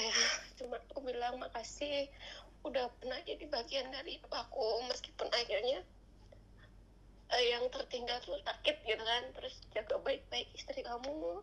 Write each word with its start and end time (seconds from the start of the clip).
ya 0.00 0.18
cuma 0.58 0.78
aku 0.78 1.00
bilang 1.04 1.38
makasih 1.42 2.10
udah 2.66 2.90
pernah 2.98 3.18
jadi 3.22 3.44
bagian 3.46 3.88
dari 3.94 4.18
hidup 4.18 4.32
aku. 4.34 4.82
Meskipun 4.90 5.28
akhirnya 5.30 5.82
eh, 7.34 7.44
yang 7.52 7.64
tertinggal 7.70 8.18
tuh 8.22 8.38
sakit 8.42 8.76
gitu 8.84 9.02
kan. 9.02 9.22
Terus 9.38 9.54
jaga 9.74 9.96
baik-baik 10.02 10.48
istri 10.54 10.82
kamu 10.82 11.42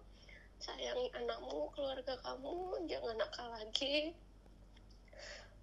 sayangi 0.60 1.12
anakmu 1.13 1.68
keluarga 1.76 2.15
kamu 2.23 2.88
jangan 2.88 3.15
nakal 3.20 3.47
lagi. 3.52 4.15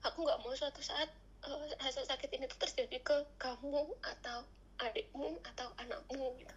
Aku 0.03 0.27
nggak 0.27 0.41
mau 0.43 0.53
suatu 0.53 0.83
saat 0.83 1.09
uh, 1.47 1.67
rasa 1.79 2.03
sakit 2.03 2.31
ini 2.35 2.51
tuh 2.51 2.59
terjadi 2.67 2.99
ke 3.01 3.17
kamu 3.39 3.87
atau 4.03 4.39
adikmu 4.83 5.39
atau 5.55 5.69
anakmu 5.79 6.35
gitu. 6.43 6.57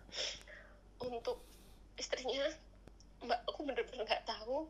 Untuk 1.05 1.37
istrinya 1.95 2.49
mbak 3.23 3.39
aku 3.47 3.63
bener-bener 3.63 4.03
nggak 4.03 4.27
tahu 4.27 4.67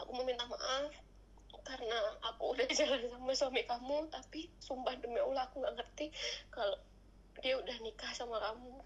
aku 0.00 0.16
mau 0.16 0.24
minta 0.24 0.48
maaf 0.48 0.88
karena 1.60 1.98
aku 2.24 2.56
udah 2.56 2.64
jalan 2.78 3.04
sama 3.04 3.32
suami 3.36 3.62
kamu 3.68 4.08
tapi 4.08 4.48
sumpah 4.56 4.96
demi 4.96 5.20
Allah 5.20 5.44
aku 5.44 5.60
nggak 5.60 5.76
ngerti 5.76 6.08
kalau 6.48 6.76
dia 7.44 7.60
udah 7.60 7.76
nikah 7.84 8.12
sama 8.16 8.40
kamu 8.40 8.80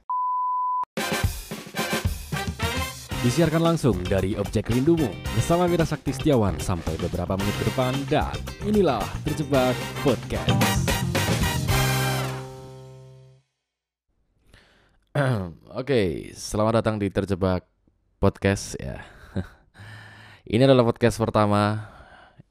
Disiarkan 3.24 3.64
langsung 3.64 4.04
dari 4.04 4.36
Objek 4.36 4.68
Rindumu 4.68 5.08
bersama 5.32 5.64
Mira 5.64 5.88
Sakti 5.88 6.12
Setiawan 6.12 6.60
sampai 6.60 6.92
beberapa 7.00 7.40
menit 7.40 7.56
ke 7.56 7.64
depan 7.72 7.96
dan 8.12 8.36
inilah 8.68 9.00
Terjebak 9.24 9.72
Podcast. 10.04 10.52
Oke, 15.80 16.36
selamat 16.36 16.84
datang 16.84 17.00
di 17.00 17.08
Terjebak 17.08 17.64
Podcast 18.20 18.76
ya. 18.76 19.13
Ini 20.44 20.68
adalah 20.68 20.84
podcast 20.84 21.16
pertama 21.16 21.88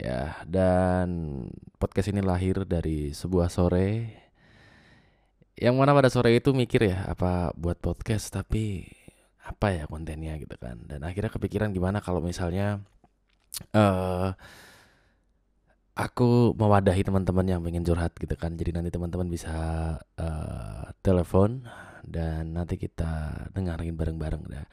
ya 0.02 0.42
dan 0.50 1.46
podcast 1.78 2.10
ini 2.10 2.26
lahir 2.26 2.66
dari 2.66 3.14
sebuah 3.14 3.54
sore. 3.54 4.10
Yang 5.54 5.76
mana 5.78 5.94
pada 5.94 6.10
sore 6.10 6.34
itu 6.34 6.58
mikir 6.58 6.90
ya 6.90 7.06
apa 7.06 7.54
buat 7.54 7.78
podcast 7.78 8.34
tapi 8.34 8.90
apa 9.46 9.78
ya 9.78 9.84
kontennya 9.86 10.42
gitu 10.42 10.58
kan. 10.58 10.82
Dan 10.90 11.06
akhirnya 11.06 11.30
kepikiran 11.30 11.70
gimana 11.70 12.02
kalau 12.02 12.18
misalnya 12.18 12.82
uh, 13.78 14.34
aku 15.94 16.58
mewadahi 16.58 17.06
teman-teman 17.06 17.46
yang 17.46 17.62
pengen 17.62 17.86
curhat 17.86 18.18
gitu 18.18 18.34
kan. 18.34 18.58
Jadi 18.58 18.74
nanti 18.74 18.90
teman-teman 18.90 19.30
bisa 19.30 19.54
uh, 20.18 20.90
telepon 21.06 21.62
dan 22.02 22.58
nanti 22.58 22.82
kita 22.82 23.46
dengerin 23.54 23.94
bareng-bareng. 23.94 24.44
Dah 24.50 24.66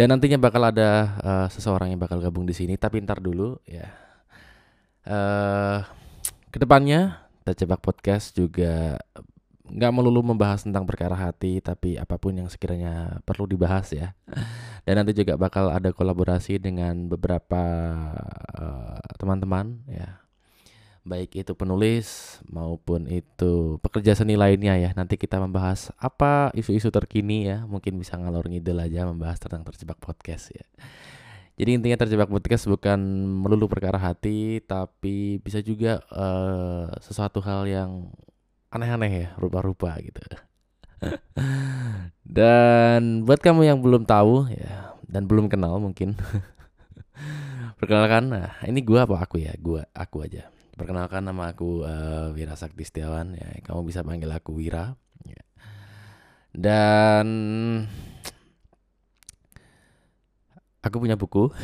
dan 0.00 0.16
nantinya 0.16 0.40
bakal 0.40 0.64
ada 0.64 1.20
uh, 1.20 1.46
seseorang 1.52 1.92
yang 1.92 2.00
bakal 2.00 2.16
gabung 2.24 2.48
di 2.48 2.56
sini 2.56 2.80
tapi 2.80 3.04
ntar 3.04 3.20
dulu 3.20 3.60
ya. 3.68 3.84
Uh, 5.04 5.84
ke 6.48 6.56
depannya 6.56 7.20
terjebak 7.44 7.84
podcast 7.84 8.32
juga 8.32 8.96
nggak 9.68 9.92
melulu 9.92 10.32
membahas 10.32 10.64
tentang 10.64 10.88
perkara 10.88 11.12
hati 11.12 11.60
tapi 11.60 12.00
apa 12.00 12.16
pun 12.16 12.32
yang 12.32 12.48
sekiranya 12.48 13.20
perlu 13.28 13.44
dibahas 13.44 13.92
ya. 13.92 14.16
Dan 14.88 15.04
nanti 15.04 15.12
juga 15.12 15.36
bakal 15.36 15.68
ada 15.68 15.92
kolaborasi 15.92 16.56
dengan 16.56 17.04
beberapa 17.04 17.60
eh, 18.56 18.98
teman-teman 19.20 19.84
uh, 19.84 19.92
ya 19.92 20.19
baik 21.10 21.42
itu 21.42 21.52
penulis 21.58 22.38
maupun 22.46 23.10
itu 23.10 23.82
pekerja 23.82 24.14
seni 24.14 24.38
lainnya 24.38 24.78
ya. 24.78 24.90
Nanti 24.94 25.18
kita 25.18 25.42
membahas 25.42 25.90
apa 25.98 26.54
isu-isu 26.54 26.94
terkini 26.94 27.50
ya. 27.50 27.66
Mungkin 27.66 27.98
bisa 27.98 28.14
ngalor 28.14 28.46
ngidul 28.46 28.78
aja 28.78 29.10
membahas 29.10 29.42
tentang 29.42 29.66
terjebak 29.66 29.98
podcast 29.98 30.54
ya. 30.54 30.62
Jadi 31.58 31.76
intinya 31.76 31.98
terjebak 32.06 32.30
podcast 32.30 32.70
bukan 32.70 32.96
melulu 33.42 33.66
perkara 33.66 33.98
hati 33.98 34.62
tapi 34.64 35.42
bisa 35.42 35.58
juga 35.60 36.00
uh, 36.14 36.88
sesuatu 37.02 37.42
hal 37.42 37.66
yang 37.66 37.90
aneh-aneh 38.70 39.26
ya 39.26 39.28
rupa-rupa 39.34 39.98
gitu. 39.98 40.22
Dan 42.38 43.26
buat 43.26 43.42
kamu 43.42 43.66
yang 43.66 43.82
belum 43.82 44.06
tahu 44.06 44.46
ya 44.54 44.94
dan 45.10 45.26
belum 45.26 45.50
kenal 45.50 45.82
mungkin. 45.82 46.14
Perkenalkan 47.82 48.30
nah 48.30 48.54
ini 48.62 48.78
gua 48.86 49.02
apa 49.02 49.26
aku 49.26 49.42
ya? 49.42 49.50
Gua 49.58 49.82
aku 49.90 50.22
aja 50.22 50.46
perkenalkan 50.74 51.26
nama 51.26 51.54
aku 51.54 51.82
uh, 51.86 52.34
Wira 52.34 52.54
Sakti 52.54 52.86
Setiawan. 52.86 53.34
Ya 53.38 53.48
kamu 53.62 53.86
bisa 53.86 54.04
panggil 54.06 54.30
aku 54.30 54.56
Wira. 54.56 54.94
Ya. 55.24 55.42
dan 56.56 57.28
aku 60.82 60.96
punya 60.98 61.16
buku. 61.16 61.50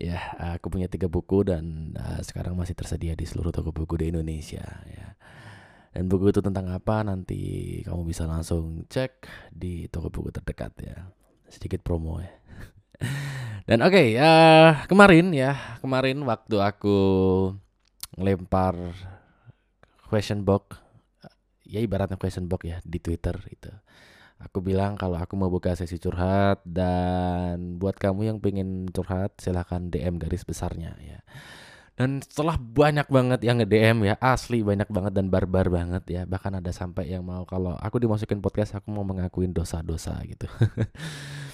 Ya 0.00 0.16
aku 0.56 0.72
punya 0.72 0.88
tiga 0.88 1.12
buku 1.12 1.44
dan 1.44 1.92
uh, 1.92 2.24
sekarang 2.24 2.56
masih 2.56 2.72
tersedia 2.72 3.12
di 3.12 3.28
seluruh 3.28 3.52
toko 3.52 3.68
buku 3.68 4.00
di 4.00 4.08
Indonesia. 4.08 4.64
Ya. 4.88 5.12
Dan 5.92 6.08
buku 6.08 6.32
itu 6.32 6.40
tentang 6.40 6.72
apa 6.72 7.04
nanti 7.04 7.84
kamu 7.84 8.08
bisa 8.08 8.24
langsung 8.24 8.88
cek 8.88 9.28
di 9.52 9.92
toko 9.92 10.08
buku 10.08 10.32
terdekat 10.32 10.72
ya. 10.80 11.04
Sedikit 11.52 11.84
promo 11.84 12.16
ya 12.16 12.39
dan 13.68 13.78
oke 13.84 13.92
okay, 13.92 14.18
uh, 14.20 14.84
kemarin 14.86 15.32
ya 15.32 15.78
kemarin 15.80 16.20
waktu 16.26 16.56
aku 16.60 16.98
ngelempar 18.18 18.76
question 20.10 20.44
box 20.44 20.76
ya 21.64 21.78
ibaratnya 21.80 22.20
question 22.20 22.50
box 22.50 22.60
ya 22.66 22.78
di 22.82 22.98
Twitter 22.98 23.36
itu 23.48 23.70
Aku 24.40 24.64
bilang 24.64 24.96
kalau 24.96 25.20
aku 25.20 25.36
mau 25.36 25.52
buka 25.52 25.76
sesi 25.76 26.00
curhat 26.00 26.64
dan 26.64 27.76
buat 27.76 28.00
kamu 28.00 28.32
yang 28.32 28.38
pengen 28.40 28.88
curhat 28.88 29.36
silahkan 29.36 29.92
DM 29.92 30.16
garis 30.16 30.48
besarnya 30.48 30.96
ya. 30.96 31.20
Dan 31.92 32.24
setelah 32.24 32.56
banyak 32.56 33.04
banget 33.12 33.44
yang 33.44 33.60
nge-DM 33.60 34.08
ya, 34.08 34.16
asli 34.16 34.64
banyak 34.64 34.88
banget 34.88 35.12
dan 35.12 35.28
barbar 35.28 35.68
banget 35.68 36.08
ya. 36.08 36.22
Bahkan 36.24 36.64
ada 36.64 36.72
sampai 36.72 37.12
yang 37.12 37.20
mau 37.20 37.44
kalau 37.44 37.76
aku 37.76 38.00
dimasukin 38.00 38.40
podcast 38.40 38.80
aku 38.80 38.88
mau 38.88 39.04
mengakuin 39.04 39.52
dosa-dosa 39.52 40.16
gitu. 40.24 40.48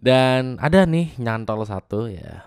dan 0.00 0.60
ada 0.60 0.84
nih 0.84 1.16
nyantol 1.20 1.64
satu 1.64 2.08
ya. 2.10 2.46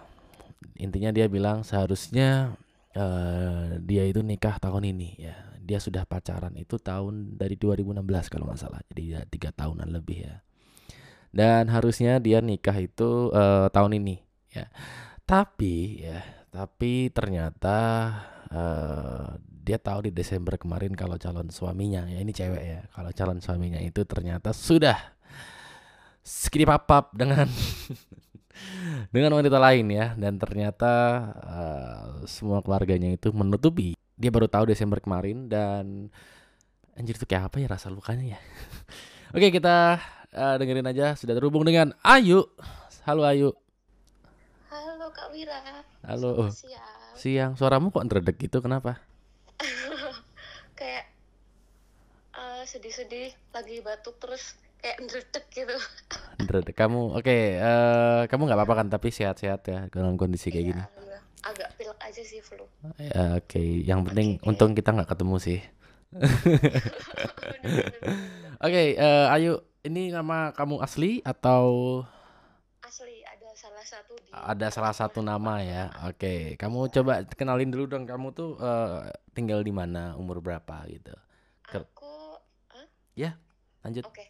Intinya 0.79 1.11
dia 1.11 1.27
bilang 1.27 1.67
seharusnya 1.67 2.55
uh, 2.95 3.77
dia 3.83 4.07
itu 4.07 4.23
nikah 4.23 4.57
tahun 4.61 4.95
ini 4.95 5.09
ya. 5.19 5.35
Dia 5.59 5.77
sudah 5.77 6.07
pacaran 6.07 6.57
itu 6.57 6.81
tahun 6.81 7.37
dari 7.37 7.53
2016 7.59 8.01
kalau 8.31 8.49
nggak 8.49 8.59
salah. 8.59 8.81
Jadi 8.89 9.03
ya 9.13 9.21
tiga 9.27 9.53
tahunan 9.53 9.89
lebih 9.91 10.25
ya. 10.25 10.35
Dan 11.29 11.69
harusnya 11.69 12.17
dia 12.17 12.41
nikah 12.41 12.77
itu 12.79 13.29
uh, 13.29 13.69
tahun 13.69 14.01
ini 14.01 14.17
ya. 14.55 14.65
Tapi 15.27 15.75
ya 16.09 16.19
tapi 16.49 17.13
ternyata 17.13 17.77
uh, 18.49 19.37
dia 19.37 19.77
tahu 19.77 20.09
di 20.09 20.11
Desember 20.15 20.57
kemarin 20.57 20.97
kalau 20.97 21.21
calon 21.21 21.53
suaminya 21.53 22.09
ya 22.09 22.17
ini 22.17 22.33
cewek 22.33 22.63
ya. 22.63 22.81
Kalau 22.89 23.13
calon 23.13 23.37
suaminya 23.37 23.77
itu 23.77 24.01
ternyata 24.09 24.49
sudah 24.49 25.18
skip 26.21 26.67
papap 26.67 27.11
dengan 27.15 27.47
dengan 29.15 29.31
wanita 29.39 29.57
lain 29.57 29.87
ya 29.89 30.13
dan 30.19 30.35
ternyata 30.35 30.93
uh, 31.39 32.05
semua 32.27 32.59
keluarganya 32.59 33.15
itu 33.15 33.31
menutupi 33.31 33.95
dia 34.19 34.29
baru 34.35 34.51
tahu 34.51 34.67
Desember 34.67 34.99
kemarin 34.99 35.47
dan 35.47 36.11
anjir 36.99 37.15
itu 37.15 37.23
kayak 37.23 37.47
apa 37.47 37.63
ya 37.63 37.71
rasa 37.71 37.87
lukanya 37.87 38.35
ya. 38.35 38.39
Oke, 39.35 39.47
kita 39.47 40.03
uh, 40.35 40.55
dengerin 40.59 40.91
aja 40.91 41.15
sudah 41.15 41.31
terhubung 41.31 41.63
dengan 41.63 41.95
Ayu. 42.03 42.43
Halo 43.07 43.23
Ayu. 43.23 43.55
Halo 44.67 45.07
Kak 45.15 45.31
Wira. 45.31 45.87
Halo. 46.03 46.51
siang. 46.51 47.15
Siang. 47.15 47.51
Suaramu 47.55 47.95
kok 47.95 48.03
ngeredek 48.03 48.35
gitu 48.43 48.59
kenapa? 48.59 48.99
kayak 50.79 51.07
uh, 52.35 52.67
sedih-sedih 52.67 53.31
lagi 53.55 53.79
batuk 53.79 54.19
terus 54.19 54.59
kayak 54.79 54.97
ngeredek 55.03 55.45
gitu. 55.51 55.77
Ngeredek. 56.43 56.75
Kamu 56.75 57.19
oke, 57.19 57.23
okay, 57.23 57.59
uh, 57.59 57.67
eh, 57.67 58.21
kamu 58.31 58.47
nggak 58.47 58.59
apa-apa 58.63 58.75
kan 58.83 58.87
tapi 58.87 59.11
sehat-sehat 59.11 59.61
ya 59.67 59.79
dalam 59.91 60.15
kondisi 60.15 60.49
kayak 60.49 60.63
iya, 60.63 60.71
gini 60.71 60.83
agak 61.43 61.69
pilek 61.79 61.99
aja 62.03 62.21
sih 62.23 62.41
flu. 62.43 62.65
Ya, 62.99 63.39
Oke, 63.39 63.59
okay. 63.59 63.69
yang 63.87 64.03
penting 64.03 64.39
okay, 64.39 64.47
untung 64.47 64.71
kita 64.75 64.91
nggak 64.91 65.09
ketemu 65.09 65.35
sih. 65.39 65.59
Oke, 68.59 68.71
okay, 68.71 68.87
uh, 68.99 69.31
eh, 69.31 69.35
Ayu, 69.39 69.53
ini 69.87 70.11
nama 70.11 70.51
kamu 70.51 70.83
asli 70.83 71.23
atau? 71.23 72.03
Asli, 72.83 73.23
ada 73.23 73.49
salah 73.55 73.85
satu. 73.85 74.13
Di 74.19 74.29
ada 74.35 74.67
salah 74.71 74.93
satu 74.95 75.19
nama 75.23 75.63
ya. 75.63 75.83
Oke, 76.09 76.19
okay. 76.19 76.41
kamu 76.59 76.91
ya. 76.91 76.99
coba 76.99 77.13
kenalin 77.35 77.71
dulu 77.71 77.85
dong. 77.87 78.03
Kamu 78.03 78.35
tuh 78.35 78.59
uh, 78.59 79.07
tinggal 79.31 79.63
di 79.63 79.71
mana, 79.71 80.19
umur 80.19 80.43
berapa 80.43 80.83
gitu? 80.91 81.15
Aku, 81.69 82.41
huh? 82.73 82.87
ya, 83.15 83.37
lanjut. 83.85 84.03
Oke, 84.03 84.25
okay. 84.25 84.27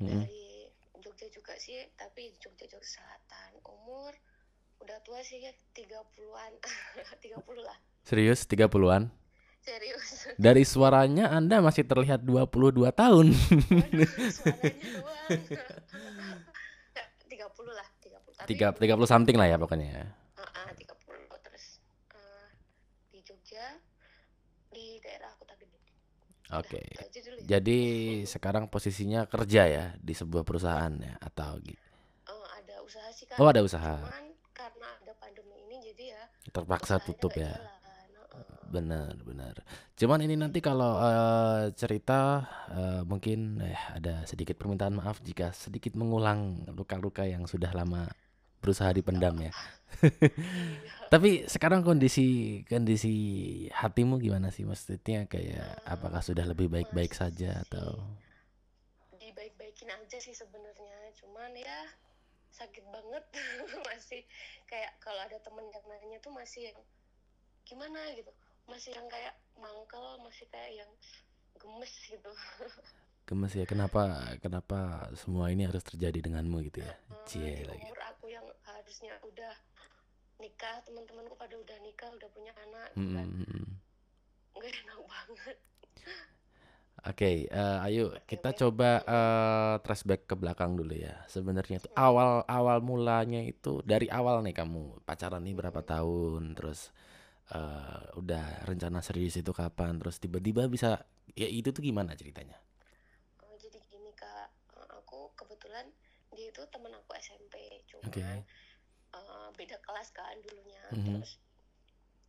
Hmm. 0.00 0.24
dari 0.24 0.70
Jogja 1.02 1.28
juga 1.30 1.54
sih, 1.60 1.78
tapi 1.94 2.34
Jogja 2.40 2.66
Jogja 2.66 2.86
Selatan. 2.86 3.50
Umur 3.66 4.14
udah 4.82 4.98
tua 5.06 5.22
sih 5.22 5.40
ya 5.40 5.52
30-an 5.72 6.52
30 7.20 7.40
lah. 7.68 7.78
Serius 8.04 8.44
30-an 8.48 9.12
serius. 9.64 10.28
Dari 10.44 10.60
suaranya 10.68 11.32
anda 11.32 11.64
masih 11.64 11.88
terlihat 11.88 12.20
22 12.20 12.84
tahun. 12.92 13.32
Waduh, 13.32 14.12
suaranya 14.28 15.64
30 17.32 17.72
lah 17.80 17.88
30 18.04 18.34
tapi 18.34 18.48
tiga 18.50 18.76
tiga 18.76 18.94
puluh 18.98 19.08
something 19.08 19.38
lah 19.38 19.46
ya 19.48 19.56
pokoknya 19.56 20.10
uh, 20.36 20.42
uh, 20.42 20.70
30 20.74 20.90
terus 21.48 21.80
uh, 22.12 22.48
di 23.08 23.22
Jogja 23.24 23.78
di 24.74 25.00
daerah 25.00 25.32
Kota 25.38 25.54
Gede 25.56 25.78
Udah, 25.80 26.34
oke. 26.58 26.80
Ya. 26.80 27.04
jadi 27.56 27.78
sekarang 28.24 28.68
posisinya 28.68 29.26
kerja 29.26 29.62
ya 29.66 29.84
di 29.98 30.12
sebuah 30.12 30.42
perusahaan 30.42 30.92
ya 30.96 31.14
atau 31.18 31.58
gi- 31.60 31.76
Eh, 32.24 32.46
ada 32.58 32.80
usaha 32.80 33.08
sih 33.10 33.26
kan 33.28 33.36
oh 33.38 33.48
ada 33.48 33.60
usaha. 33.60 33.96
Cuman 34.00 34.26
karena 34.54 34.88
ada 35.00 35.12
pandemi 35.18 35.56
ini 35.66 35.76
jadi 35.92 36.04
ya 36.14 36.22
terpaksa 36.50 37.00
tutup 37.00 37.32
ya? 37.34 37.52
benar 38.64 39.14
benar. 39.22 39.54
Cuman 39.94 40.18
ini 40.26 40.34
nanti 40.34 40.58
kalau 40.58 40.98
eh, 40.98 41.70
cerita 41.78 42.42
eh, 42.74 43.02
mungkin 43.06 43.62
eh, 43.62 43.78
ada 43.94 44.26
sedikit 44.26 44.58
permintaan 44.58 44.98
maaf 44.98 45.22
jika 45.22 45.54
sedikit 45.54 45.94
mengulang 45.94 46.66
luka-luka 46.74 47.22
yang 47.22 47.46
sudah 47.46 47.70
lama 47.70 48.10
berusaha 48.64 48.88
dipendam 48.96 49.36
ya. 49.44 49.52
Tapi 51.12 51.46
sekarang 51.46 51.86
kondisi 51.86 52.60
kondisi 52.66 53.14
hatimu 53.70 54.18
gimana 54.18 54.50
sih? 54.50 54.66
Maksudnya 54.66 55.28
kayak 55.28 55.84
apakah 55.86 56.24
sudah 56.24 56.44
lebih 56.48 56.72
baik-baik 56.72 57.12
saja 57.14 57.62
atau? 57.68 58.00
Dibaik-baikin 59.20 59.90
aja 59.92 60.18
sih 60.18 60.34
sebenarnya. 60.34 60.96
Cuman 61.20 61.52
ya 61.54 61.80
sakit 62.54 62.84
banget. 62.88 63.24
Masih 63.88 64.22
kayak 64.66 64.96
kalau 64.98 65.20
ada 65.20 65.38
temen 65.42 65.66
yang 65.70 65.84
nanya 65.86 66.18
tuh 66.24 66.32
masih 66.34 66.72
yang 66.72 66.78
gimana? 67.68 68.00
gitu. 68.16 68.32
Masih 68.64 68.96
yang 68.96 69.06
kayak 69.12 69.36
mangkel 69.60 70.04
masih 70.24 70.48
kayak 70.48 70.82
yang 70.84 70.90
gemes 71.60 71.92
gitu 72.10 72.32
gemes 73.28 73.52
ya 73.60 73.64
kenapa 73.72 74.02
kenapa 74.44 74.78
semua 75.20 75.46
ini 75.52 75.62
harus 75.68 75.84
terjadi 75.88 76.18
denganmu 76.26 76.56
gitu 76.68 76.78
ya? 76.86 76.92
Eh, 76.92 76.96
Cie 77.28 77.54
di 77.58 77.64
lagi. 77.70 77.84
umur 77.84 77.98
aku 78.10 78.26
yang 78.36 78.46
harusnya 78.68 79.14
udah 79.28 79.54
nikah 80.42 80.76
teman-temanku 80.86 81.34
pada 81.42 81.54
udah 81.64 81.78
nikah 81.86 82.10
udah 82.16 82.28
punya 82.36 82.52
anak 82.64 82.90
Mm, 82.96 83.00
gitu 83.00 83.14
kan 83.18 83.28
nggak 84.56 84.72
enak 84.82 85.00
banget 85.10 85.58
Oke, 87.04 87.44
eh, 87.52 87.78
ayo 87.86 88.16
kita 88.24 88.56
oke. 88.56 88.60
coba 88.60 88.90
eh, 89.04 89.74
flashback 89.84 90.24
ke 90.24 90.34
belakang 90.40 90.72
dulu 90.80 90.94
ya. 90.96 91.20
Sebenarnya 91.28 91.76
tuh 91.84 91.92
awal 91.92 92.48
awal 92.48 92.78
mulanya 92.80 93.44
itu 93.44 93.84
dari 93.84 94.08
awal 94.08 94.40
nih 94.40 94.56
kamu 94.56 95.04
pacaran 95.04 95.44
nih 95.44 95.52
berapa 95.52 95.80
tahun, 95.84 96.56
terus 96.56 96.96
eh, 97.52 98.00
udah 98.20 98.44
rencana 98.68 99.00
serius 99.04 99.36
itu 99.42 99.52
kapan, 99.52 99.98
terus 100.00 100.16
tiba-tiba 100.24 100.62
bisa 100.74 101.04
ya 101.36 101.48
itu 101.48 101.68
tuh 101.76 101.82
gimana 101.84 102.16
ceritanya? 102.20 102.56
Eh, 103.46 103.54
jadi 103.62 103.78
gini 103.90 104.10
kak 104.18 104.48
eh, 104.74 104.88
aku 104.98 105.30
kebetulan 105.38 105.86
dia 106.34 106.42
itu 106.54 106.62
temen 106.70 106.94
aku 106.94 107.10
SMP 107.18 107.82
cuman 107.90 108.06
Oke. 108.06 108.22
eh, 109.10 109.48
beda 109.58 109.76
kelas 109.82 110.14
kan 110.14 110.38
dulunya 110.38 110.86
Mhm. 110.94 111.18
terus 111.18 111.42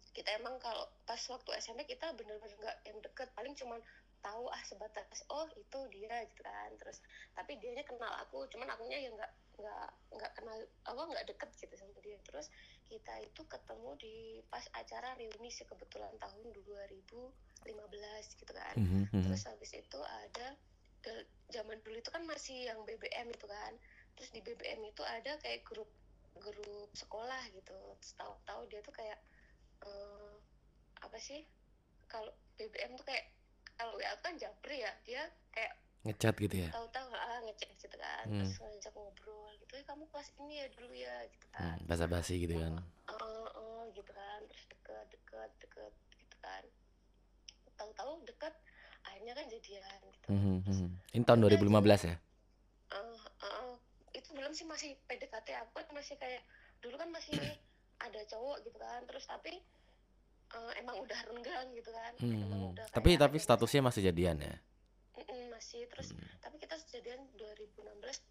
kita 0.10 0.34
emang 0.34 0.58
kalau 0.58 0.82
pas 1.06 1.20
waktu 1.20 1.50
SMP 1.60 1.86
kita 1.86 2.10
bener-bener 2.18 2.58
nggak 2.58 2.78
yang 2.90 2.98
deket 3.06 3.30
paling 3.38 3.54
cuman 3.54 3.78
tahu 4.24 4.50
ah 4.50 4.64
sebatas 4.66 5.22
oh 5.30 5.46
itu 5.54 5.80
dia 5.94 6.26
gitu 6.26 6.42
kan 6.42 6.74
terus 6.82 6.98
tapi 7.38 7.62
dianya 7.62 7.86
kenal 7.86 8.10
aku 8.18 8.50
cuman 8.50 8.66
akunya 8.74 8.98
ya 8.98 9.10
nggak 9.14 9.32
nggak 9.56 9.88
nggak 10.18 10.32
kenal 10.34 10.58
apa 10.84 11.02
nggak 11.06 11.26
deket 11.30 11.50
gitu 11.54 11.76
sama 11.78 11.94
dia 12.02 12.18
terus 12.26 12.50
kita 12.90 13.14
itu 13.22 13.42
ketemu 13.46 13.90
di 14.02 14.16
pas 14.50 14.66
acara 14.74 15.14
reuni 15.14 15.54
sih 15.54 15.68
kebetulan 15.70 16.16
tahun 16.18 16.42
2015 16.50 18.40
gitu 18.42 18.54
kan 18.56 18.76
Mhm, 18.82 19.12
mhm. 19.14 19.22
terus 19.30 19.42
habis 19.46 19.72
itu 19.76 20.00
ada 20.02 20.48
ke- 21.04 21.28
zaman 21.54 21.78
dulu 21.86 22.02
itu 22.02 22.10
kan 22.10 22.26
masih 22.26 22.66
yang 22.66 22.82
BBM 22.82 23.30
itu 23.30 23.46
kan 23.46 23.74
terus 24.16 24.30
di 24.32 24.40
BBM 24.40 24.82
itu 24.86 25.04
ada 25.04 25.36
kayak 25.40 25.62
grup 25.64 25.92
grup 26.36 26.92
sekolah 26.92 27.40
gitu 27.52 27.76
tahu-tahu 28.16 28.62
dia 28.68 28.80
tuh 28.82 28.92
kayak 28.92 29.20
eh, 29.84 30.34
apa 31.00 31.18
sih 31.20 31.44
kalau 32.08 32.32
BBM 32.56 32.96
tuh 32.96 33.06
kayak 33.06 33.26
kalau 33.76 33.96
WA 33.96 34.16
kan 34.20 34.36
japri 34.36 34.80
ya 34.80 34.92
dia 35.04 35.24
kayak 35.52 35.76
Ngechat 36.06 36.38
gitu 36.38 36.56
ya? 36.62 36.70
tahu-tahu 36.70 37.10
ah 37.12 37.40
ngecek 37.44 37.70
gitu 37.82 37.98
kan 37.98 38.26
Hmm. 38.30 38.40
terus 38.40 38.56
ngajak 38.62 38.94
ngobrol 38.94 39.52
gitu 39.58 39.74
ya 39.74 39.84
kamu 39.84 40.04
kelas 40.08 40.30
ini 40.38 40.54
ya 40.62 40.68
dulu 40.72 40.94
ya 40.94 41.16
gitu 41.28 41.46
kan 41.50 41.76
Hmm, 41.76 41.88
basa-basi 41.90 42.34
gitu 42.40 42.56
kan? 42.56 42.74
eh 43.10 43.48
eh, 43.52 43.84
gitu 43.92 44.12
kan 44.14 44.40
terus 44.46 44.66
deket 44.70 45.06
deket 45.12 45.50
deket 45.60 45.94
gitu 46.14 46.38
kan 46.40 46.64
tahu-tahu 47.76 48.24
deket 48.24 48.54
akhirnya 49.04 49.34
kan 49.34 49.46
jadian 49.50 50.00
gitu 50.08 50.28
Mhm, 50.30 50.56
Terus, 50.64 50.78
mhm. 50.80 50.90
Ini 51.12 51.24
tahun 51.26 51.40
2015 51.44 52.02
ya? 52.06 52.16
Belum 54.36 54.52
sih 54.52 54.68
masih 54.68 55.00
PDKT 55.08 55.48
aku 55.64 55.72
kan 55.80 55.88
masih 55.96 56.16
kayak 56.20 56.44
dulu 56.84 56.96
kan 57.00 57.10
masih 57.10 57.36
ada 58.06 58.20
cowok 58.28 58.62
gitu 58.68 58.78
kan 58.78 59.02
terus 59.08 59.26
tapi 59.26 59.58
eh, 60.52 60.72
emang 60.84 61.00
udah 61.00 61.20
renggang 61.32 61.68
gitu 61.74 61.90
kan 61.90 62.14
Hmm, 62.20 62.44
emang 62.44 62.62
hmm. 62.62 62.72
udah 62.76 62.86
Tapi 62.92 63.16
tapi 63.16 63.38
statusnya 63.40 63.82
masih 63.82 64.12
jadian 64.12 64.38
ya? 64.40 64.56
Mm-mm, 65.16 65.56
masih 65.56 65.88
terus 65.88 66.12
Hmm, 66.12 66.28
tapi 66.44 66.60
kita 66.60 66.76
jadian 66.92 67.24
2016 67.40 67.80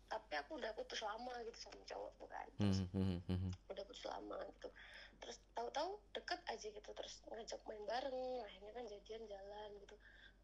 tapi 0.09 0.33
aku 0.37 0.61
udah 0.61 0.73
putus 0.77 1.01
lama 1.01 1.33
gitu 1.49 1.59
sama 1.59 1.81
cowok 1.85 2.12
tuh 2.21 2.29
kan 2.29 2.47
terus 2.61 2.81
mhm, 2.93 3.01
mhm, 3.01 3.21
mhm. 3.29 3.51
udah 3.73 3.85
putus 3.89 4.05
lama 4.05 4.39
gitu 4.53 4.69
terus 5.21 5.37
tahu-tahu 5.56 5.97
deket 6.12 6.41
aja 6.45 6.67
gitu 6.69 6.91
terus 6.93 7.15
ngajak 7.29 7.61
main 7.65 7.81
bareng 7.89 8.45
akhirnya 8.45 8.73
kan 8.77 8.85
jadian 8.85 9.23
jalan 9.25 9.71
gitu 9.81 9.97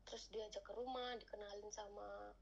terus 0.09 0.25
diajak 0.33 0.65
ke 0.65 0.73
rumah 0.73 1.12
dikenalin 1.21 1.71
sama 1.71 2.33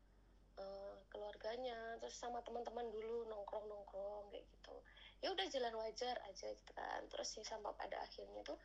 eh, 0.59 0.95
keluarganya 1.09 1.97
terus 2.03 2.19
sama 2.19 2.43
teman-teman 2.43 2.91
dulu 2.91 3.25
nongkrong 3.27 3.67
nongkrong 3.67 4.29
kayak 4.29 4.45
gitu. 4.51 4.75
Ya 5.23 5.31
udah 5.31 5.47
jalan 5.49 5.75
wajar 5.79 6.17
aja 6.27 6.49
gitu 6.51 6.73
kan. 6.75 7.01
Terus 7.09 7.29
sih 7.31 7.45
sampai 7.47 7.71
pada 7.75 7.97
akhirnya 7.99 8.43
tuh 8.43 8.59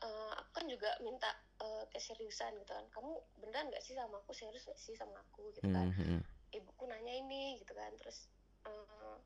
eh, 0.00 0.32
aku 0.36 0.50
kan 0.60 0.66
juga 0.68 0.90
minta 1.00 1.28
eh, 1.60 1.84
keseriusan 1.90 2.56
gitu 2.60 2.72
kan. 2.72 2.86
Kamu 2.92 3.10
beneran 3.40 3.68
nggak 3.68 3.82
sih 3.82 3.96
sama 3.96 4.20
aku? 4.20 4.32
Serius 4.32 4.64
nggak 4.64 4.80
sih 4.80 4.94
sama 4.96 5.16
aku? 5.20 5.48
Gitu 5.56 5.68
kan. 5.68 5.88
Mhm, 5.90 6.04
mhm. 6.16 6.20
ibuku 6.50 6.84
nanya 6.86 7.14
ini 7.14 7.56
gitu 7.58 7.72
kan. 7.72 7.92
Terus 7.96 8.28
eh, 8.68 9.16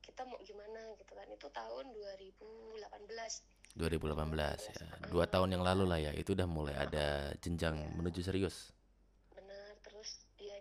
kita 0.00 0.24
mau 0.24 0.40
gimana 0.40 0.96
gitu 0.96 1.12
kan. 1.12 1.28
Itu 1.28 1.48
tahun 1.52 1.92
2018 1.92 3.76
2018 3.76 4.74
ya. 4.74 4.74
Dua 5.12 5.28
tahun 5.28 5.54
yang 5.54 5.62
lalu 5.62 5.84
lah 5.86 6.00
ya. 6.00 6.12
Itu 6.16 6.32
udah 6.34 6.48
mulai 6.48 6.74
ada 6.74 7.30
jenjang 7.38 7.76
Iya. 7.78 7.92
menuju 7.94 8.20
serius. 8.24 8.72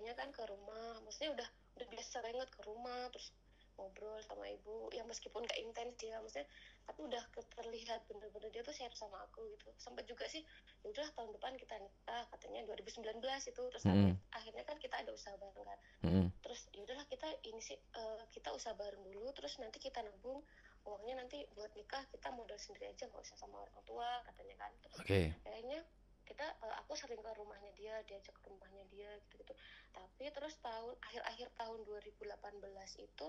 Dianya 0.08 0.24
kan 0.24 0.32
ke 0.32 0.44
rumah. 0.48 1.04
Maksudnya 1.04 1.36
udah 1.36 1.50
udah 1.76 1.88
biasa 1.92 2.24
banget 2.24 2.48
ke 2.48 2.62
rumah 2.64 3.12
terus 3.12 3.36
ngobrol 3.76 4.16
sama 4.24 4.48
ibu. 4.48 4.88
Ya 4.96 5.04
meskipun 5.04 5.44
gak 5.44 5.60
intens 5.60 6.00
dia 6.00 6.16
maksudnya 6.24 6.48
tapi 6.88 7.04
udah 7.04 7.20
terlihat 7.60 8.08
bener-bener 8.08 8.48
dia 8.56 8.64
tuh 8.64 8.72
share 8.72 8.96
sama 8.96 9.20
aku 9.28 9.44
gitu. 9.52 9.68
Sampai 9.76 10.08
juga 10.08 10.24
sih 10.32 10.40
ya 10.80 10.88
udah 10.88 11.12
tahun 11.12 11.36
depan 11.36 11.60
kita 11.60 11.76
nikah 11.76 12.24
katanya 12.32 12.64
2019 12.72 13.20
itu. 13.52 13.62
Terus 13.68 13.84
Mm-mm. 13.84 14.16
akhirnya 14.32 14.64
kan 14.64 14.80
kita 14.80 14.96
ada 14.96 15.12
usaha 15.12 15.36
bareng 15.36 15.68
kan. 15.68 15.80
Mhm. 16.08 16.32
terus 16.40 16.72
ya 16.72 16.80
udahlah 16.88 17.04
kita 17.12 17.28
ini 17.44 17.60
sih 17.60 17.76
eh, 17.76 18.24
kita 18.32 18.56
usaha 18.56 18.72
bareng 18.80 19.04
dulu 19.12 19.28
terus 19.36 19.60
nanti 19.60 19.84
kita 19.84 20.00
nabung. 20.08 20.40
Uangnya 20.88 21.20
nanti 21.20 21.44
buat 21.52 21.76
nikah 21.76 22.08
kita 22.08 22.32
modal 22.32 22.56
sendiri 22.56 22.96
aja 22.96 23.12
nggak 23.12 23.20
usah 23.20 23.36
sama 23.36 23.60
orang 23.60 23.76
tua 23.84 24.24
katanya 24.24 24.56
kan. 24.56 24.72
Terus 24.80 24.98
Oke. 25.04 25.22
kayaknya 25.44 25.84
kita 26.28 26.44
eh, 26.44 26.76
aku 26.84 26.94
sering 27.00 27.24
ke 27.24 27.32
rumahnya 27.40 27.72
dia 27.80 27.96
diajak 28.04 28.36
ke 28.36 28.48
rumahnya 28.52 28.84
dia 28.92 29.10
gitu 29.24 29.40
gitu 29.40 29.54
tapi 29.96 30.28
terus 30.36 30.60
tahun 30.60 30.94
akhir-akhir 31.08 31.48
tahun 31.56 31.80
2018 31.88 32.92
itu 33.00 33.28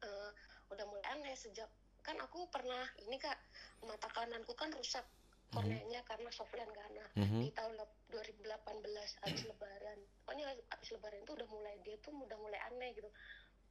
eh, 0.00 0.30
udah 0.72 0.84
mulai 0.88 1.04
aneh 1.12 1.36
sejak 1.36 1.68
kan 2.00 2.16
aku 2.16 2.48
pernah 2.48 2.88
ini 3.04 3.20
kak 3.20 3.36
mata 3.84 4.08
kananku 4.08 4.56
kan 4.56 4.72
rusak 4.72 5.04
Mhm. 5.50 5.52
korneanya 5.52 6.00
karena 6.06 6.30
soflen 6.32 6.70
karena 6.72 7.04
Mhm. 7.18 7.42
di 7.42 7.50
tahun 7.52 7.74
lep- 7.76 7.98
2018 8.10 9.10
habis 9.22 9.42
lebaran 9.46 9.98
pokoknya 10.24 10.46
habis 10.70 10.88
lebaran 10.94 11.20
itu 11.22 11.32
udah 11.34 11.48
mulai 11.50 11.74
dia 11.82 11.98
tuh 12.00 12.14
udah 12.14 12.38
mulai 12.38 12.58
aneh 12.70 12.90
gitu 12.94 13.10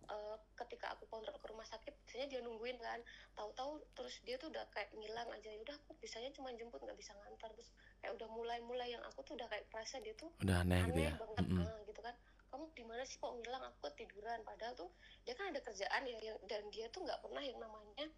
Eh, 0.09 0.37
ketika 0.57 0.97
aku 0.97 1.05
kontrol 1.05 1.37
ke 1.37 1.47
rumah 1.53 1.65
sakit 1.69 1.93
biasanya 2.01 2.27
dia 2.33 2.39
nungguin 2.41 2.81
kan. 2.81 2.97
Tahu-tahu 3.37 3.77
terus 3.93 4.17
dia 4.25 4.41
tuh 4.41 4.49
udah 4.49 4.65
kayak 4.73 4.89
ngilang 4.97 5.29
aja. 5.29 5.53
Ya 5.53 5.61
udah 5.61 5.77
aku 5.85 5.93
bisanya 6.01 6.33
cuma 6.33 6.49
jemput 6.57 6.81
nggak 6.81 6.97
bisa 6.97 7.13
ngantar. 7.13 7.53
Terus 7.53 7.69
kayak 8.01 8.17
udah 8.17 8.27
mulai-mulai 8.33 8.89
yang 8.89 9.03
aku 9.05 9.21
tuh 9.21 9.37
udah 9.37 9.45
kayak 9.45 9.69
perasa 9.69 10.01
dia 10.01 10.17
tuh 10.17 10.33
Udah 10.41 10.65
aneh 10.65 10.81
gitu 10.89 10.97
aneh 10.97 11.13
ya. 11.13 11.15
banget. 11.21 11.45
Mhm. 11.45 11.61
ah, 11.61 11.79
gitu 11.85 12.01
kan. 12.01 12.15
Kamu 12.49 12.63
di 12.73 12.83
mana 12.89 13.03
sih 13.05 13.17
kok 13.21 13.29
ngilang? 13.37 13.63
Aku 13.69 13.77
ketiduran. 13.85 14.39
Padahal 14.41 14.73
tuh 14.73 14.89
dia 15.29 15.37
kan 15.37 15.53
ada 15.53 15.61
kerjaan 15.61 16.01
ya 16.09 16.17
yang, 16.25 16.39
dan 16.49 16.63
dia 16.73 16.89
tuh 16.89 17.05
nggak 17.05 17.21
pernah 17.21 17.43
yang 17.45 17.61
namanya 17.61 18.09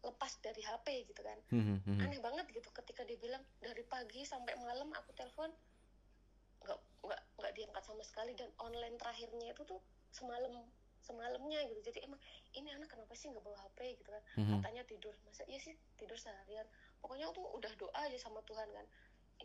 lepas 0.00 0.32
dari 0.40 0.64
HP 0.64 0.86
gitu 1.12 1.20
kan. 1.20 1.36
Mhm, 1.52 1.76
mhm. 1.84 2.00
aneh 2.08 2.20
banget 2.24 2.46
gitu 2.56 2.72
ketika 2.72 3.04
dia 3.04 3.20
bilang 3.20 3.44
dari 3.60 3.84
pagi 3.84 4.24
sampai 4.24 4.56
malam 4.64 4.88
aku 4.96 5.12
telepon 5.12 5.52
nggak 6.64 6.80
nggak 7.04 7.20
nggak 7.36 7.52
diangkat 7.52 7.82
sama 7.84 8.00
sekali. 8.00 8.32
Dan 8.32 8.48
online 8.56 8.96
terakhirnya 8.96 9.52
itu 9.52 9.60
tuh 9.68 9.84
semalam 10.08 10.64
semalamnya 11.04 11.60
gitu. 11.68 11.80
Jadi 11.92 12.08
emang 12.08 12.20
ini 12.56 12.72
anak 12.72 12.88
kenapa 12.88 13.12
sih 13.12 13.28
nggak 13.28 13.44
bawa 13.44 13.58
HP 13.68 14.00
gitu 14.00 14.10
kan. 14.10 14.22
Mhm. 14.40 14.60
katanya 14.60 14.82
tidur. 14.88 15.14
Masa 15.28 15.44
iya 15.44 15.60
sih 15.60 15.76
tidur 16.00 16.16
seharian. 16.16 16.64
Pokoknya 17.04 17.28
aku 17.28 17.44
tuh 17.44 17.46
udah 17.60 17.72
doa 17.76 18.00
aja 18.08 18.16
sama 18.16 18.40
Tuhan 18.48 18.68
kan. 18.72 18.86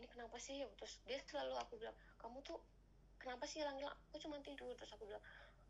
Ini 0.00 0.06
kenapa 0.08 0.40
sih? 0.40 0.64
Terus 0.80 1.04
dia 1.04 1.20
selalu 1.28 1.54
aku 1.60 1.76
bilang 1.76 1.96
kamu 2.16 2.40
tuh 2.40 2.58
kenapa 3.20 3.44
sih 3.44 3.60
hilang 3.60 3.76
hilang 3.76 3.92
aku 4.10 4.16
cuma 4.24 4.40
tidur. 4.40 4.72
Terus 4.74 4.96
aku 4.96 5.04
bilang 5.04 5.22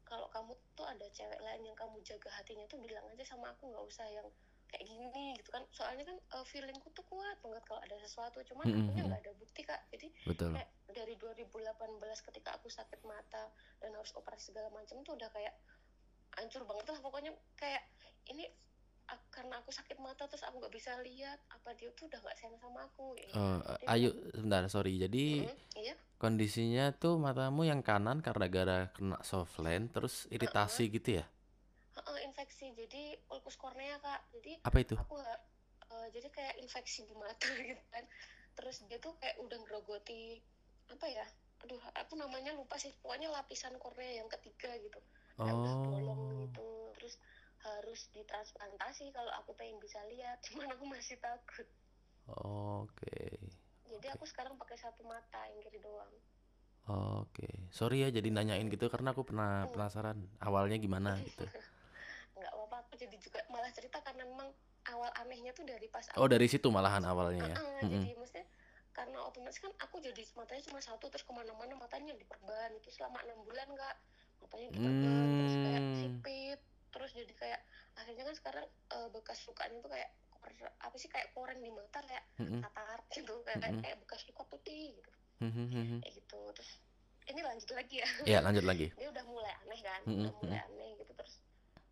kalau 0.06 0.26
kamu 0.30 0.54
tuh 0.78 0.86
ada 0.86 1.06
cewek 1.10 1.38
lain 1.42 1.62
yang 1.66 1.76
kamu 1.78 1.98
jaga 2.02 2.30
hatinya 2.34 2.66
tuh 2.66 2.78
bilang 2.82 3.06
aja 3.10 3.22
sama 3.22 3.54
aku 3.54 3.70
nggak 3.70 3.84
usah 3.86 4.06
yang 4.10 4.26
kayak 4.70 4.86
gini 4.86 5.34
gitu 5.38 5.50
kan. 5.50 5.66
Soalnya 5.74 6.06
kan 6.06 6.16
uh, 6.38 6.46
feelingku 6.46 6.88
tuh 6.94 7.02
kuat 7.10 7.38
banget 7.42 7.62
kalau 7.66 7.82
ada 7.82 7.96
sesuatu. 7.98 8.38
Cuman 8.46 8.70
Mm-mm, 8.70 8.86
akunya 8.86 9.02
mm. 9.02 9.08
nggak 9.10 9.22
ada 9.26 9.32
bukti 9.34 9.60
kak. 9.66 9.82
Jadi 9.90 10.08
Betul. 10.26 10.54
kayak 10.54 10.70
dari 10.90 11.14
2018 11.18 12.26
ketika 12.30 12.50
aku 12.54 12.70
sakit 12.70 13.00
mata 13.02 13.50
dan 13.82 13.90
harus 13.94 14.14
operasi 14.14 14.54
segala 14.54 14.70
macam 14.70 15.02
tuh 15.02 15.18
udah 15.18 15.30
kayak 15.34 15.54
hancur 16.38 16.62
banget 16.68 16.86
lah 16.92 17.00
pokoknya 17.02 17.32
kayak 17.58 17.82
ini 18.30 18.46
karena 19.34 19.58
aku 19.58 19.74
sakit 19.74 19.98
mata 19.98 20.30
terus 20.30 20.46
aku 20.46 20.62
nggak 20.62 20.74
bisa 20.74 20.94
lihat 21.02 21.38
apa 21.50 21.74
dia 21.74 21.90
tuh 21.98 22.06
udah 22.06 22.20
nggak 22.22 22.36
sayang 22.38 22.58
sama 22.62 22.86
aku 22.86 23.18
ya. 23.18 23.26
Oh, 23.34 23.58
Jadi 23.66 23.86
ayo 23.90 24.08
sebentar, 24.34 24.62
sorry. 24.70 24.92
Jadi 25.02 25.24
Mm, 25.42 25.54
iya 25.82 25.94
kondisinya 26.20 26.84
tuh 26.92 27.16
matamu 27.16 27.64
yang 27.64 27.80
kanan 27.80 28.20
karena 28.20 28.46
gara 28.52 28.78
kena 28.94 29.18
softland 29.24 29.88
terus 29.94 30.28
iritasi 30.30 30.92
gitu 30.92 31.10
ya? 31.22 31.24
Heeh, 31.96 32.18
infeksi 32.28 32.66
jadi 32.76 33.02
ulkus 33.34 33.56
kornea 33.58 33.98
kak 33.98 34.20
jadi 34.34 34.52
Apa 34.62 34.78
itu? 34.84 34.94
aku 34.94 35.14
eh, 35.20 36.06
jadi 36.14 36.28
kayak 36.30 36.54
infeksi 36.62 37.00
di 37.08 37.14
mata 37.18 37.50
gitu 37.68 37.82
kan 37.90 38.04
terus 38.54 38.76
dia 38.86 38.98
tuh 39.02 39.16
kayak 39.18 39.36
udah 39.42 39.58
ngerogoti 39.64 40.38
apa 40.90 41.06
ya 41.06 41.26
aduh 41.62 41.80
aku 41.96 42.16
namanya 42.16 42.52
lupa 42.56 42.76
sih 42.80 42.90
pokoknya 43.04 43.28
lapisan 43.30 43.74
kornea 43.82 44.20
yang 44.24 44.28
ketiga 44.32 44.70
gitu 44.80 45.00
kayak 45.42 45.56
udah 45.60 45.74
bolong 45.84 46.20
Oh, 46.22 46.34
gitu 46.44 46.68
terus 46.96 47.14
harus 47.66 48.00
ditransplantasi 48.16 49.04
kalau 49.16 49.32
aku 49.40 49.50
pengen 49.58 49.76
bisa 49.84 50.00
lihat 50.12 50.38
cuman 50.48 50.68
aku 50.74 50.84
masih 50.88 51.16
takut 51.20 51.66
oke. 52.26 53.16
jadi 53.90 54.06
Oke. 54.08 54.16
aku 54.16 54.24
sekarang 54.30 54.54
pakai 54.60 54.76
satu 54.80 55.02
mata 55.04 55.40
yang 55.50 55.60
kiri 55.64 55.80
doang 55.84 56.12
Oke. 56.90 57.48
Sorry 57.70 58.02
ya 58.04 58.08
jadi 58.10 58.28
nanyain 58.36 58.66
gitu 58.74 58.86
karena 58.92 59.08
aku 59.14 59.22
pernah 59.28 59.50
Hmm. 59.62 59.72
penasaran 59.72 60.18
awalnya 60.42 60.76
gimana 60.84 61.10
gitu. 61.22 61.44
nggak 62.38 62.52
apa-apa 62.56 62.76
aku 62.88 62.92
jadi 62.96 63.16
juga 63.20 63.40
malah 63.52 63.70
cerita 63.76 63.98
karena 64.00 64.24
memang 64.24 64.48
awal 64.88 65.10
anehnya 65.20 65.52
tuh 65.52 65.66
dari 65.68 65.86
pas 65.92 66.06
Oh, 66.18 66.26
aku 66.26 66.32
dari 66.32 66.46
situ 66.50 66.68
malahan 66.70 67.02
awalnya 67.06 67.42
ya. 67.54 67.58
Heeh, 67.58 67.80
Mm-mm. 67.82 68.02
jadi 68.02 68.08
maksudnya 68.18 68.46
karena 68.90 69.18
otomatis 69.22 69.58
kan 69.62 69.72
aku 69.78 69.96
jadi 70.02 70.22
matanya 70.34 70.62
cuma 70.66 70.80
satu 70.82 71.06
terus 71.12 71.22
ke 71.22 71.32
mana-mana 71.32 71.72
matanya 71.78 72.12
diperban 72.18 72.70
itu 72.74 72.90
selama 72.90 73.22
enam 73.22 73.38
bulan 73.46 73.68
kak 73.78 73.96
matanya 74.40 74.68
diperban 74.72 75.26
terus 75.36 75.54
kayak 75.56 75.80
Hmm. 75.80 75.96
sipit 75.96 76.60
terus 76.90 77.10
jadi 77.14 77.34
kayak 77.38 77.60
akhirnya 77.94 78.24
kan 78.26 78.34
sekarang 78.34 78.66
eh, 78.66 79.08
bekas 79.08 79.38
lukanya 79.46 79.78
tuh 79.78 79.90
kayak 79.92 80.10
apa 80.80 80.96
sih 80.96 81.06
kayak 81.06 81.28
koreng 81.36 81.60
di 81.60 81.68
mata 81.68 82.00
kayak 82.00 82.24
katar 82.64 82.98
gitu 83.12 83.44
kayak 83.44 83.60
Mm-mm. 83.60 83.82
kayak 83.84 83.96
bekas 84.00 84.24
luka 84.26 84.42
putih 84.48 84.96
gitu 84.96 85.10
Mhm. 85.40 86.00
kayak 86.00 86.14
gitu 86.16 86.40
terus 86.56 86.70
ini 87.28 87.40
lanjut 87.40 87.70
lagi 87.70 87.96
ya 88.00 88.08
Ya, 88.26 88.38
lanjut 88.40 88.64
lagi. 88.64 88.88
dia 88.98 89.08
udah 89.08 89.24
mulai 89.28 89.52
aneh 89.60 89.80
kan 89.80 90.00
Mm-mm, 90.08 90.24
udah 90.24 90.32
mulai 90.40 90.58
aneh 90.64 90.90
gitu 90.96 91.12
terus 91.12 91.44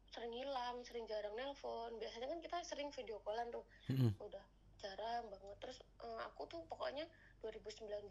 sering 0.09 0.33
hilang 0.33 0.81
sering 0.83 1.05
jarang 1.05 1.37
nelpon 1.37 1.93
biasanya 2.01 2.27
kan 2.27 2.41
kita 2.41 2.57
sering 2.65 2.89
video 2.91 3.21
callan 3.21 3.53
tuh 3.53 3.69
Mm-mm. 3.87 4.17
udah 4.19 4.45
jarang 4.81 5.29
banget 5.29 5.57
terus 5.61 5.79
eh, 6.01 6.21
aku 6.25 6.49
tuh 6.49 6.65
pokoknya 6.67 7.05
2019 7.39 8.09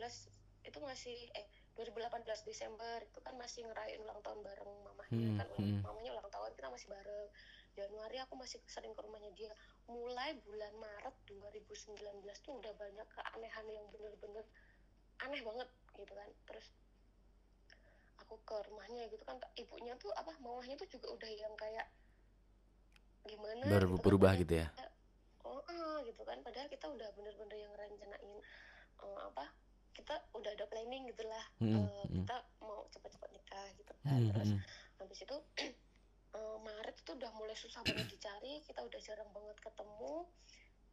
itu 0.62 0.78
masih 0.80 1.18
eh 1.34 1.48
2018 1.78 2.26
Desember 2.50 2.98
itu 3.06 3.20
kan 3.22 3.38
masih 3.38 3.62
ngerayain 3.70 4.02
ulang 4.02 4.18
tahun 4.26 4.42
bareng 4.42 4.72
mamahnya 4.82 5.30
Hmm, 5.30 5.38
kan 5.38 5.48
ulang, 5.54 5.70
hmm. 5.78 5.82
mamanya 5.86 6.10
ulang 6.18 6.30
tahun 6.34 6.52
kita 6.58 6.68
masih 6.74 6.88
bareng. 6.90 7.28
Januari 7.78 8.18
aku 8.18 8.34
masih 8.34 8.58
sering 8.66 8.98
ke 8.98 9.02
rumahnya 9.06 9.30
dia. 9.38 9.54
Mulai 9.86 10.34
bulan 10.42 10.74
Maret 10.82 11.16
2019 11.30 11.94
tuh 12.42 12.58
udah 12.58 12.74
banyak 12.74 13.08
keanehan 13.14 13.66
yang 13.70 13.86
bener-bener 13.94 14.46
aneh 15.22 15.42
banget 15.46 15.70
gitu 15.94 16.14
kan. 16.18 16.30
Terus 16.50 16.68
aku 18.26 18.42
ke 18.42 18.58
rumahnya 18.66 19.06
gitu 19.14 19.22
kan 19.24 19.38
ibunya 19.56 19.94
tuh 20.02 20.10
apa 20.18 20.34
mamahnya 20.42 20.76
tuh 20.82 20.90
juga 20.90 21.14
udah 21.14 21.32
yang 21.32 21.54
kayak 21.56 21.86
gimana 23.30 23.64
Baru 23.70 23.94
gitu 23.94 24.02
kan 24.02 24.06
berubah 24.10 24.32
udah 24.34 24.42
gitu 24.42 24.54
ya. 24.66 24.68
oh 25.46 25.62
ah, 25.70 26.02
gitu 26.02 26.22
kan. 26.26 26.42
Padahal 26.42 26.68
kita 26.74 26.90
udah 26.90 27.10
bener-bener 27.14 27.58
yang 27.62 27.74
rencanain 27.78 28.34
eh, 29.06 29.20
apa 29.22 29.46
kita 29.98 30.14
udah 30.38 30.52
ada 30.54 30.66
planning 30.70 31.10
gitulah 31.10 31.46
Mm-mm, 31.58 31.74
Eh, 31.74 32.06
mm-mm. 32.06 32.22
kita 32.22 32.38
mau 32.62 32.86
cepat-cepat 32.94 33.30
nikah 33.34 33.68
gitu 33.74 33.94
kan. 34.06 34.14
Mm-mm, 34.14 34.30
terus 34.30 34.50
habis 35.02 35.20
itu 35.26 35.38
eh, 36.38 36.58
Maret 36.62 36.96
itu 37.02 37.12
udah 37.18 37.32
mulai 37.34 37.58
susah 37.58 37.82
banget 37.82 38.08
dicari 38.14 38.54
kita 38.62 38.80
udah 38.86 39.00
jarang 39.02 39.30
banget 39.34 39.58
ketemu. 39.58 40.14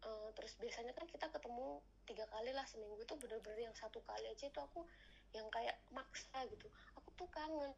Eh, 0.04 0.28
terus 0.36 0.52
biasanya 0.60 0.92
kan 0.96 1.04
kita 1.08 1.26
ketemu 1.28 1.68
tiga 2.04 2.24
kali 2.28 2.50
lah 2.52 2.64
seminggu 2.68 2.96
itu 3.00 3.14
bener-bener 3.16 3.60
yang 3.68 3.76
satu 3.76 4.00
kali 4.04 4.24
aja 4.28 4.44
itu 4.48 4.60
aku 4.60 4.84
yang 5.32 5.48
kayak 5.52 5.76
maksa 5.92 6.44
gitu. 6.48 6.66
Aku 6.96 7.08
tuh 7.14 7.28
kangen 7.28 7.72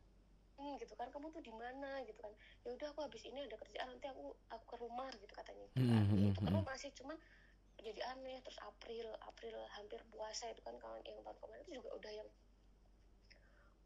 Hmm, 0.56 0.80
gitu 0.80 0.96
kan 0.96 1.12
kamu 1.12 1.28
tuh 1.36 1.44
di 1.44 1.52
mana? 1.52 2.00
gitu 2.08 2.16
kan. 2.16 2.32
Ya 2.64 2.72
udah 2.72 2.88
aku 2.96 3.04
habis 3.04 3.20
ini 3.28 3.44
ada 3.44 3.60
kerjaan 3.60 3.92
nanti 3.92 4.08
aku 4.08 4.32
aku 4.48 4.64
ke 4.72 4.76
rumah 4.80 5.12
gitu 5.20 5.28
katanya. 5.36 5.68
Gitu 5.68 5.84
kan 5.84 6.00
Ya, 6.16 6.32
itu 6.32 6.40
kan 6.40 6.54
masih 6.64 6.90
cuman 6.96 7.16
jadi 7.86 8.02
aneh. 8.18 8.42
Terus 8.42 8.58
April 8.66 9.08
April 9.22 9.56
hampir 9.78 10.00
puasa 10.10 10.50
itu 10.50 10.60
kan 10.66 10.74
kawan 10.82 11.02
yang 11.06 11.22
tahun 11.22 11.38
kemarin 11.38 11.62
itu 11.70 11.72
juga 11.78 11.90
udah 11.94 12.12
yang 12.12 12.28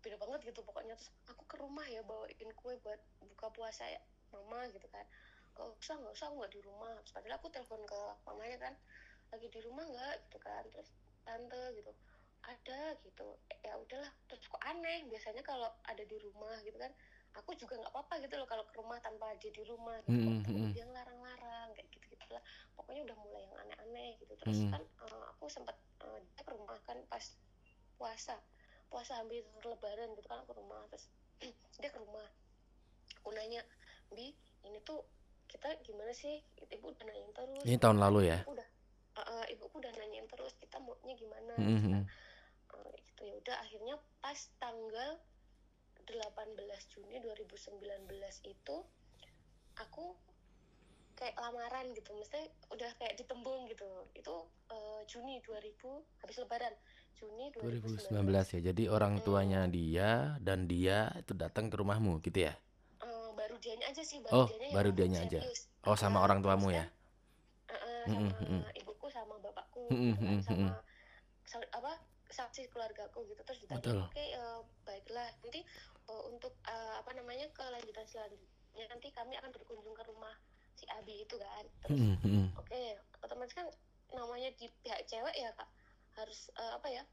beda 0.00 0.16
banget 0.16 0.40
gitu 0.48 0.60
pokoknya. 0.64 0.94
Terus 0.96 1.10
aku 1.28 1.42
ke 1.44 1.56
rumah 1.60 1.84
ya 1.84 2.00
bawain 2.00 2.50
kue 2.56 2.74
buat 2.80 3.00
buka 3.20 3.52
puasa 3.52 3.84
ya 3.84 4.00
mama 4.32 4.64
gitu 4.72 4.88
kan. 4.88 5.04
Nggak 5.52 5.66
usah 5.76 5.94
nggak 6.00 6.14
usah 6.16 6.26
aku 6.32 6.34
nggak 6.40 6.54
di 6.56 6.60
rumah. 6.64 6.94
Terus 7.04 7.12
padahal 7.12 7.36
aku 7.36 7.48
telepon 7.52 7.82
ke 7.84 8.00
mamanya 8.24 8.58
kan 8.70 8.74
lagi 9.30 9.46
di 9.52 9.60
rumah 9.60 9.84
nggak? 9.84 10.14
Gitu 10.28 10.38
kan. 10.40 10.64
Terus 10.72 10.88
tante 11.28 11.64
gitu. 11.76 11.92
Ada 12.40 12.96
gitu. 13.04 13.28
Ya 13.60 13.76
udahlah. 13.76 14.12
Terus 14.32 14.42
kok 14.48 14.62
aneh? 14.64 15.04
Biasanya 15.12 15.44
kalau 15.44 15.68
ada 15.84 16.04
di 16.08 16.16
rumah 16.16 16.56
gitu 16.64 16.80
kan 16.80 16.90
aku 17.30 17.54
juga 17.54 17.78
nggak 17.78 17.94
apa-apa 17.94 18.14
gitu 18.26 18.34
loh 18.42 18.48
kalau 18.48 18.64
ke 18.66 18.74
rumah 18.74 18.98
tanpa 18.98 19.30
dia 19.38 19.54
di 19.54 19.62
rumah 19.62 20.02
gitu. 20.02 20.18
Mm, 20.18 20.26
kok 20.26 20.50
temen 20.50 20.66
mm. 20.66 20.72
dia 20.74 20.84
ngelarang-larang 20.88 21.68
kayak 21.78 21.88
gitu 21.94 21.99
gitulah 22.30 22.46
pokoknya 22.78 23.02
udah 23.10 23.16
mulai 23.26 23.42
yang 23.42 23.56
aneh-aneh 23.58 24.14
gitu. 24.22 24.34
Terus 24.38 24.58
Mm. 24.62 24.70
kan 24.70 24.82
eh, 24.86 25.24
aku 25.34 25.44
sempat 25.50 25.74
eh, 26.06 26.18
dia 26.22 26.42
ke 26.46 26.52
rumah 26.54 26.78
kan 26.86 26.94
pas 27.10 27.24
puasa. 27.98 28.38
Puasa 28.86 29.18
hampir 29.18 29.42
lebaran 29.66 30.14
gitu 30.14 30.30
kan 30.30 30.46
aku 30.46 30.54
ke 30.54 30.62
rumah. 30.62 30.78
Terus 30.94 31.10
dia 31.82 31.90
ke 31.90 31.98
rumah. 31.98 32.22
Aku 33.18 33.34
nanya 33.34 33.66
bi 34.14 34.30
ini 34.62 34.78
tuh 34.86 35.02
kita 35.50 35.74
gimana 35.82 36.14
sih? 36.14 36.38
Ibu 36.70 36.94
udah 36.94 37.02
nanyain 37.10 37.34
terus. 37.34 37.66
Ini 37.66 37.76
tahun 37.82 37.98
lalu 37.98 38.30
ya. 38.30 38.38
Udah 38.46 38.66
eh, 39.18 39.26
eh, 39.26 39.44
ibuku 39.58 39.82
udah 39.82 39.90
nanyain 39.98 40.30
terus 40.30 40.54
kita 40.62 40.78
maunya 40.78 41.18
gimana? 41.18 41.54
Mm. 41.58 42.06
Eh, 42.78 42.94
gitu. 43.10 43.20
Ya 43.26 43.34
udah 43.42 43.56
akhirnya 43.58 43.98
pas 44.22 44.38
tanggal 44.62 45.18
18 46.06 46.94
Juni 46.94 47.18
2019 47.18 47.82
itu 48.46 48.76
aku 49.78 50.14
kayak 51.20 51.36
lamaran 51.44 51.86
gitu 51.98 52.10
mesti 52.20 52.40
udah 52.74 52.90
kayak 52.98 53.14
ditembung 53.20 53.60
gitu 53.72 53.88
itu 54.20 54.34
eh, 54.74 55.00
Juni 55.10 55.34
2000 55.46 55.90
habis 56.20 56.36
lebaran 56.42 56.74
Juni 57.18 57.46
2019 57.54 58.46
2019 58.46 58.46
ya. 58.54 58.60
Jadi 58.68 58.82
orang 58.96 59.12
Hmm. 59.14 59.24
tuanya 59.26 59.60
dia 59.76 60.10
dan 60.46 60.58
dia 60.72 60.98
itu 61.22 61.32
datang 61.42 61.66
ke 61.70 61.76
rumahmu 61.80 62.12
gitu 62.26 62.38
ya. 62.48 62.52
Eh, 63.06 63.28
baru 63.38 63.56
dianya 63.62 63.86
aja 63.92 64.02
sih 64.10 64.18
Oh, 64.30 64.46
baru 64.46 64.46
dianya 64.48 64.68
yang 64.76 64.84
baru 64.84 64.90
dianya 64.96 65.20
aja. 65.26 65.40
serius 65.40 65.60
Oh, 65.88 65.96
sama 66.02 66.18
Eh, 66.18 66.24
orang 66.24 66.40
tuamu 66.44 66.68
ya. 66.78 66.84
eh, 67.74 67.80
eh, 67.90 68.08
Mm-mm, 68.08 68.30
sama 68.32 68.50
mm. 68.50 68.62
ibuku 68.80 69.06
sama 69.16 69.34
bapakku 69.44 69.86
gitu 70.04 70.18
kan 70.26 70.36
sama 70.48 70.70
sa- 71.50 71.72
apa 71.78 71.92
saksi 72.38 72.62
keluargaku 72.72 73.20
gitu 73.30 73.42
terus 73.46 73.60
ditanya 73.64 73.92
oke 74.06 74.22
eh, 74.40 74.60
baiklah 74.86 75.28
nanti 75.42 75.60
eh, 76.10 76.22
untuk 76.32 76.52
eh, 76.66 76.94
apa 77.00 77.10
namanya 77.18 77.46
kelanjutan 77.56 78.06
selanjutnya 78.06 78.84
nanti 78.92 79.08
kami 79.18 79.34
akan 79.40 79.50
berkunjung 79.54 79.94
ke 79.98 80.04
rumah 80.10 80.34
si 80.80 80.86
Abi 80.90 81.14
itu 81.20 81.36
kan 81.36 81.64
terus 81.84 82.00
Mm, 82.00 82.16
mm. 82.18 82.46
oke 82.56 82.82
otomatis 83.20 83.52
kan 83.52 83.66
namanya 84.10 84.48
di 84.56 84.66
pihak 84.80 85.04
cewek 85.04 85.34
ya 85.34 85.52
kak 85.52 85.68
harus 86.16 86.48
eh, 86.52 86.72
apa 86.74 86.88
ya 86.88 87.04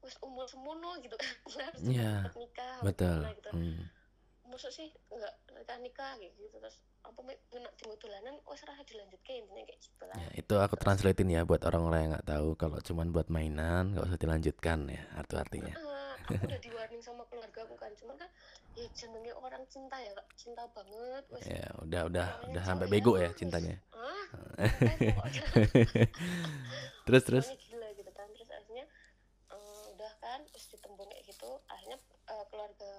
wis 0.00 0.16
umur 0.18 0.46
semono 0.46 0.96
gitu 0.98 1.14
kan 1.14 1.28
harus 1.68 1.80
Iya, 1.82 2.24
cepet 2.24 2.34
nikah 2.38 2.76
betul. 2.80 3.18
gitu 3.28 3.50
Mm. 3.52 3.82
maksud 4.48 4.72
sih 4.72 4.88
nggak 5.06 5.34
nikah 5.52 5.76
nikah 5.78 6.12
gitu 6.16 6.48
terus 6.48 6.80
apa 7.04 7.20
kena 7.48 7.68
timbulan 7.76 8.24
oh 8.42 8.56
serah 8.56 8.76
dilanjut 8.80 9.20
ke 9.20 9.32
intinya 9.34 9.60
kayak 9.62 9.76
gitu 9.78 10.04
lah 10.04 10.16
Ya, 10.16 10.28
itu 10.34 10.54
aku 10.56 10.74
translatein 10.74 11.28
ya 11.28 11.44
buat 11.44 11.60
orang-orang 11.62 12.00
yang 12.00 12.12
nggak 12.16 12.28
tahu 12.28 12.48
kalau 12.54 12.78
cuman 12.80 13.12
buat 13.12 13.28
mainan 13.28 13.92
nggak 13.92 14.06
usah 14.06 14.16
dilanjutkan 14.18 14.78
ya 14.88 15.02
arti 15.14 15.34
artinya. 15.36 15.74
Ah, 15.74 15.97
aku 16.28 16.44
udah 16.44 16.60
di 16.60 16.70
warning 16.76 17.02
sama 17.02 17.24
keluarga 17.32 17.60
aku 17.64 17.74
kan. 17.80 17.92
Cuman 17.96 18.16
kan 18.20 18.30
ya 18.76 18.86
jenenge 18.92 19.32
orang 19.32 19.64
cinta 19.72 19.96
ya 19.96 20.12
kak. 20.12 20.26
Cinta 20.36 20.62
banget 20.76 21.24
wes. 21.32 21.44
Ya 21.48 21.66
udah 21.80 22.02
udah 22.12 22.26
udah 22.52 22.62
sampai 22.62 22.86
bego 22.86 23.16
ya 23.16 23.32
cintanya. 23.32 23.80
ah 23.96 24.24
Terus 27.08 27.22
terus. 27.24 27.46
gila 27.56 27.88
gitu 27.96 28.10
kan. 28.12 28.28
Terus 28.36 28.50
akhirnya 28.52 28.84
eh, 29.48 29.84
udah 29.96 30.12
kan 30.20 30.40
terus 30.52 30.66
ditembung 30.68 31.08
kayak 31.08 31.24
gitu. 31.26 31.50
Akhirnya 31.72 31.98
eh, 32.28 32.44
keluarga 32.52 32.92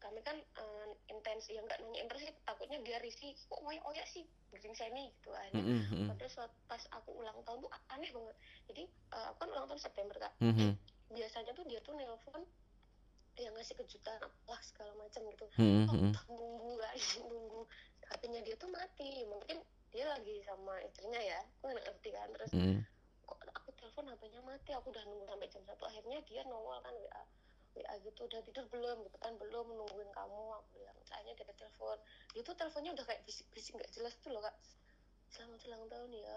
kami 0.00 0.20
kan 0.24 0.36
eh, 0.40 0.88
intens. 1.12 1.52
Ya 1.52 1.60
nggak 1.60 1.78
nanyain 1.84 2.08
terus 2.08 2.22
sih 2.24 2.32
takutnya 2.48 2.80
dia 2.80 2.96
risih. 3.04 3.36
Kok 3.52 3.60
oyak 3.68 3.84
oyak 3.84 4.06
sih 4.08 4.24
gering 4.52 4.74
seni 4.76 5.12
gitu 5.20 5.30
akhirnya. 5.32 5.60
Mm, 5.60 5.80
mm, 5.84 5.94
mm. 6.04 6.08
pada 6.16 6.26
saat 6.28 6.52
pas 6.68 6.82
aku 6.96 7.12
ulang 7.20 7.36
tahun 7.44 7.60
tuh 7.64 7.72
aneh 7.92 8.10
banget. 8.10 8.36
Jadi 8.72 8.82
eh, 8.88 9.24
aku 9.28 9.36
kan 9.44 9.48
ulang 9.52 9.66
tahun 9.68 9.80
September 9.80 10.16
kak. 10.16 10.34
Mhm. 10.40 10.72
biasanya 11.12 11.52
tuh 11.52 11.68
dia 11.68 11.76
tuh 11.84 11.92
nelpon 11.92 12.40
yang 13.40 13.54
ngasih 13.56 13.76
kejutan 13.80 14.20
apalah 14.20 14.60
segala 14.60 14.92
macam 15.00 15.24
gitu. 15.32 15.46
Hmm, 15.56 15.88
oh, 15.88 15.94
hmm. 15.96 16.12
udah 16.12 16.24
nunggu 16.28 16.70
kan 16.76 16.96
nunggu. 17.32 17.60
HP-nya 18.12 18.40
dia 18.44 18.54
tuh 18.60 18.68
mati. 18.68 19.24
Mungkin 19.24 19.56
dia 19.88 20.04
lagi 20.04 20.36
sama 20.44 20.76
istrinya 20.84 21.20
ya. 21.20 21.40
Aku 21.60 21.72
nggak 21.72 21.84
ngerti 21.88 22.10
kan. 22.12 22.28
Terus 22.36 22.50
Hmm. 22.52 22.78
kok 23.24 23.38
aku 23.56 23.70
telepon 23.80 24.04
HP-nya 24.12 24.40
mati? 24.44 24.70
Aku 24.76 24.92
udah 24.92 25.04
nunggu 25.08 25.24
sampai 25.24 25.48
jam 25.48 25.62
satu. 25.64 25.82
Akhirnya 25.88 26.18
dia 26.28 26.42
nongol 26.44 26.78
kan 26.84 26.92
WA 26.92 27.22
WA 27.72 27.94
gitu. 28.04 28.20
Udah 28.28 28.40
tidur 28.44 28.66
belum 28.68 28.96
gitu 29.08 29.16
kan. 29.16 29.32
Belum 29.40 29.66
nungguin 29.72 30.10
kamu. 30.12 30.42
Aku 30.60 30.68
bilang 30.76 30.98
soalnya 31.08 31.32
dia 31.32 31.48
telepon. 31.56 31.98
Dia 32.36 32.42
tuh 32.44 32.54
teleponnya 32.56 32.92
udah 32.92 33.04
kayak 33.08 33.22
bisik-bisik 33.24 33.80
nggak 33.80 33.90
jelas 33.96 34.12
tuh 34.20 34.28
loh 34.28 34.44
kak. 34.44 34.56
Selamat 35.32 35.64
ulang 35.64 35.88
tahun 35.88 36.12
ya 36.12 36.36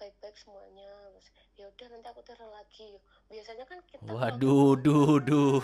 baik-baik 0.00 0.36
semuanya 0.40 0.88
ya 1.60 1.68
udah 1.68 1.86
nanti 1.92 2.08
aku 2.08 2.20
telepon 2.24 2.48
lagi 2.56 2.96
biasanya 3.28 3.64
kan 3.68 3.78
kita 3.84 4.00
Waduh, 4.08 4.80
duh, 4.80 5.20
aku 5.20 5.20
duh. 5.20 5.60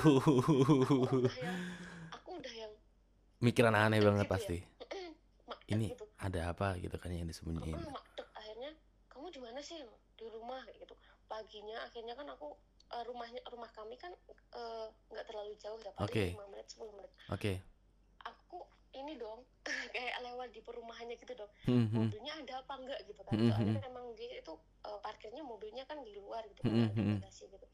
aku 2.13 2.31
udah 2.37 2.55
yang 2.55 2.73
Mikiran 3.41 3.73
aneh 3.73 4.01
banget 4.05 4.29
gitu 4.29 4.33
ya 4.33 4.37
pasti. 4.37 4.59
makdek 5.49 5.73
Ini 5.73 5.87
gitu 5.97 6.05
ada 6.21 6.41
apa 6.53 6.77
gitu 6.81 6.97
kan 7.01 7.13
yang 7.13 7.29
disembunyiin. 7.29 7.77
Akhirnya 8.37 8.71
kamu 9.13 9.27
di 9.33 9.41
mana 9.41 9.61
sih 9.65 9.81
di 10.17 10.27
rumah 10.29 10.61
kayak 10.65 10.85
gitu 10.85 10.95
paginya 11.29 11.77
akhirnya 11.85 12.15
kan 12.17 12.27
aku 12.33 12.57
eh, 12.93 13.05
rumahnya 13.05 13.41
rumah 13.53 13.69
kami 13.73 13.97
kan 14.01 14.13
eh, 14.57 14.87
nggak 15.13 15.25
terlalu 15.29 15.53
jauh 15.61 15.81
ya 15.81 15.93
paling 15.97 16.09
Oke. 16.09 16.25
5 16.37 16.53
menit 16.53 16.67
10 16.73 16.97
menit 16.97 17.11
Oke. 17.33 17.53
aku 18.25 18.59
ini 18.95 19.19
dong 19.19 19.43
kayak 19.95 20.17
lewat 20.23 20.49
di 20.55 20.61
perumahannya 20.63 21.17
gitu 21.19 21.35
dong 21.35 21.51
Hmm, 21.67 21.87
hmm. 21.91 21.99
mobilnya 22.07 22.33
ada 22.39 22.55
apa 22.63 22.73
enggak 22.79 23.01
gitu 23.09 23.21
kan 23.23 23.35
Hmm, 23.35 23.51
soalnya 23.51 23.79
hmm. 23.79 23.85
memang 23.91 24.05
dia 24.15 24.31
itu 24.39 24.53
eh, 24.87 24.99
parkirnya 25.03 25.43
mobilnya 25.43 25.85
kan 25.85 25.99
di 26.01 26.13
luar 26.15 26.43
gitu 26.47 26.63
Hmm, 26.63 26.87
kan 26.87 26.95
ada 26.95 27.03
hmm. 27.03 27.17
bagasi 27.19 27.45
gitu 27.51 27.67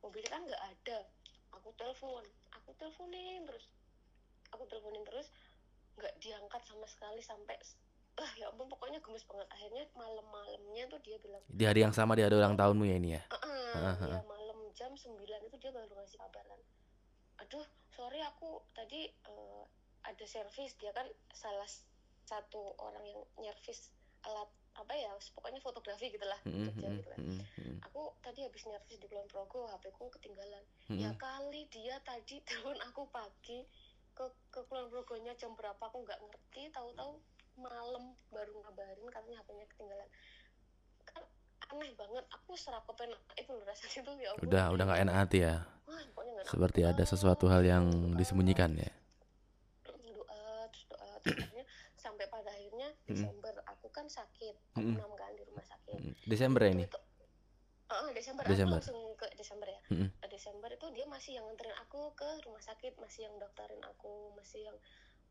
mobilnya 0.00 0.30
kan 0.30 0.42
nggak 0.46 0.62
ada 0.62 0.98
aku 1.52 1.68
telepon 1.74 2.24
aku 2.52 2.70
teleponin 2.76 3.42
terus 3.44 3.64
aku 4.52 4.62
teleponin 4.66 5.02
terus 5.04 5.28
nggak 5.96 6.14
diangkat 6.20 6.62
sama 6.64 6.86
sekali 6.86 7.20
sampai 7.20 7.56
ah 8.16 8.32
ya 8.40 8.48
ampun 8.48 8.68
pokoknya 8.68 9.00
gemes 9.04 9.24
banget 9.28 9.48
akhirnya 9.52 9.84
malam-malamnya 9.92 10.84
tuh 10.88 11.00
dia 11.04 11.16
bilang 11.20 11.42
Di 11.48 11.64
hari 11.68 11.84
yang 11.84 11.92
sama 11.92 12.16
dia 12.16 12.28
ada 12.28 12.36
ulang 12.40 12.56
tahunmu 12.56 12.84
ya 12.84 12.96
ini 12.96 13.10
ya. 13.16 13.22
"Ah, 13.28 13.36
Heeh, 13.36 13.92
ya 14.08 14.16
heeh. 14.16 14.22
malam 14.24 14.58
jam 14.72 14.92
9 14.92 15.20
itu 15.44 15.56
dia 15.56 15.72
baru 15.72 15.92
ngasih 15.92 16.16
kabar 16.20 16.44
kan 16.44 16.60
aduh 17.36 17.64
sorry 17.92 18.20
aku 18.20 18.64
tadi 18.72 19.12
eh, 19.12 19.64
ada 20.06 20.24
servis 20.24 20.78
dia 20.78 20.94
kan 20.94 21.06
salah 21.34 21.66
satu 22.22 22.74
orang 22.78 23.02
yang 23.04 23.20
nyervis 23.38 23.90
alat 24.22 24.46
apa 24.76 24.92
ya 24.92 25.08
pokoknya 25.32 25.56
fotografi 25.58 26.12
gitulah 26.12 26.36
Hmm, 26.44 26.68
Jogja 26.68 26.84
hmm, 26.84 26.96
gitu 27.00 27.08
kan 27.08 27.18
hmm, 27.22 27.40
hmm, 27.40 27.76
aku 27.80 28.02
tadi 28.20 28.44
habis 28.44 28.62
nyervis 28.68 28.98
di 29.00 29.06
Kulon 29.08 29.24
Progo 29.26 29.64
HP 29.72 29.88
ku 29.90 30.12
ketinggalan 30.12 30.64
ya 30.92 31.10
hmm. 31.10 31.18
kali 31.18 31.64
dia 31.72 31.96
tadi 32.04 32.38
telepon 32.46 32.76
aku 32.84 33.08
pagi 33.08 33.64
ke 34.12 34.24
ke 34.52 34.60
Kulon 34.68 34.92
Progonya 34.92 35.32
jam 35.34 35.56
berapa 35.56 35.80
aku 35.80 36.04
nggak 36.04 36.20
ngerti 36.20 36.68
tahu-tahu 36.70 37.16
malam 37.56 38.12
baru 38.28 38.52
ngabarin 38.60 39.08
katanya 39.08 39.40
HP-nya 39.40 39.64
ketinggalan 39.72 40.08
kan 41.08 41.22
aneh 41.72 41.90
banget 41.96 42.24
aku 42.28 42.52
serakopen 42.52 43.08
itu 43.32 43.48
loh 43.48 43.64
rasanya 43.64 44.00
tuh 44.04 44.14
ya 44.20 44.30
Udah, 44.44 44.64
udah 44.76 44.84
nggak 44.84 45.02
enak 45.08 45.16
hati 45.24 45.38
ya. 45.40 45.64
wah 45.88 46.04
Seperti 46.44 46.84
ada 46.84 47.00
sesuatu 47.02 47.48
hal 47.48 47.64
yang 47.64 47.88
disembunyikan 48.12 48.76
ya. 48.76 48.92
doa 49.88 50.68
terus 50.68 50.84
doa 50.86 51.10
terus 51.24 51.40
akhirnya 51.40 51.64
sampai 51.96 52.25
pada 52.36 52.50
akhirnya 52.50 52.88
Mm. 53.00 53.08
Desember 53.08 53.54
aku 53.64 53.86
kan 53.88 54.06
sakit 54.06 54.54
aku 54.70 54.84
Mm. 54.84 54.94
enam 54.94 55.12
kan 55.14 55.32
di 55.32 55.42
rumah 55.42 55.64
sakit 55.64 55.96
Hmm. 55.96 56.14
Desember 56.22 56.60
ya 56.60 56.68
itu 56.68 56.74
ini. 56.74 56.84
itu 56.84 57.00
Heeh, 57.86 58.08
Desember, 58.12 58.42
Desember. 58.44 58.76
aku 58.76 58.82
langsung 58.82 59.00
ke 59.14 59.26
Desember 59.32 59.68
ya 59.68 59.80
Mm. 59.88 60.08
Ke 60.12 60.26
Desember 60.28 60.68
itu 60.68 60.86
dia 60.92 61.06
masih 61.06 61.32
yang 61.32 61.46
nganterin 61.46 61.76
aku 61.78 62.12
ke 62.12 62.28
rumah 62.42 62.60
sakit 62.60 62.92
masih 62.96 63.24
yang 63.24 63.34
daftarin 63.36 63.80
aku 63.80 64.10
masih 64.32 64.60
yang 64.64 64.76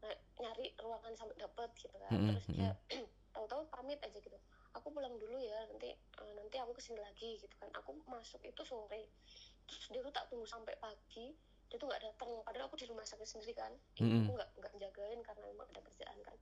ny- 0.01 0.21
nyari 0.39 0.73
ruangan 0.77 1.13
sampai 1.13 1.37
dapet 1.37 1.69
gitu 1.75 1.95
kan 1.95 2.11
Mm, 2.11 2.27
terus 2.31 2.45
dia 2.49 2.71
tahu-tahu 3.31 3.67
pamit 3.67 3.99
aja 3.99 4.15
gitu 4.15 4.39
aku 4.71 4.87
pulang 4.89 5.13
dulu 5.13 5.37
ya 5.37 5.59
nanti 5.67 5.91
eh, 5.91 6.31
nanti 6.33 6.55
aku 6.55 6.71
ke 6.71 6.81
sini 6.81 6.97
lagi 6.97 7.35
gitu 7.35 7.51
kan 7.53 7.67
aku 7.69 7.91
masuk 8.05 8.39
itu 8.41 8.61
sore 8.61 9.11
terus 9.65 9.85
dia 9.89 9.99
tuh 9.99 10.09
tak 10.09 10.25
tunggu 10.25 10.43
sampai 10.45 10.73
pagi 10.77 11.35
dia 11.65 11.75
tuh 11.75 11.85
nggak 11.85 11.99
datang 12.01 12.29
padahal 12.41 12.65
aku 12.65 12.77
di 12.77 12.85
rumah 12.85 13.03
sakit 13.03 13.25
sendiri 13.25 13.51
kan 13.53 13.73
Mm-mm. 13.97 14.23
aku 14.23 14.31
nggak 14.33 14.49
nggak 14.55 14.73
jagain 14.77 15.19
karena 15.19 15.43
memang 15.45 15.67
ada 15.67 15.81
kerjaan 15.81 16.17
kan 16.21 16.37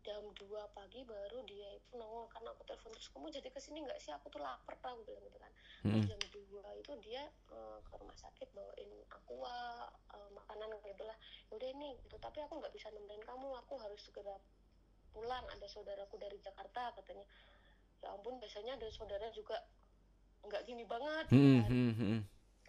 jam 0.00 0.24
2 0.32 0.62
pagi 0.72 1.04
baru 1.04 1.44
dia 1.44 1.68
itu 1.76 1.92
nongol 2.00 2.24
karena 2.32 2.48
aku 2.56 2.64
telepon 2.64 2.90
terus 2.96 3.08
kamu 3.12 3.28
jadi 3.28 3.48
ke 3.52 3.60
sini 3.60 3.84
nggak 3.84 4.00
sih 4.00 4.12
aku 4.12 4.32
tuh 4.32 4.40
lapar 4.40 4.74
Pak," 4.80 4.90
aku 4.96 5.02
bilang 5.04 5.22
gitu 5.28 5.38
kan 5.38 5.52
Hmm. 5.84 6.02
Jam 6.08 6.20
2 6.32 6.64
itu 6.80 6.92
dia 7.04 7.22
eh, 7.52 7.78
ke 7.84 7.92
rumah 8.00 8.16
sakit 8.16 8.48
bawain 8.56 8.90
aqua 9.12 9.88
eh, 10.16 10.30
makanan 10.32 10.68
kayak 10.80 10.96
itulah 10.96 11.18
udah 11.52 11.68
ini 11.68 11.88
gitu 12.04 12.16
tapi 12.16 12.40
aku 12.40 12.56
nggak 12.60 12.72
bisa 12.72 12.88
nemenin 12.92 13.20
kamu 13.24 13.48
aku 13.60 13.76
harus 13.76 14.00
segera 14.00 14.36
pulang 15.12 15.44
ada 15.50 15.66
saudaraku 15.66 16.16
dari 16.16 16.38
Jakarta 16.38 16.94
katanya 16.96 17.26
ya 18.00 18.08
ampun 18.16 18.40
biasanya 18.40 18.78
ada 18.80 18.88
saudara 18.88 19.28
juga 19.34 19.58
nggak 20.40 20.62
gini 20.64 20.84
banget 20.88 21.26
gitu 21.28 21.36
Hmm, 21.36 21.60
kan. 21.60 21.70
hmm, 21.70 21.92
hmm. 21.98 22.20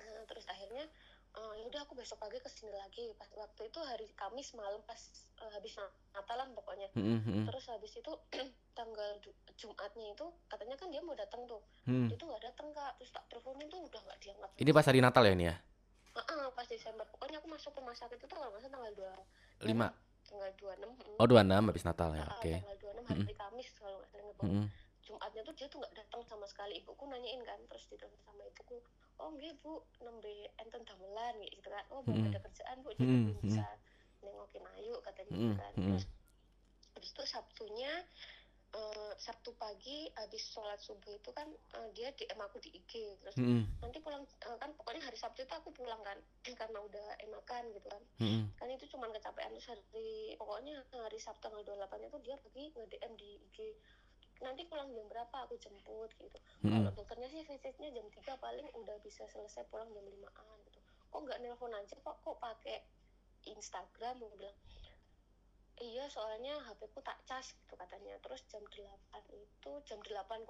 Nah, 0.02 0.24
terus 0.28 0.46
akhirnya 0.50 0.86
ya 1.32 1.64
udah 1.64 1.82
aku 1.82 1.96
besok 1.96 2.20
pagi 2.20 2.38
ke 2.38 2.48
sini 2.48 2.72
lagi 2.72 3.16
pas 3.16 3.28
waktu 3.32 3.62
itu 3.66 3.80
hari 3.82 4.04
Kamis 4.14 4.52
malam 4.52 4.84
pas 4.84 5.00
eh, 5.40 5.52
habis 5.52 5.80
Natalan 6.12 6.52
pokoknya 6.52 6.92
Hmm, 6.92 7.24
hmm, 7.24 7.48
terus 7.48 7.66
habis 7.68 7.94
itu 7.94 8.12
tanggal 8.78 9.10
Ju- 9.20 9.36
Jumatnya 9.56 10.12
itu 10.12 10.28
katanya 10.46 10.76
kan 10.76 10.92
dia 10.92 11.00
mau 11.00 11.16
datang 11.16 11.48
tuh 11.48 11.64
dia 11.88 12.16
tuh 12.16 12.28
nggak 12.28 12.44
datang 12.44 12.68
kak 12.72 12.92
terus 12.98 13.12
tak 13.12 13.24
teleponin 13.28 13.68
tuh 13.68 13.80
udah 13.82 14.02
nggak 14.02 14.20
diangkat 14.20 14.50
Ini 14.60 14.72
pas 14.72 14.86
hari 14.86 15.00
Natal 15.00 15.24
ya 15.24 15.32
ini 15.32 15.46
ya? 15.48 15.56
Heeh, 16.12 16.44
pas 16.52 16.68
Desember 16.68 17.08
pokoknya 17.08 17.40
aku 17.40 17.48
masuk 17.48 17.72
rumah 17.74 17.96
sakit 17.96 18.20
itu 18.20 18.28
kalau 18.28 18.52
nggak 18.52 18.62
salah 18.62 18.74
tanggal 18.76 18.94
dua 18.94 19.12
Lima. 19.64 19.88
tanggal 20.28 20.52
dua 20.58 20.74
enam 20.76 20.92
Oh, 21.16 21.28
26 21.28 21.70
habis 21.70 21.86
Natal 21.86 22.10
ya. 22.12 22.26
Ah, 22.26 22.36
Oke. 22.36 22.52
tanggal 22.54 22.78
dua 22.78 22.92
enam 22.92 23.06
hari 23.08 23.34
Kamis 23.34 23.68
kalau 23.72 23.96
nggak 24.04 24.10
salah. 24.12 24.36
Jumatnya 25.02 25.42
tuh 25.46 25.56
dia 25.58 25.68
tuh 25.68 25.82
nggak 25.82 25.96
datang 25.98 26.22
sama 26.26 26.46
sekali. 26.46 26.78
Ibuku 26.82 27.04
nanyain 27.10 27.42
kan 27.44 27.60
terus 27.70 27.86
ditelepon 27.90 28.22
sama 28.22 28.44
ibuku 28.48 28.78
oh 29.22 29.30
nggih 29.38 29.54
bu 29.62 29.86
nembe 30.02 30.50
enten 30.58 30.82
damelan 30.86 31.36
gitu 31.46 31.70
kan. 31.70 31.86
Oh 31.94 32.02
belum 32.02 32.30
ada 32.34 32.40
kerjaan 32.42 32.82
bu 32.82 32.90
jadi 32.98 33.14
belum 33.30 33.38
bisa 33.42 33.66
nengokin 34.22 34.66
ayu 34.78 34.96
katanya 35.06 35.32
gitu 35.34 35.54
kan. 35.58 35.74
Terus 35.78 36.06
habis 36.92 37.10
itu 37.14 37.24
Sabtunya 37.24 37.94
eh, 38.72 39.14
Sabtu 39.20 39.52
pagi 39.60 40.08
habis 40.16 40.44
sholat 40.48 40.80
subuh 40.80 41.12
itu 41.12 41.30
kan 41.36 41.48
eh, 41.50 41.90
dia 41.92 42.10
DM 42.16 42.40
aku 42.40 42.58
di 42.64 42.72
IG 42.72 43.20
terus 43.20 43.36
Hmm, 43.36 43.68
nanti 43.84 44.00
pulang 44.00 44.24
eh, 44.24 44.58
kan 44.60 44.72
pokoknya 44.76 45.04
hari 45.04 45.18
Sabtu 45.20 45.44
itu 45.44 45.54
aku 45.56 45.76
pulang 45.76 46.00
kan 46.04 46.18
karena 46.60 46.80
udah 46.80 47.08
enakan 47.20 47.64
gitu 47.76 47.88
kan. 47.92 48.04
Hmm. 48.20 48.44
kan 48.56 48.68
itu 48.72 48.86
cuman 48.96 49.12
kecapean 49.12 49.52
terus 49.56 49.68
hari 49.72 50.36
pokoknya 50.40 50.76
hari 50.94 51.20
Sabtu 51.20 51.44
tanggal 51.52 51.64
28 51.66 52.08
itu 52.08 52.18
dia 52.24 52.36
pergi 52.40 52.64
nge 52.76 52.86
DM 52.96 53.14
di 53.20 53.30
IG 53.52 53.58
nanti 54.42 54.66
pulang 54.66 54.90
jam 54.92 55.06
berapa 55.08 55.36
aku 55.46 55.56
jemput 55.62 56.10
gitu. 56.18 56.38
Hmm. 56.66 56.86
kalau 56.86 56.92
dokternya 56.98 57.30
sih 57.30 57.46
visitnya 57.46 57.90
jam 57.94 58.06
3 58.10 58.38
paling 58.42 58.68
udah 58.74 58.98
bisa 59.06 59.26
selesai 59.30 59.66
pulang 59.70 59.90
jam 59.94 60.06
5an 60.06 60.58
gitu. 60.68 60.80
Kok 61.14 61.20
nggak 61.26 61.40
nelpon 61.46 61.74
aja 61.74 61.96
kok 61.98 62.18
kok 62.22 62.38
pakai 62.42 62.82
Instagram 63.46 64.18
aku 64.22 64.36
bilang. 64.38 64.58
Iya 65.82 66.06
soalnya 66.14 66.62
HP 66.62 66.94
ku 66.94 67.02
tak 67.02 67.18
cas 67.26 67.54
gitu 67.58 67.74
katanya. 67.74 68.14
Terus 68.22 68.46
jam 68.50 68.62
8 68.62 68.78
itu 69.34 69.72
jam 69.86 69.98
8.08 69.98 70.46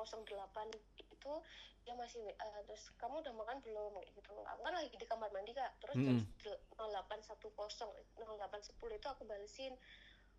itu 0.99 1.33
dia 1.81 1.95
masih 1.97 2.19
WA 2.21 2.49
terus 2.67 2.93
kamu 2.99 3.23
udah 3.23 3.33
makan 3.33 3.57
belum 3.63 3.95
gitu. 4.11 4.31
Aku 4.35 4.61
kan 4.61 4.73
lagi 4.75 4.91
di 4.91 5.07
kamar 5.07 5.31
mandi 5.31 5.55
kak. 5.55 5.71
Terus 5.79 5.95
jam 5.95 6.19
Mm-mm. 6.19 6.59
0810 6.75 7.39
0810 8.19 8.99
itu 8.99 9.07
aku 9.07 9.23
balesin 9.23 9.73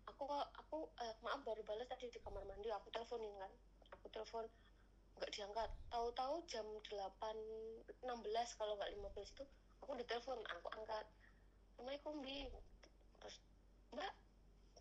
aku 0.07 0.23
aku 0.55 0.77
eh, 0.99 1.15
maaf 1.21 1.41
baru 1.43 1.61
balas 1.63 1.87
tadi 1.87 2.09
di 2.09 2.19
kamar 2.19 2.43
mandi. 2.43 2.69
Aku 2.69 2.87
teleponin 2.89 3.33
kan. 3.37 3.51
Aku 3.95 4.07
telepon 4.09 4.45
nggak 5.19 5.29
diangkat. 5.29 5.69
Tahu-tahu 5.87 6.35
jam 6.49 6.65
8.16 6.83 8.59
kalau 8.59 8.73
nggak 8.75 8.91
15 8.91 9.33
itu 9.33 9.43
aku 9.83 9.91
ditelepon 9.99 10.39
aku 10.47 10.67
angkat. 10.73 11.05
Assalamualaikum 11.73 12.13
Bi. 12.21 12.47
Terus 13.19 13.35
Mbak. 13.93 14.13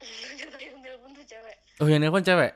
Yang 0.63 0.79
telepon 0.83 1.11
tuh 1.15 1.27
cewek. 1.27 1.57
Oh, 1.79 1.87
yang 1.87 2.03
nelpon 2.03 2.23
cewek. 2.23 2.53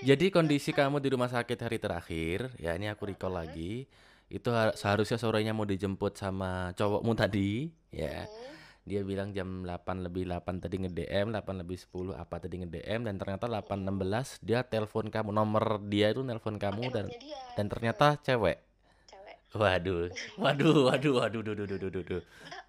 Jadi 0.00 0.28
kondisi 0.28 0.76
kamu 0.76 1.00
di 1.00 1.08
rumah 1.12 1.28
sakit 1.28 1.56
hari 1.56 1.80
terakhir, 1.80 2.52
ya 2.60 2.76
ini 2.76 2.88
aku 2.88 3.08
recall 3.08 3.32
lagi. 3.32 3.88
Itu 4.28 4.52
har- 4.52 4.76
seharusnya 4.76 5.16
sorenya 5.16 5.56
mau 5.56 5.64
dijemput 5.64 6.16
sama 6.16 6.72
cowokmu 6.76 7.12
tadi, 7.16 7.68
ya. 7.90 8.28
Hmm, 8.28 8.59
Dia 8.90 9.06
bilang 9.06 9.30
jam 9.30 9.62
8 9.62 10.02
lebih 10.02 10.26
8 10.26 10.58
tadi 10.58 10.82
nge-DM, 10.82 11.30
8 11.30 11.62
lebih 11.62 11.78
10 11.78 12.10
apa 12.18 12.42
tadi 12.42 12.58
nge-DM 12.58 13.06
dan 13.06 13.14
ternyata 13.22 13.46
8.16 13.46 14.42
dia 14.42 14.66
telepon 14.66 15.06
kamu. 15.06 15.30
Nomor 15.30 15.78
dia 15.86 16.10
itu 16.10 16.26
nelpon 16.26 16.58
kamu 16.58 16.90
dan 16.90 17.06
dia 17.06 17.38
dan 17.54 17.70
ternyata 17.70 18.18
cewek. 18.18 18.58
cewek 19.06 19.36
Waduh. 19.54 20.10
Waduh, 20.42 20.90
waduh, 20.90 21.12
waduh, 21.22 21.40
waduh, 21.46 21.54
waduh, 21.54 21.78
waduh, 21.78 22.02
waduh. 22.02 22.22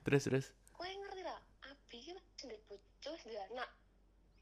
Terus 0.05 0.21
terus. 0.29 0.45
kue 0.77 0.89
ngerti 0.89 1.21
tak 1.25 1.41
Abi 1.65 1.97
kan 2.05 2.17
sendiri 2.37 2.61
bocor 2.69 3.17
di 3.25 3.37
anak 3.37 3.69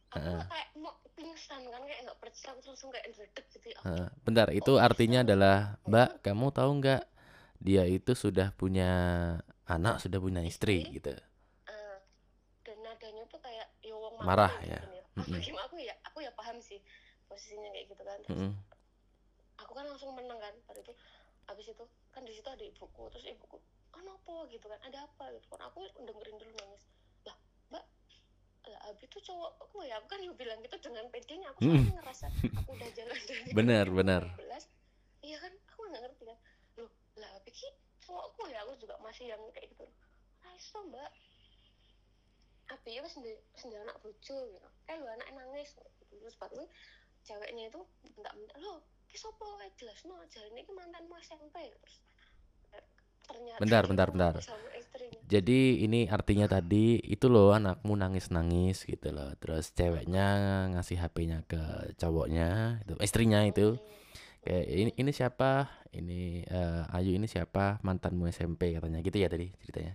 aku 0.10 0.36
kayak 0.52 0.70
mau 0.80 0.94
pingsan 1.16 1.62
kan 1.68 1.82
kayak 1.86 2.02
nggak 2.08 2.18
percaya 2.18 2.52
langsung 2.66 2.90
kayak 2.90 3.06
ngedek 3.14 3.46
gitu 3.54 3.68
ya 3.70 3.80
Heeh, 3.86 4.08
bentar, 4.26 4.48
itu 4.50 4.74
artinya 4.82 5.22
adalah, 5.22 5.78
Mbak, 5.86 6.26
kamu 6.26 6.50
tahu 6.50 6.72
nggak? 6.82 7.04
Dia 7.62 7.84
itu 7.86 8.18
sudah 8.18 8.50
punya 8.58 8.90
anak 9.70 10.02
sudah 10.02 10.18
punya 10.18 10.42
istri 10.42 10.82
gitu 10.90 11.14
ah, 11.70 11.98
dan 12.66 12.78
nadanya 12.82 13.24
tuh 13.30 13.38
kayak 13.38 13.70
marah 14.26 14.54
ya. 14.64 14.80
bagi 15.20 15.52
aku 15.52 15.76
ya 15.80 15.94
aku 16.08 16.24
ya 16.24 16.32
paham 16.36 16.58
sih 16.64 16.80
posisinya 17.28 17.70
kayak 17.76 17.86
gitu 17.92 18.04
kan. 18.04 18.20
Terus 18.26 18.40
Mm-mm. 18.40 18.52
aku 19.62 19.72
kan 19.76 19.86
langsung 19.86 20.12
menang 20.16 20.40
kan 20.42 20.54
pada 20.66 20.80
itu. 20.82 20.94
Habis 21.50 21.66
itu 21.74 21.84
kan 22.14 22.22
di 22.26 22.34
situ 22.34 22.50
ada 22.50 22.62
ibuku 22.62 23.04
terus 23.14 23.26
ibuku 23.30 23.58
kenapa 23.94 24.46
gitu 24.50 24.66
kan. 24.66 24.80
Ada 24.86 25.06
apa? 25.06 25.34
gitu 25.38 25.48
kan. 25.54 25.60
Aku 25.70 25.86
dengerin 26.04 26.36
dulu 26.42 26.54
nangis. 26.58 26.84
Lah 27.28 27.38
mbak 27.70 27.84
lah 28.70 28.80
abi 28.90 29.06
tuh 29.10 29.22
cowok 29.22 29.52
aku 29.62 29.78
ya? 29.86 29.98
Aku 30.02 30.08
kan 30.10 30.20
juga 30.22 30.36
bilang 30.42 30.60
gitu 30.66 30.76
dengan 30.82 31.06
pedenya. 31.14 31.48
Aku 31.54 31.60
soalnya 31.68 31.94
ngerasa 32.02 32.26
aku 32.64 32.70
udah 32.74 32.90
jalan 32.96 33.20
dari 33.28 33.50
Benar, 33.60 33.86
benar. 33.94 34.24
16. 34.38 35.26
iya 35.28 35.38
kan? 35.42 35.54
Aku 35.74 35.82
nggak 35.90 36.02
ngerti 36.06 36.24
kan. 36.30 36.38
Loh 36.82 36.90
lah 37.20 37.30
abi 37.38 37.52
ki 37.52 37.68
cowokku 38.06 38.50
ya? 38.50 38.64
Aku 38.66 38.74
juga 38.82 38.96
masih 39.04 39.30
yang 39.30 39.42
kayak 39.54 39.70
gitu. 39.74 39.86
Raiso 40.40 40.80
mbak 40.88 41.12
abi 42.70 43.02
ya 43.02 43.04
sendiri 43.10 43.42
sendiri 43.58 43.82
anak 43.82 43.98
bojo 44.02 44.38
gitu 44.50 44.70
eh 44.90 44.96
lu 44.98 45.08
anak 45.10 45.28
nangis 45.34 45.74
terus 46.10 46.36
baru 46.38 46.66
ceweknya 47.26 47.70
itu 47.70 47.82
minta-minta 48.06 48.56
lo 48.62 48.86
kisopo 49.10 49.58
eh 49.66 49.72
jelas 49.78 50.00
no 50.06 50.22
aja 50.22 50.42
ini 50.54 50.62
ki 50.62 50.72
mantanmu 50.74 51.18
SMP 51.22 51.56
terus 51.74 51.96
ternyata 53.30 53.62
Bentar, 53.62 53.84
bentar, 53.86 54.08
bentar. 54.10 54.34
Jadi 55.30 55.86
ini 55.86 56.10
artinya 56.10 56.50
tadi 56.50 56.98
itu 57.06 57.30
loh 57.30 57.54
anakmu 57.54 57.94
nangis-nangis 57.94 58.90
gitu 58.90 59.14
loh. 59.14 59.30
Terus 59.38 59.70
ceweknya 59.78 60.26
ngasih 60.74 60.98
HP-nya 60.98 61.46
ke 61.46 61.94
cowoknya, 62.02 62.82
itu 62.82 62.98
istrinya 62.98 63.46
itu. 63.46 63.78
Kayak 64.42 64.66
ini 64.74 64.92
ini 64.98 65.12
siapa? 65.14 65.70
Ini 65.94 66.50
eh, 66.50 66.96
Ayu 66.98 67.14
ini 67.14 67.30
siapa? 67.30 67.78
Mantanmu 67.86 68.26
SMP 68.34 68.74
katanya 68.74 69.06
gitu 69.06 69.22
ya 69.22 69.30
tadi 69.30 69.54
ceritanya. 69.62 69.94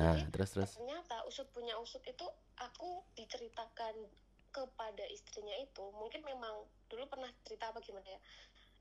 Nah, 0.00 0.16
jadi 0.16 0.32
terus 0.32 0.50
terus. 0.56 0.70
ternyata 0.80 1.16
usut 1.28 1.46
punya 1.52 1.76
usut 1.76 2.00
itu 2.02 2.26
aku 2.56 3.04
diceritakan 3.14 3.94
kepada 4.50 5.04
istrinya 5.06 5.54
itu 5.60 5.84
mungkin 5.94 6.24
memang 6.24 6.64
dulu 6.88 7.04
pernah 7.06 7.28
cerita 7.44 7.70
apa 7.70 7.78
gimana 7.84 8.08
ya 8.08 8.20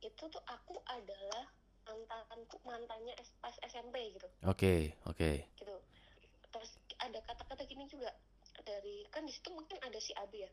itu 0.02 0.24
tuh 0.26 0.42
aku 0.48 0.80
adalah 0.88 1.46
mantanku 1.86 2.58
mantannya 2.64 3.14
pas 3.38 3.54
SMP 3.66 4.16
gitu 4.16 4.26
Oke, 4.48 4.96
oke. 5.06 5.46
gitu 5.54 5.76
terus 6.50 6.72
ada 6.98 7.20
kata-kata 7.22 7.68
gini 7.68 7.86
juga 7.86 8.10
dari 8.66 9.06
kan 9.14 9.28
di 9.28 9.34
situ 9.34 9.54
mungkin 9.54 9.78
ada 9.84 10.00
si 10.02 10.16
Abi 10.18 10.48
ya 10.48 10.52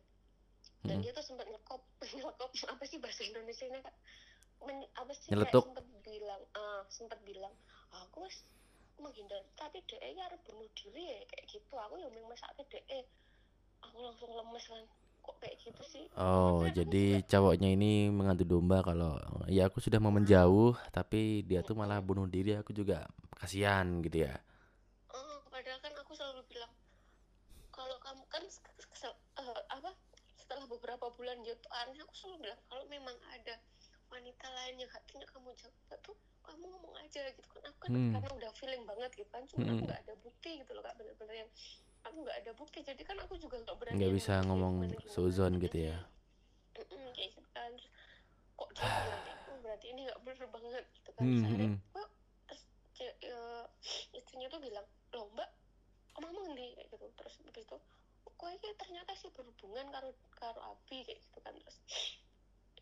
dan 0.85 1.01
Mm-mm. 1.01 1.05
dia 1.05 1.13
tuh 1.15 1.25
sempat 1.25 1.47
nyekop 1.49 1.83
nyekop 2.17 2.51
apa 2.53 2.85
sih 2.85 2.99
bahasa 3.01 3.23
Indonesia 3.25 3.67
nya 3.71 3.83
Men- 4.65 4.91
apa 4.97 5.13
sih 5.13 5.29
Nyeletuk. 5.33 5.65
kayak 5.65 5.69
sempat 5.73 5.87
bilang 6.05 6.43
ah 6.57 6.83
sempat 6.89 7.19
bilang 7.25 7.55
aku 7.93 8.25
was 8.25 8.45
menghindar. 9.01 9.43
Tapi 9.55 9.83
DE 9.85 10.09
ya 10.17 10.23
harus 10.29 10.41
bunuh 10.45 10.69
diri 10.75 11.03
ya 11.07 11.19
kayak 11.31 11.45
gitu. 11.49 11.75
Aku 11.77 11.95
yang 12.01 12.13
memang 12.13 12.37
sakit 12.37 12.67
DE 12.69 13.01
aku 13.83 13.97
langsung 14.03 14.31
lemes 14.33 14.65
kan. 14.67 14.85
Kok 15.23 15.37
kayak 15.43 15.57
gitu 15.59 15.83
sih? 15.85 16.05
Oh, 16.15 16.63
aku 16.63 16.71
jadi 16.73 17.05
juga- 17.19 17.27
cowoknya 17.29 17.69
ini 17.75 18.09
mengadu 18.09 18.47
domba 18.47 18.79
kalau 18.81 19.19
ya 19.51 19.67
aku 19.67 19.83
sudah 19.83 19.99
mau 19.99 20.15
menjauh 20.15 20.79
tapi 20.95 21.43
dia 21.43 21.67
tuh 21.67 21.75
malah 21.75 21.99
bunuh 21.99 22.31
diri, 22.31 22.55
aku 22.55 22.71
juga 22.71 23.05
kasihan 23.35 23.85
gitu 24.07 24.23
ya. 24.25 24.39
Oh, 25.11 25.43
padahal 25.51 25.79
kan 25.83 25.93
aku 25.99 26.13
selalu 26.15 26.43
bilang 26.47 26.71
kalau 27.71 27.97
kamu 28.01 28.25
kan 28.31 28.43
se- 28.49 28.63
se- 28.95 29.21
eh, 29.37 29.61
apa 29.69 29.93
setelah 30.39 30.65
beberapa 30.71 31.11
bulan 31.13 31.43
dia 31.43 31.53
tuh 31.59 31.69
aneh 31.75 32.01
aku 32.01 32.15
selalu 32.15 32.49
bilang 32.49 32.61
kalau 32.71 32.85
memang 32.87 33.17
ada 33.29 33.55
wanita 34.07 34.47
lain 34.49 34.75
yang 34.79 34.90
hatinya 34.90 35.27
kamu 35.27 35.51
jaga 35.55 35.95
tuh 36.01 36.16
kamu 36.40 36.62
ngomong 36.64 36.95
aja 36.97 37.23
gitu 37.29 37.49
kan 37.51 37.62
aku 37.64 37.79
kan 37.81 37.90
Hmm. 37.90 38.12
karena 38.12 38.31
udah 38.33 38.51
feeling 38.55 38.85
banget 38.85 39.11
gitu 39.14 39.29
kan 39.29 39.42
cuma 39.45 39.62
aku 39.62 39.73
Hmm. 39.73 39.85
nggak 39.85 40.01
ada 40.03 40.14
bukti 40.16 40.51
gitu 40.59 40.71
loh 40.73 40.83
kak 40.83 40.95
bener-bener 40.95 41.37
yang 41.42 41.51
aku 42.03 42.16
nggak 42.23 42.38
ada 42.38 42.53
bukti 42.55 42.79
jadi 42.81 43.03
kan 43.03 43.16
aku 43.19 43.35
juga 43.37 43.57
nggak 43.61 43.77
berani 43.77 43.97
Nggak 43.99 44.09
yang 44.09 44.19
bisa 44.19 44.35
ngomong 44.42 44.75
gimana-gimana. 44.79 45.11
suzon 45.11 45.53
gitu 45.59 45.79
ya. 45.83 45.97
Kayak 46.73 47.31
gitu 47.35 47.42
kan 47.51 47.73
Terus, 47.73 47.90
kok 48.55 48.69
gitu 48.77 48.85
berarti 48.87 49.31
oh, 49.51 49.59
berarti 49.61 49.87
ini 49.90 50.01
nggak 50.07 50.21
bener 50.23 50.47
banget 50.49 50.85
gitu 50.92 51.11
kan 51.12 51.23
Hmm, 51.23 51.42
akhirnya, 51.42 51.69
hmm. 51.69 51.79
Eh, 52.97 53.64
istrinya 54.14 54.49
tuh 54.49 54.57
bilang 54.57 54.87
loh 55.12 55.29
mbak 55.31 55.51
mama 56.16 56.33
ngendi 56.33 56.73
kayak 56.75 56.88
gitu 56.88 57.07
terus 57.12 57.35
habis 57.38 57.61
itu 57.61 57.77
kok 58.27 58.49
ini 58.49 58.69
ternyata 58.75 59.12
sih 59.12 59.29
berhubungan 59.31 59.85
karo 59.90 60.09
karo 60.33 60.61
Abi 60.64 61.05
kayak 61.05 61.21
gitu 61.21 61.38
kan 61.40 61.53
terus 61.53 61.77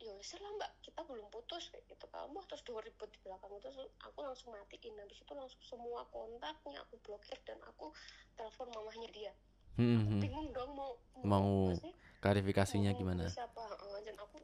ya 0.05 0.13
wis 0.21 0.37
lah 0.37 0.53
mbak 0.61 0.71
kita 0.85 1.01
belum 1.09 1.25
putus 1.33 1.73
kayak 1.73 1.89
gitu 1.89 2.05
kamu 2.13 2.37
terus 2.45 2.61
dua 2.69 2.85
ribut 2.85 3.09
di 3.09 3.19
belakang 3.25 3.57
terus 3.65 3.89
aku 4.05 4.19
langsung 4.21 4.53
matiin 4.53 5.01
habis 5.01 5.17
itu 5.17 5.33
langsung 5.33 5.63
semua 5.65 6.05
kontaknya 6.13 6.77
aku 6.85 7.01
blokir 7.01 7.41
dan 7.49 7.57
aku 7.65 7.89
telepon 8.37 8.69
mamahnya 8.77 9.09
dia 9.17 9.33
Hmm, 9.75 10.07
aku 10.07 10.07
hmm. 10.07 10.23
bingung 10.23 10.49
dong 10.55 10.71
mau 10.79 10.95
Mau 11.27 11.75
maksudnya 11.75 11.95
klarifikasinya 12.23 12.95
gimana? 12.95 13.27
siapa 13.27 13.59
dan 14.07 14.15
aku 14.23 14.39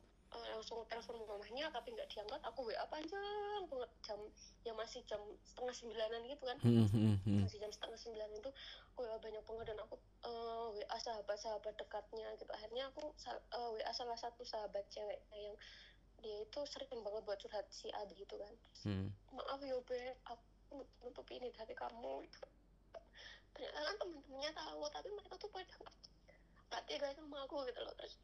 langsung 0.61 0.85
telepon 0.85 1.17
mamahnya 1.25 1.73
tapi 1.73 1.97
nggak 1.97 2.05
diangkat 2.13 2.37
aku 2.45 2.69
WA 2.69 2.85
panjang 2.93 3.65
banget 3.65 3.91
jam 4.05 4.21
ya 4.61 4.77
masih 4.77 5.01
jam 5.09 5.17
setengah 5.41 5.73
sembilanan 5.73 6.21
gitu 6.29 6.45
kan 6.45 6.59
Hmm, 6.61 6.85
hmm, 6.85 7.17
hmm. 7.25 7.41
masih 7.49 7.57
jam 7.65 7.73
setengah 7.73 7.97
sembilan 7.97 8.29
itu 8.37 8.51
aku 8.93 9.09
WA 9.09 9.17
banyak 9.17 9.41
banget 9.41 9.65
dan 9.73 9.79
aku 9.81 9.97
eh, 10.21 10.67
WA 10.77 10.97
sahabat-sahabat 11.01 11.75
dekatnya 11.81 12.29
gitu 12.37 12.53
akhirnya 12.53 12.93
aku 12.93 13.09
sa- 13.17 13.41
eh, 13.41 13.69
WA 13.73 13.93
salah 13.97 14.21
satu 14.21 14.45
sahabat 14.45 14.85
ceweknya 14.93 15.39
yang 15.41 15.57
dia 16.21 16.37
itu 16.45 16.61
sering 16.69 17.01
banget 17.01 17.25
buat 17.25 17.41
curhat 17.41 17.65
si 17.73 17.89
Adi 17.91 18.13
gitu 18.15 18.37
kan 18.37 18.53
Hmm. 18.85 19.09
maaf 19.33 19.65
ya 19.65 19.81
be 19.81 19.97
aku 20.29 20.85
nutup 21.01 21.25
ini 21.33 21.49
dari 21.51 21.73
kamu 21.73 22.21
gitu. 22.29 22.49
ternyata 23.51 23.81
kan 23.81 23.97
teman-temannya 23.97 24.53
tahu 24.53 24.81
tapi 24.93 25.09
mereka 25.11 25.35
tuh 25.37 25.49
pada 25.49 25.75
nggak 25.81 25.97
nggak 26.71 26.83
tega 26.87 27.09
sama 27.17 27.49
aku 27.49 27.65
gitu 27.67 27.81
loh 27.81 27.95
terus 27.97 28.15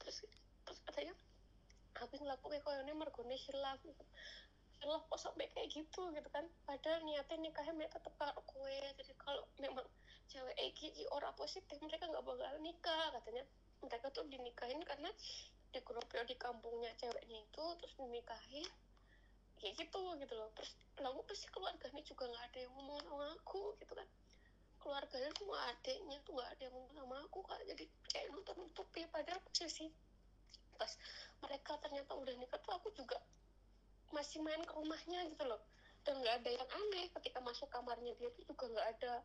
terus 0.00 0.16
terus 0.64 0.78
katanya 0.86 1.12
aku 1.98 2.14
ngelakuin 2.22 2.62
kok 2.62 2.74
ini 2.86 2.92
mergone 2.94 3.36
hilaf. 3.36 3.78
Hilaf 4.80 5.02
kok 5.10 5.20
sampai 5.20 5.50
kayak 5.52 5.68
gitu 5.74 6.02
gitu 6.14 6.28
kan. 6.30 6.46
Padahal 6.64 7.02
niatnya 7.04 7.36
nikahnya 7.42 7.74
mereka 7.76 7.98
tetap 7.98 8.14
karo 8.16 8.40
kue 8.46 8.80
jadi 8.96 9.12
kalau 9.18 9.44
memang 9.58 9.84
cewek 10.30 10.54
Egi 10.56 11.04
orang 11.10 11.34
positif 11.34 11.76
mereka 11.82 12.06
nggak 12.06 12.24
bakal 12.24 12.54
nikah 12.62 13.06
katanya. 13.18 13.44
Mereka 13.80 14.06
tuh 14.12 14.24
dinikahin 14.28 14.80
karena 14.84 15.10
di 15.70 15.80
grup 15.86 16.06
di 16.10 16.36
kampungnya 16.36 16.92
ceweknya 16.96 17.38
itu 17.42 17.64
terus 17.82 17.94
dinikahin. 17.98 18.68
Kayak 19.60 19.74
gitu 19.84 20.02
gitu 20.16 20.34
loh. 20.38 20.48
Terus 20.56 20.72
lalu 21.00 21.20
pasti 21.28 21.46
keluarganya 21.52 22.02
juga 22.06 22.24
nggak 22.30 22.44
ada 22.52 22.58
yang 22.64 22.72
ngomong 22.78 22.98
sama 23.04 23.26
aku 23.36 23.76
gitu 23.82 23.92
kan. 23.92 24.08
Keluarganya 24.80 25.30
semua 25.36 25.58
adiknya 25.68 26.18
tuh 26.24 26.32
nggak 26.40 26.50
ada 26.56 26.62
yang 26.64 26.72
ngomong 26.72 26.94
sama 26.96 27.16
aku 27.20 27.38
kak. 27.44 27.60
Jadi 27.68 27.84
kayak 28.08 28.26
nutup 28.32 28.56
nutupi 28.56 29.04
padahal 29.12 29.40
posisi 29.44 29.92
pas 30.80 30.92
mereka 31.44 31.76
ternyata 31.84 32.16
udah 32.16 32.32
nikah 32.40 32.56
tuh 32.64 32.72
aku 32.72 32.88
juga 32.96 33.20
masih 34.16 34.40
main 34.40 34.64
ke 34.64 34.72
rumahnya 34.72 35.28
gitu 35.28 35.44
loh 35.44 35.60
dan 36.08 36.16
nggak 36.16 36.34
ada 36.40 36.50
yang 36.56 36.68
aneh 36.72 37.06
ketika 37.20 37.38
masuk 37.44 37.68
kamarnya 37.68 38.16
dia 38.16 38.32
tuh 38.32 38.42
juga 38.48 38.64
nggak 38.72 38.88
ada 38.96 39.20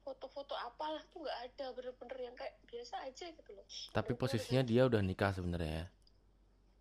foto-foto 0.00 0.56
apalah 0.56 1.02
tuh 1.12 1.20
nggak 1.20 1.38
ada 1.52 1.66
bener-bener 1.76 2.18
yang 2.30 2.34
kayak 2.38 2.56
biasa 2.70 3.04
aja 3.04 3.26
gitu 3.28 3.50
loh 3.52 3.66
Tapi 3.92 4.16
posisinya 4.16 4.62
dia 4.64 4.86
udah 4.88 5.02
nikah 5.02 5.34
sebenarnya 5.34 5.84
ya. 5.84 5.86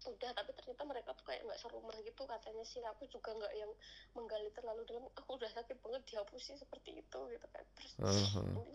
Udah 0.06 0.32
tapi 0.38 0.52
ternyata 0.54 0.84
mereka 0.86 1.10
tuh 1.18 1.26
kayak 1.26 1.42
nggak 1.46 1.60
serumah 1.60 1.98
gitu 2.06 2.24
katanya 2.30 2.64
sih. 2.64 2.82
Aku 2.86 3.10
juga 3.10 3.34
nggak 3.34 3.54
yang 3.58 3.72
menggali 4.14 4.50
terlalu 4.54 4.86
dalam. 4.86 5.06
Aku 5.18 5.36
udah 5.36 5.50
sakit 5.52 5.78
banget 5.82 6.02
dihapusin 6.10 6.56
seperti 6.56 7.02
itu 7.02 7.20
gitu 7.34 7.48
kan. 7.50 7.66
Terus 7.76 7.94
Uh-huh. 7.96 8.66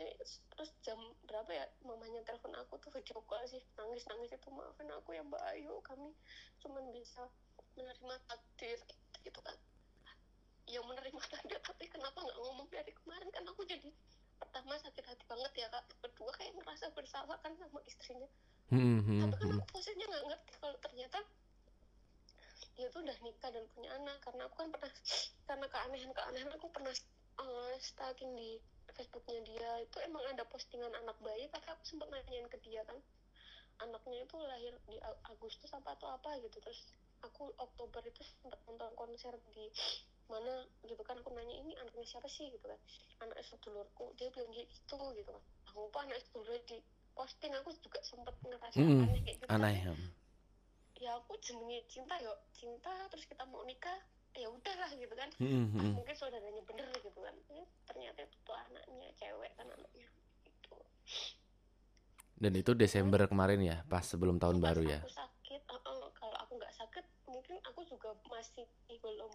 terus 0.57 0.71
jam 0.81 0.97
berapa 1.29 1.51
ya 1.53 1.65
mamanya 1.85 2.25
telepon 2.25 2.57
aku 2.57 2.81
tuh 2.81 2.91
video 2.93 3.21
call 3.29 3.45
sih. 3.47 3.61
Nangis 3.77 4.05
nangis 4.09 4.33
itu 4.33 4.49
maafin 4.51 4.91
aku 4.91 5.15
ya 5.15 5.23
mbak. 5.25 5.43
Ayu 5.55 5.79
kami 5.87 6.11
cuman 6.61 6.85
bisa 6.93 7.29
menerima 7.77 8.15
takdir 8.29 8.79
gitu 9.25 9.41
kan. 9.45 9.57
Yang 10.67 10.85
menerima 10.89 11.23
takdir 11.31 11.61
tapi 11.63 11.85
kenapa 11.89 12.19
nggak 12.21 12.39
ngomong 12.39 12.69
dari 12.69 12.93
kemarin? 12.93 13.29
Kan 13.31 13.45
aku 13.49 13.63
jadi 13.69 13.91
pertama 14.41 14.77
sakit 14.81 15.05
hati 15.05 15.25
banget 15.29 15.53
ya 15.55 15.67
kak. 15.69 15.85
Kedua 16.01 16.31
kayak 16.37 16.53
ngerasa 16.59 16.93
bersalah 16.97 17.37
kan 17.45 17.53
sama 17.61 17.81
istrinya 17.85 18.29
Hmm, 18.71 19.03
hmm, 19.03 19.19
tapi 19.27 19.35
kan 19.35 19.51
hmm. 19.51 19.59
aku 19.59 19.71
posisinya 19.75 20.07
nggak 20.07 20.25
ngerti 20.31 20.53
kalau 20.63 20.77
ternyata 20.79 21.19
dia 22.79 22.87
tuh 22.95 23.03
udah 23.03 23.19
nikah 23.27 23.51
dan 23.51 23.65
punya 23.75 23.91
anak. 23.99 24.17
Karena 24.23 24.43
aku 24.47 24.55
kan 24.63 24.69
pernah 24.71 24.93
karena 25.51 25.67
keanehan 25.67 26.11
keanehan 26.15 26.51
aku 26.55 26.67
pernah 26.71 26.95
uh, 27.43 27.75
stalking 27.83 28.31
di 28.39 28.63
Facebooknya 28.95 29.43
dia. 29.43 29.71
Itu 29.83 29.99
emang 30.07 30.23
ada 30.31 30.47
postingan 30.47 30.95
anak 31.03 31.19
bayi 31.19 31.51
tapi 31.51 31.67
aku 31.67 31.83
sempat 31.83 32.15
nanyain 32.15 32.47
ke 32.47 32.63
dia 32.63 32.87
kan. 32.87 32.95
Anaknya 33.83 34.23
itu 34.23 34.39
lahir 34.39 34.75
di 34.87 35.03
Agustus 35.27 35.75
apa 35.75 35.99
atau 35.99 36.07
apa 36.15 36.39
gitu. 36.39 36.63
Terus 36.63 36.95
aku 37.27 37.51
Oktober 37.59 38.07
itu 38.07 38.23
sempat 38.23 38.63
nonton 38.71 38.95
konser 38.95 39.35
di 39.51 39.67
mana 40.31 40.63
gitu 40.87 41.03
kan. 41.03 41.19
Aku 41.19 41.35
nanya 41.35 41.59
ini 41.59 41.75
anaknya 41.75 42.07
siapa 42.07 42.31
sih? 42.31 42.47
Gitu 42.55 42.63
kan. 42.63 42.79
Anak 43.27 43.43
sedulurku 43.43 44.15
dia 44.15 44.31
bilang 44.31 44.55
gitu 44.55 45.01
gitu 45.19 45.31
kan. 45.35 45.43
Aku 45.75 45.91
lupa 45.91 46.07
anak 46.07 46.23
sedulurnya 46.23 46.63
di 46.71 46.79
posting 47.13 47.53
aku 47.53 47.71
juga 47.77 47.99
sempat 48.01 48.35
ngerasa 48.41 48.77
Hmm, 48.77 49.05
aneh 49.05 49.21
kayak 49.21 49.37
gitu 49.39 49.47
Aneh. 49.49 49.77
hmm. 49.85 50.09
ya 50.97 51.11
aku 51.17 51.33
jenenge 51.41 51.81
cinta 51.87 52.15
yo 52.21 52.33
cinta 52.53 52.93
terus 53.09 53.25
kita 53.25 53.45
mau 53.45 53.65
nikah 53.65 53.97
ya 54.33 54.47
udahlah 54.47 54.91
gitu 54.95 55.15
kan 55.15 55.29
Hmm, 55.37 55.67
ah 55.75 55.91
mungkin 55.91 56.15
saudaranya 56.15 56.63
bener 56.63 56.87
gitu 56.97 57.19
kan 57.19 57.35
Eh, 57.51 57.67
ternyata 57.85 58.19
itu 58.23 58.37
tuh 58.41 58.55
anaknya 58.55 59.09
cewek 59.17 59.51
kan 59.55 59.67
anaknya 59.67 60.07
gitu 60.45 60.77
Dan 62.37 62.53
itu 62.57 62.73
Desember 62.73 63.21
kemarin 63.27 63.61
ya, 63.61 63.85
pas 63.85 64.01
sebelum 64.01 64.41
tahun 64.41 64.59
pas 64.59 64.73
baru 64.73 64.83
ya. 64.87 64.99
aku 64.99 65.13
sakit 65.13 65.61
eh, 65.61 65.81
eh, 65.83 66.09
kalau 66.15 66.37
aku 66.39 66.53
nggak 66.57 66.73
sakit 66.73 67.05
mungkin 67.27 67.57
aku 67.63 67.81
juga 67.85 68.17
masih 68.27 68.65
belum 68.89 69.33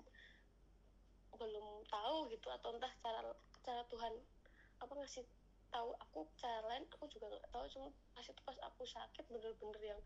belum 1.36 1.68
tahu 1.86 2.32
gitu 2.32 2.48
atau 2.50 2.74
entah 2.74 2.94
cara 2.98 3.22
cara 3.62 3.82
Tuhan 3.86 4.14
apa 4.80 4.94
ngasih 4.96 5.26
tahu 5.76 5.90
aku 6.00 6.20
lain 6.40 6.84
aku 6.96 7.06
juga 7.12 7.26
nggak 7.36 7.52
tahu 7.52 7.66
cuma 7.76 7.88
pas 8.16 8.24
itu 8.24 8.42
pas 8.48 8.58
aku 8.64 8.84
sakit 8.88 9.26
bener-bener 9.28 9.80
yang 9.84 10.00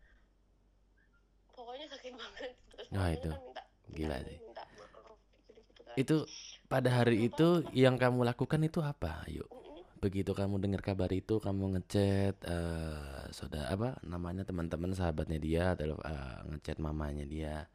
pokoknya 1.54 1.86
sakit 1.86 2.12
banget 2.20 2.52
terus 2.74 2.86
makanya 2.90 3.14
itu 3.14 3.28
kan 3.30 3.40
minta 3.46 3.62
gila 3.94 4.16
minta, 4.18 4.26
sih. 4.26 4.38
minta 4.42 4.64
maaf 4.74 5.18
gitu-gitu 5.46 5.80
kan 5.86 5.94
Itu 5.94 6.16
pada 6.70 6.88
hari 6.90 7.18
Kenapa? 7.18 7.34
itu 7.34 7.48
yang 7.74 7.98
kamu 7.98 8.22
lakukan 8.22 8.62
itu 8.62 8.78
apa? 8.78 9.26
Yuk. 9.26 9.50
Begitu 10.00 10.32
kamu 10.32 10.62
dengar 10.62 10.80
kabar 10.80 11.10
itu, 11.12 11.42
kamu 11.42 11.76
ngechat 11.76 12.38
eh 12.46 13.26
saudara 13.36 13.68
apa 13.68 14.00
namanya 14.06 14.48
teman-teman 14.48 14.96
sahabatnya 14.96 15.36
dia 15.42 15.74
atau 15.76 15.98
eh, 15.98 16.38
ngechat 16.46 16.78
mamanya 16.78 17.26
dia. 17.26 17.66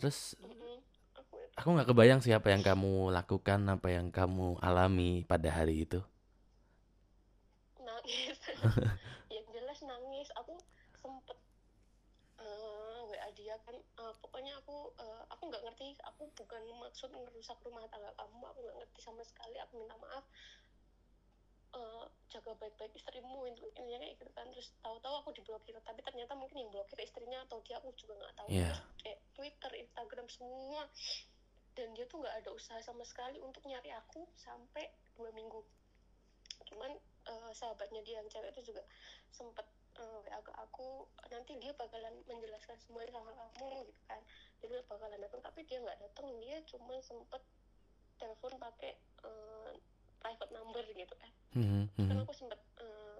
Terus 0.00 0.34
aku 1.54 1.68
nggak 1.78 1.88
kebayang 1.92 2.20
sih 2.24 2.34
apa 2.34 2.48
yang 2.50 2.64
kamu 2.64 3.14
lakukan, 3.14 3.60
apa 3.70 3.86
yang 3.92 4.10
kamu 4.10 4.58
alami 4.58 5.22
pada 5.28 5.52
hari 5.52 5.86
itu. 5.86 6.02
Nangis 8.08 8.38
yang 9.34 9.46
jelas 9.52 9.78
nangis. 9.84 10.28
Aku 10.40 10.56
sempet 10.96 11.38
eh, 12.40 13.00
WA 13.04 13.28
dia 13.36 13.54
kan 13.68 13.76
eh, 13.76 14.14
pokoknya 14.24 14.56
aku 14.64 14.96
eh, 14.96 15.22
aku 15.28 15.42
nggak 15.52 15.64
ngerti. 15.68 15.92
Aku 16.14 16.32
bukan 16.32 16.62
maksud 16.80 17.12
merusak 17.12 17.60
rumah 17.60 17.84
tangga 17.92 18.12
kamu. 18.16 18.40
Aku 18.48 18.58
nggak 18.64 18.78
ngerti 18.80 19.00
sama 19.04 19.22
sekali. 19.24 19.60
Aku 19.60 19.76
minta 19.76 19.96
maaf. 20.00 20.24
Eh, 21.76 22.04
jaga 22.32 22.56
baik-baik 22.56 22.96
istrimu. 22.96 23.44
Itu 23.52 23.68
intinya 23.76 24.00
kayak 24.00 24.16
gitu 24.16 24.32
kan. 24.32 24.46
Terus 24.48 24.68
tahu-tahu 24.80 25.14
aku 25.20 25.30
diblokir. 25.36 25.76
Tapi 25.84 26.00
ternyata 26.00 26.32
mungkin 26.32 26.64
yang 26.64 26.70
blokir 26.72 26.98
istrinya 27.04 27.44
atau 27.44 27.60
dia 27.60 27.76
aku 27.76 27.92
juga 27.92 28.16
nggak 28.24 28.34
tahu. 28.40 28.48
Iya. 28.48 28.72
terus 28.72 28.82
kayak 29.04 29.18
Twitter 29.36 29.72
Instagram 29.84 30.26
semua. 30.32 30.82
Dan 31.76 31.94
dia 31.94 32.10
tuh 32.10 32.18
nggak 32.18 32.42
ada 32.42 32.50
usaha 32.50 32.82
sama 32.82 33.06
sekali 33.06 33.38
untuk 33.38 33.62
nyari 33.62 33.94
aku 33.94 34.26
sampai 34.34 34.90
dua 35.14 35.30
minggu. 35.30 35.62
Cuman 36.66 36.90
eh, 37.28 37.52
sahabatnya 37.52 38.00
dia 38.02 38.20
yang 38.20 38.28
cewek 38.32 38.50
itu 38.56 38.72
juga 38.72 38.82
sempet 39.28 39.66
eh, 40.00 40.18
WA 40.24 40.40
ke 40.40 40.52
aku 40.56 41.04
nanti 41.28 41.52
dia 41.60 41.72
bakalan 41.76 42.14
menjelaskan 42.24 42.76
semuanya 42.80 43.20
sama 43.20 43.30
kamu 43.36 43.84
gitu 43.88 44.02
kan. 44.08 44.20
Dia 44.64 44.80
bakalan 44.88 45.18
datang 45.20 45.40
tapi 45.44 45.60
dia 45.68 45.78
nggak 45.84 45.98
datang 46.00 46.26
dia 46.40 46.56
cuma 46.64 46.96
sempet 47.04 47.42
telepon 48.18 48.52
pakai 48.58 48.92
eh, 49.24 49.72
private 50.18 50.52
number 50.56 50.84
gitu 50.90 51.14
kan. 51.20 51.32
Hmm, 51.54 51.84
kan 51.96 52.16
hmm, 52.16 52.24
aku 52.24 52.34
sempet 52.34 52.60
eh, 52.80 53.18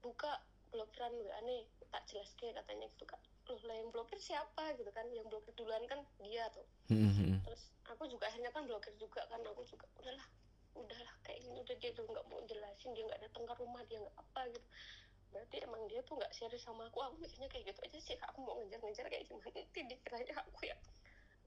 buka 0.00 0.40
blokiran 0.70 1.14
WA 1.22 1.40
nih 1.46 1.62
tak 1.90 2.02
jelas 2.10 2.30
ke 2.34 2.50
katanya 2.50 2.90
gitu 2.90 3.06
kan 3.06 3.20
loh 3.44 3.60
lah 3.68 3.76
yang 3.76 3.92
blokir 3.92 4.16
siapa? 4.16 4.72
Gitu 4.74 4.88
kan 4.88 5.04
yang 5.12 5.28
blokir 5.28 5.52
duluan 5.52 5.84
kan 5.84 6.00
dia 6.24 6.48
tuh. 6.50 6.64
Hmm, 6.88 7.12
hmm. 7.12 7.36
terus 7.44 7.74
aku 7.84 8.08
juga 8.08 8.28
akhirnya 8.28 8.48
kan 8.52 8.64
blokir 8.64 8.92
juga 8.96 9.20
kan 9.28 9.40
aku 9.44 9.62
juga 9.68 9.84
udahlah 10.00 10.24
udahlah 10.74 11.14
kayak 11.22 11.40
gini 11.42 11.58
udah 11.62 11.76
dia 11.78 11.90
tuh 11.94 12.04
nggak 12.06 12.26
mau 12.26 12.40
jelasin 12.44 12.90
dia 12.92 13.04
nggak 13.06 13.20
datang 13.22 13.44
ke 13.46 13.54
rumah 13.58 13.82
dia 13.86 13.98
nggak 14.02 14.16
apa 14.18 14.40
gitu. 14.50 14.68
Berarti 15.34 15.56
emang 15.66 15.82
dia 15.90 16.00
tuh 16.06 16.14
nggak 16.18 16.32
serius 16.34 16.62
sama 16.62 16.86
aku. 16.86 16.98
Aku 17.02 17.14
mikirnya 17.18 17.50
kayak 17.50 17.74
gitu 17.74 17.80
aja 17.82 17.98
sih 17.98 18.16
aku 18.22 18.38
mau 18.42 18.54
ngejar-ngejar 18.62 19.06
kayak 19.10 19.24
gimana? 19.26 19.50
Nanti 19.56 19.80
dikiranya 19.86 20.34
aku 20.42 20.58
ya 20.66 20.76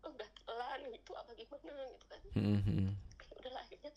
oh, 0.05 0.11
udah 0.11 0.29
telan 0.43 0.81
gitu 0.91 1.11
apa 1.15 1.31
gimana? 1.35 1.73
gitu 1.95 2.05
kan. 2.07 2.21
Hmm, 2.35 2.59
hmm. 2.63 2.89
Ya 3.27 3.33
udahlah 3.39 3.61
akhirnya 3.63 3.91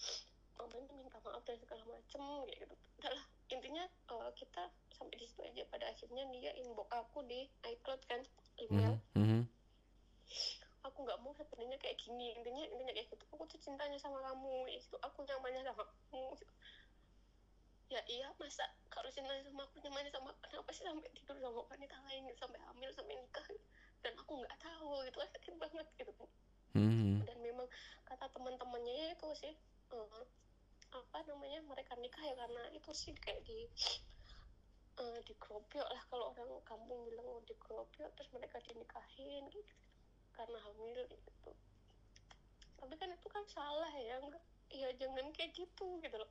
mamanya 0.61 0.93
minta 0.93 1.19
maaf 1.25 1.43
dan 1.47 1.57
segala 1.59 1.83
macem 1.87 2.23
kayak 2.47 2.59
gitu. 2.67 2.75
Udahlah 3.01 3.25
intinya 3.51 3.85
eh, 3.87 4.31
kita 4.39 4.63
sampai 4.95 5.17
di 5.19 5.27
situ 5.27 5.41
aja. 5.47 5.63
Pada 5.71 5.85
akhirnya 5.91 6.23
dia 6.35 6.53
inbox 6.59 6.89
aku 6.91 7.23
di 7.27 7.47
iCloud 7.67 8.03
kan 8.11 8.21
email. 8.59 8.99
Hmm, 9.15 9.27
hmm. 9.27 9.43
Aku 11.01 11.09
nggak 11.09 11.23
mau 11.25 11.33
sebenarnya 11.33 11.81
kayak 11.81 11.97
gini. 11.97 12.37
Intinya 12.37 12.61
intinya 12.61 12.93
kayak 12.93 13.09
gitu. 13.09 13.25
Aku 13.33 13.49
tuh 13.49 13.57
cintanya 13.57 13.97
sama 13.97 14.21
kamu. 14.21 14.69
Itu 14.69 15.01
aku 15.01 15.25
nyamannya 15.25 15.65
sama 15.65 15.89
kamu. 15.89 16.37
Gitu. 16.37 16.55
ya 17.91 17.99
iya 18.07 18.29
masa 18.37 18.69
kalau 18.93 19.09
cintanya 19.09 19.41
sama 19.49 19.65
aku? 19.65 19.81
Nyamannya 19.81 20.13
sama 20.13 20.31
kenapa 20.45 20.69
sih 20.77 20.85
sampai 20.85 21.09
tidur 21.17 21.41
sama 21.41 21.65
wanita 21.73 21.97
lain? 22.05 22.29
Sampai 22.37 22.61
hamil 22.69 22.93
sampai 22.93 23.17
nikah? 23.17 23.49
Dan 24.05 24.13
aku 24.21 24.45
nggak 24.45 24.57
tahu. 24.61 25.09
Gitu 25.09 25.17
sakit 25.25 25.55
banget 25.57 25.87
gitu. 25.97 26.13
Hmm, 26.77 27.25
dan 27.25 27.39
memang 27.41 27.65
kata 28.05 28.29
teman-temannya 28.37 28.93
ya 28.93 29.09
itu 29.17 29.29
sih 29.41 29.55
eh, 29.97 30.25
apa 30.93 31.19
namanya 31.33 31.65
mereka 31.65 31.97
nikah 31.97 32.23
ya 32.23 32.37
karena 32.37 32.63
itu 32.77 32.93
sih 32.93 33.17
kayak 33.17 33.41
di 33.49 33.73
eh, 35.01 35.19
dikerobyok 35.25 35.89
lah. 35.89 36.03
Kalau 36.13 36.37
orang 36.37 36.61
kampung 36.69 37.09
bilang 37.09 37.25
oh, 37.25 37.41
dikerobyok 37.49 38.13
terus 38.21 38.29
mereka 38.37 38.61
dinikahin 38.69 39.49
gitu 39.49 39.73
karena 40.41 40.59
hamil 40.65 41.01
gitu. 41.05 41.53
Tapi 42.81 42.95
kan 42.97 43.09
itu 43.13 43.29
kan 43.29 43.45
salah 43.53 43.93
ya 43.93 44.17
enggak? 44.25 44.45
Ya 44.73 44.89
jangan 44.97 45.29
kayak 45.37 45.53
gitu 45.53 45.87
gitu 46.01 46.17
loh. 46.17 46.31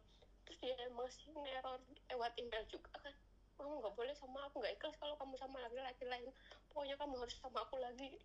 Terus 0.50 0.58
dia 0.66 0.74
masih 0.98 1.30
neror 1.38 1.78
lewat 2.10 2.34
email 2.42 2.66
juga 2.74 2.90
kan. 2.98 3.14
Kamu 3.62 3.86
nggak 3.86 3.94
boleh 3.94 4.16
sama 4.18 4.50
aku 4.50 4.66
nggak 4.66 4.74
ikhlas 4.82 4.98
kalau 4.98 5.14
kamu 5.22 5.38
sama 5.38 5.62
laki-laki 5.62 6.04
lain. 6.10 6.34
Pokoknya 6.74 6.98
kamu 6.98 7.22
harus 7.22 7.38
sama 7.38 7.62
aku 7.62 7.78
lagi. 7.78 8.18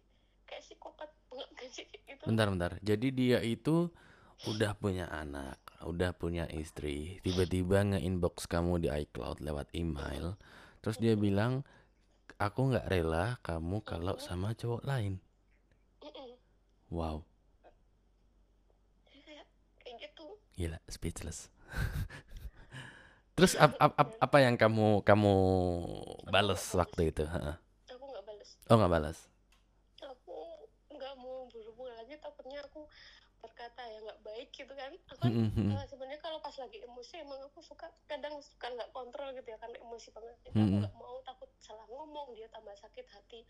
Kayak 0.48 0.64
psikopat 0.64 1.10
banget 1.28 1.48
sih? 1.68 1.84
Kayak 1.84 2.16
gitu. 2.16 2.22
Bentar, 2.32 2.46
bentar. 2.48 2.72
Jadi 2.80 3.08
dia 3.12 3.38
itu 3.44 3.92
udah 4.44 4.74
punya 4.76 5.06
anak, 5.08 5.62
udah 5.86 6.10
punya 6.12 6.44
istri, 6.50 7.22
tiba-tiba 7.22 7.86
nge-inbox 7.94 8.50
kamu 8.50 8.82
di 8.82 8.88
iCloud 8.90 9.38
lewat 9.40 9.70
email, 9.72 10.34
terus 10.82 10.98
dia 10.98 11.14
bilang, 11.14 11.62
aku 12.36 12.74
nggak 12.74 12.90
rela 12.90 13.38
kamu 13.46 13.80
kalau 13.86 14.18
sama 14.18 14.52
cowok 14.52 14.82
lain. 14.84 15.22
Wow, 16.94 17.24
Jadi 19.08 19.20
kayak 19.26 19.46
kayak 19.80 19.96
gitu. 20.04 20.26
Gila, 20.56 20.78
speechless. 20.88 21.50
Terus 23.34 23.58
ap- 23.58 23.74
ap- 23.82 23.96
ap- 23.98 24.18
apa 24.22 24.38
yang 24.46 24.54
kamu 24.54 25.02
kamu 25.02 25.34
bales 26.30 26.62
waktu 26.78 27.10
itu? 27.10 27.26
Aku 27.92 28.04
nggak 28.10 28.24
balas 28.28 28.50
Oh 28.70 28.76
nggak 28.76 28.92
balas. 28.92 29.18
aku 30.10 30.36
nggak 30.94 31.14
mau 31.22 31.38
berhubungan 31.52 31.94
lagi 32.00 32.14
takutnya 32.24 32.58
aku 32.66 32.80
berkata 33.44 33.82
ya 33.92 33.98
nggak 34.06 34.20
baik 34.28 34.48
gitu 34.58 34.72
kan. 34.80 34.92
Aku 35.10 35.18
kan 35.24 35.34
Hmm, 35.34 35.48
hmm, 35.54 35.74
sebenarnya 35.90 36.20
kalau 36.26 36.38
pas 36.46 36.56
lagi 36.62 36.78
emosi 36.88 37.14
emang 37.24 37.40
aku 37.48 37.60
suka 37.70 37.86
kadang 38.10 38.34
suka 38.50 38.66
nggak 38.74 38.90
kontrol 38.96 39.28
gitu 39.38 39.48
ya 39.52 39.58
karena 39.62 39.76
emosi 39.86 40.08
banget. 40.16 40.36
Jadi 40.46 40.58
aku 40.66 40.74
Mm-mm. 40.74 40.82
nggak 40.82 40.94
mau 41.02 41.16
takut 41.28 41.50
salah 41.66 41.86
ngomong 41.90 42.28
dia 42.36 42.48
tambah 42.54 42.74
sakit 42.84 43.06
hati 43.16 43.40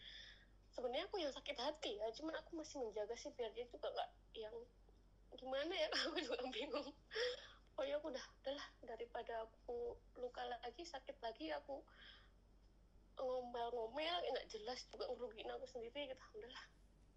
sebenarnya 0.75 1.07
aku 1.07 1.23
yang 1.23 1.31
sakit 1.31 1.57
hati 1.57 2.03
ya 2.03 2.07
cuman 2.19 2.35
aku 2.43 2.59
masih 2.59 2.83
menjaga 2.83 3.15
sih 3.15 3.31
biar 3.39 3.55
dia 3.55 3.65
juga 3.71 3.89
nggak 3.95 4.11
yang 4.35 4.55
gimana 5.39 5.71
ya 5.71 5.89
aku 6.11 6.19
juga 6.19 6.43
bingung. 6.51 6.91
Oh 7.75 7.83
ya 7.83 7.99
aku 7.99 8.11
udah 8.11 8.23
udahlah 8.43 8.67
daripada 8.87 9.47
aku 9.47 9.99
luka 10.19 10.43
lagi 10.47 10.83
sakit 10.87 11.19
lagi 11.19 11.51
aku 11.51 11.83
ngomel-ngomel 13.19 14.17
ya 14.23 14.31
nggak 14.31 14.51
jelas 14.51 14.87
juga 14.91 15.07
ngerugiin 15.11 15.51
aku 15.51 15.67
sendiri 15.71 16.11
gitu 16.11 16.25
udahlah. 16.39 16.65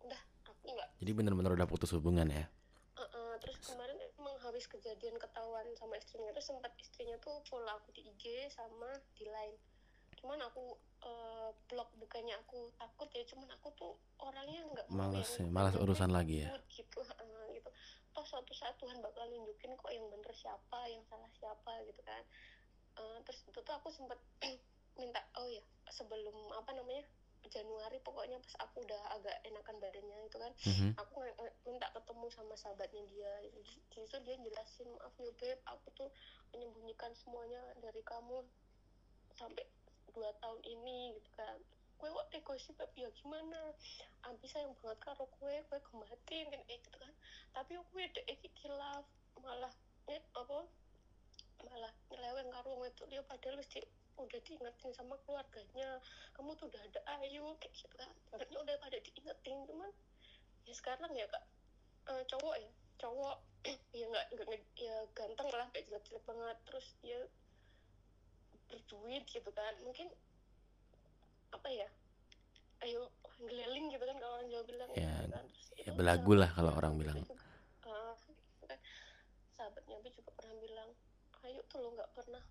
Udah 0.05 0.21
aku 0.45 0.65
nggak. 0.73 0.89
Jadi 1.01 1.11
benar-benar 1.13 1.51
udah 1.57 1.67
putus 1.69 1.93
hubungan 1.93 2.29
ya? 2.29 2.45
Uh-uh, 2.97 3.37
terus 3.37 3.61
kemarin 3.61 3.97
emang 4.17 4.33
habis 4.41 4.65
kejadian 4.65 5.21
ketahuan 5.21 5.69
sama 5.77 6.01
istrinya 6.01 6.33
itu 6.33 6.41
sempat 6.41 6.73
istrinya 6.81 7.13
tuh 7.21 7.37
follow 7.45 7.69
aku 7.69 7.93
di 7.93 8.09
IG 8.09 8.49
sama 8.49 8.89
di 9.13 9.29
Line 9.29 9.57
cuman 10.27 10.43
aku 10.43 10.75
uh, 11.07 11.55
blok 11.71 11.87
bukannya 11.95 12.35
aku 12.35 12.67
takut 12.75 13.07
ya 13.15 13.23
cuman 13.23 13.47
aku 13.55 13.71
tuh 13.79 13.95
orangnya 14.19 14.59
nggak 14.59 14.87
yang 14.91 15.15
ya, 15.15 15.47
malas 15.47 15.79
urusan 15.79 16.11
lagi 16.11 16.43
ya. 16.43 16.51
gitu 16.67 16.99
uh, 16.99 17.47
gitu 17.55 17.69
toh 18.11 18.25
suatu 18.27 18.51
saat 18.51 18.75
Tuhan 18.75 18.99
bakal 18.99 19.23
nunjukin 19.31 19.71
kok 19.79 19.87
yang 19.87 20.03
bener 20.11 20.35
siapa 20.35 20.83
yang 20.91 20.99
salah 21.07 21.31
siapa 21.31 21.71
gitu 21.87 22.03
kan 22.03 22.23
Uh, 22.97 23.21
terus 23.21 23.45
itu 23.45 23.61
tuh 23.61 23.77
aku 23.77 23.93
sempat 23.93 24.17
minta 24.97 25.21
oh 25.37 25.45
ya 25.45 25.61
sebelum 25.93 26.33
apa 26.57 26.73
namanya 26.73 27.05
Januari 27.45 28.01
pokoknya 28.01 28.41
pas 28.41 28.57
aku 28.65 28.81
udah 28.81 29.13
agak 29.13 29.37
enakan 29.45 29.77
badannya 29.77 30.17
itu 30.25 30.37
kan 30.41 30.49
Mhm. 30.65 30.97
aku 30.97 31.21
minta 31.61 31.93
ketemu 31.93 32.25
sama 32.33 32.57
sahabatnya 32.57 33.05
dia 33.05 33.29
di 33.53 33.61
di 33.61 34.01
situ 34.01 34.17
dia 34.25 34.33
jelasin 34.41 34.89
maaf 34.97 35.13
ya 35.21 35.29
beb 35.37 35.61
aku 35.69 35.87
tuh 35.93 36.09
menyembunyikan 36.49 37.13
semuanya 37.13 37.61
dari 37.77 38.01
kamu 38.01 38.41
sampai 39.37 39.61
dua 40.17 40.33
tahun 40.41 40.61
ini 40.65 41.13
gitu 41.13 41.29
kan. 41.37 41.61
Kue 42.01 42.09
kok 42.09 42.29
tega 42.33 42.53
sih 42.57 42.73
beb 42.73 42.89
ya 42.97 43.09
gimana? 43.21 43.73
Abi 44.25 44.49
sayang 44.49 44.73
banget 44.81 44.97
karo 45.05 45.29
kue 45.37 45.61
kue 45.69 45.77
kematin 45.93 46.49
kan 46.49 46.61
kayak 46.65 46.81
gitu 46.81 46.97
kan. 46.97 47.13
Tapi 47.53 47.77
kue 47.93 48.03
dek 48.09 48.25
iki 48.25 48.49
kilaf 48.57 49.05
malah 49.37 49.69
eh, 50.09 50.21
apa 50.33 50.65
malah 51.61 51.93
nyeleweng 52.09 52.49
karo 52.49 52.81
itu 52.85 53.05
dia 53.09 53.21
padahal 53.25 53.61
wis 53.61 53.69
di, 53.69 53.81
udah 54.17 54.39
diingetin 54.41 54.93
sama 54.97 55.13
keluarganya 55.25 56.01
kamu 56.33 56.57
tuh 56.57 56.65
udah 56.69 56.81
ada 56.81 57.01
ayu 57.21 57.53
kayak 57.61 57.73
gitu 57.77 57.93
kan. 57.93 58.09
Padahal 58.33 58.65
udah 58.65 58.75
pada 58.81 58.97
diingetin 58.97 59.57
cuman 59.69 59.89
ya 60.65 60.73
sekarang 60.73 61.13
ya 61.13 61.29
kak 61.29 61.45
eh, 62.09 62.23
cowok 62.25 62.55
ya 62.57 62.69
cowok 62.97 63.37
ya 64.01 64.05
nggak 64.09 64.25
ya 64.77 64.95
ganteng 65.13 65.49
lah 65.53 65.69
kayak 65.73 65.85
jelek 65.85 66.03
jelek 66.09 66.23
banget. 66.25 66.57
Terus 66.65 66.87
dia 67.05 67.21
berduit 68.67 69.23
gitu 69.25 69.49
kan 69.51 69.73
mungkin 69.81 70.07
apa 71.49 71.67
ya 71.71 71.87
ayo 72.85 73.09
geleling 73.39 73.89
gitu 73.89 74.03
kan 74.03 74.17
kalau 74.19 74.33
orang 74.37 74.47
Jawa 74.47 74.63
bilang 74.65 74.89
Ya, 74.93 75.09
gitu 75.17 75.33
kan. 75.33 75.45
Terus 75.49 75.67
ya 75.73 75.83
itu 75.83 75.91
belagu 75.95 76.33
lah 76.37 76.49
kalau 76.51 76.71
orang 76.73 76.93
bilang. 76.95 77.17
juga, 77.17 77.33
ah, 77.87 78.13
gitu 78.21 78.63
kan. 78.65 78.79
sahabatnya 79.49 79.97
juga 80.05 80.31
pernah 80.37 80.55
bilang 80.61 80.89
ayo 81.43 81.59
tuh 81.65 81.79
lo 81.81 81.89
nggak 81.95 82.11
pernah 82.13 82.43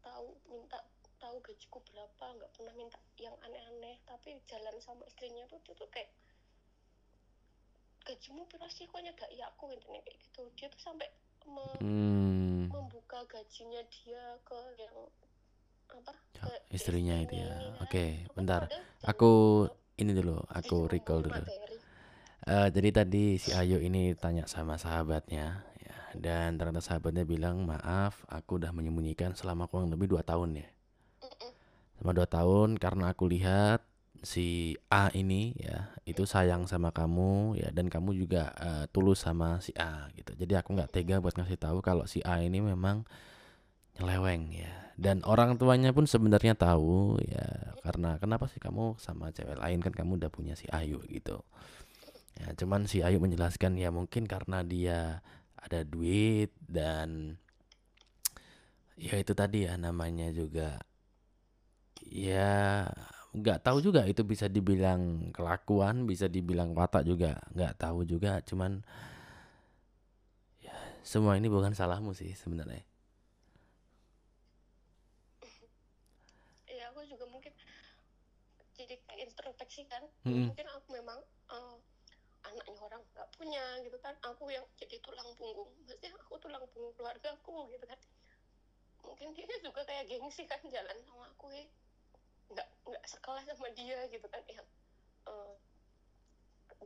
tahu 0.00 0.28
minta 0.48 0.78
tahu 1.18 1.36
gajiku 1.42 1.78
berapa 1.84 2.24
nggak 2.34 2.50
pernah 2.54 2.74
minta 2.74 2.98
yang 3.18 3.34
aneh-aneh 3.42 3.98
tapi 4.02 4.38
jalan 4.46 4.74
sama 4.78 5.06
istrinya 5.06 5.46
tuh 5.46 5.58
dia 5.62 5.74
tuh 5.74 5.86
kayak 5.86 6.10
gajimu 8.02 8.48
berapa 8.48 8.66
sih 8.72 8.88
kok 8.88 8.98
nyedak 8.98 9.28
ya 9.30 9.46
aku 9.52 9.68
intinya 9.70 10.00
kayak 10.00 10.18
gitu 10.18 10.42
dia 10.56 10.66
tuh 10.66 10.80
sampai 10.80 11.06
me- 11.46 11.78
Hmm, 11.78 12.66
membuka 12.68 13.22
gajinya 13.28 13.82
dia 13.86 14.22
ke 14.42 14.58
yang 14.78 14.96
apa 15.92 16.12
Ya, 16.38 16.44
ke 16.46 16.76
istrinya 16.76 17.16
itu 17.18 17.34
ya. 17.42 17.50
Oke, 17.82 18.28
Tapi 18.30 18.34
bentar. 18.36 18.70
Aku 19.02 19.64
ini 19.98 20.14
dulu, 20.14 20.38
aku 20.46 20.86
recall 20.86 21.26
dulu. 21.26 21.42
Eh, 22.48 22.68
jadi 22.70 23.02
tadi 23.02 23.36
si 23.36 23.50
Ayu 23.52 23.82
ini 23.82 24.14
tanya 24.14 24.46
sama 24.46 24.78
sahabatnya, 24.78 25.66
ya, 25.82 25.96
dan 26.16 26.56
ternyata 26.56 26.80
sahabatnya 26.80 27.26
bilang 27.26 27.66
maaf, 27.66 28.22
aku 28.30 28.62
udah 28.62 28.70
menyembunyikan 28.70 29.34
selama 29.34 29.66
kurang 29.66 29.90
lebih 29.90 30.08
dua 30.08 30.22
tahun 30.22 30.62
ya. 30.62 30.68
Selama 31.98 32.12
dua 32.14 32.28
tahun 32.30 32.68
karena 32.78 33.10
aku 33.10 33.26
lihat 33.26 33.82
si 34.22 34.74
A 34.90 35.14
ini 35.14 35.54
ya 35.54 35.94
itu 36.02 36.26
sayang 36.26 36.66
sama 36.66 36.90
kamu 36.90 37.54
ya 37.54 37.70
dan 37.70 37.86
kamu 37.86 38.18
juga 38.18 38.50
eh, 38.58 38.84
tulus 38.94 39.22
sama 39.22 39.58
si 39.58 39.74
A 39.76 40.06
gitu. 40.14 40.32
Jadi 40.38 40.54
aku 40.56 40.78
nggak 40.78 40.90
tega 40.94 41.18
buat 41.18 41.34
ngasih 41.34 41.58
tahu 41.58 41.82
kalau 41.82 42.06
si 42.06 42.22
A 42.22 42.40
ini 42.40 42.62
memang 42.62 43.02
nyeleweng 43.98 44.54
ya. 44.54 44.87
Dan 44.98 45.22
orang 45.22 45.54
tuanya 45.62 45.94
pun 45.94 46.10
sebenarnya 46.10 46.58
tahu 46.58 47.22
ya 47.22 47.70
karena 47.86 48.18
kenapa 48.18 48.50
sih 48.50 48.58
kamu 48.58 48.98
sama 48.98 49.30
cewek 49.30 49.54
lain 49.54 49.78
kan 49.78 49.94
kamu 49.94 50.18
udah 50.18 50.26
punya 50.26 50.58
si 50.58 50.66
Ayu 50.74 50.98
gitu. 51.06 51.38
Ya, 52.34 52.50
cuman 52.58 52.90
si 52.90 53.06
Ayu 53.06 53.22
menjelaskan 53.22 53.78
ya 53.78 53.94
mungkin 53.94 54.26
karena 54.26 54.66
dia 54.66 55.22
ada 55.54 55.86
duit 55.86 56.50
dan 56.66 57.38
ya 58.98 59.14
itu 59.22 59.30
tadi 59.38 59.70
ya 59.70 59.78
namanya 59.78 60.34
juga 60.34 60.82
ya 62.02 62.90
nggak 63.38 63.62
tahu 63.62 63.78
juga 63.78 64.02
itu 64.02 64.26
bisa 64.26 64.50
dibilang 64.50 65.30
kelakuan, 65.30 66.10
bisa 66.10 66.26
dibilang 66.26 66.74
watak 66.74 67.06
juga 67.06 67.38
nggak 67.54 67.74
tahu 67.78 68.02
juga. 68.02 68.42
Cuman 68.42 68.82
ya 70.58 70.74
semua 71.06 71.38
ini 71.38 71.46
bukan 71.46 71.70
salahmu 71.70 72.10
sih 72.18 72.34
sebenarnya. 72.34 72.82
ya 76.68 76.94
aku 76.94 77.02
juga 77.10 77.26
mungkin 77.26 77.50
jadi 78.78 78.94
introspeksi 79.68 79.84
kan. 79.92 80.02
Mm-mm. 80.24 80.48
mungkin 80.48 80.66
aku 80.72 80.86
memang 80.96 81.18
eh, 81.52 81.76
anaknya 82.48 82.80
orang 82.80 83.02
nggak 83.12 83.28
punya 83.36 83.64
gitu 83.84 83.98
kan. 84.00 84.14
Aku 84.24 84.48
yang 84.48 84.64
jadi 84.80 84.96
tulang 85.04 85.28
punggung. 85.36 85.68
Maksudnya 85.84 86.10
aku 86.16 86.34
tulang 86.40 86.64
punggung 86.72 86.94
keluarga 86.96 87.28
aku 87.36 87.68
gitu 87.76 87.84
kan. 87.84 88.00
Mungkin 89.04 89.28
dia 89.36 89.58
juga 89.60 89.84
kayak 89.84 90.08
gengsi 90.08 90.48
kan 90.48 90.60
jalan 90.68 90.96
sama 91.04 91.28
aku 91.32 91.52
ya 91.52 91.64
nggak 92.48 92.68
nggak 92.88 93.04
sekelas 93.04 93.44
sama 93.52 93.68
dia 93.76 94.08
gitu 94.08 94.26
kan. 94.32 94.40
Yang 94.48 94.66
eh, 95.28 95.54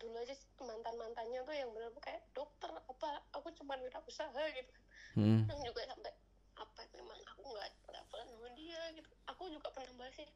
dulu 0.03 0.16
aja 0.18 0.35
mantan 0.59 0.95
mantannya 0.99 1.40
tuh 1.47 1.55
yang 1.55 1.71
benar 1.71 1.95
kayak 2.03 2.23
dokter 2.35 2.71
apa? 2.75 3.23
Aku 3.38 3.47
cuma 3.55 3.79
wirausaha 3.79 4.42
gitu 4.59 4.71
kan. 4.75 4.85
Hmm. 5.12 5.45
yang 5.45 5.61
juga 5.61 5.87
sampai 5.87 6.12
apa 6.53 6.83
memang 6.97 7.21
aku 7.31 7.42
nggak 7.47 7.71
level 7.95 8.21
sama 8.27 8.49
dia 8.59 8.83
gitu. 8.99 9.09
Aku 9.31 9.47
juga 9.55 9.71
pernah 9.71 9.95
bahas 10.03 10.18
sih 10.18 10.27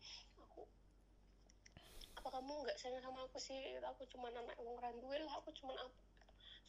aku 2.27 2.35
apa 2.35 2.43
kamu 2.43 2.55
nggak 2.67 2.79
sayang 2.83 3.03
sama 3.07 3.23
aku 3.23 3.39
sih? 3.39 3.79
Aku 3.87 4.03
cuma 4.11 4.27
anak 4.35 4.59
wong 4.59 4.75
randuel 4.83 5.23
lah 5.31 5.39
aku 5.39 5.55
cuma 5.63 5.79
apa? 5.79 5.95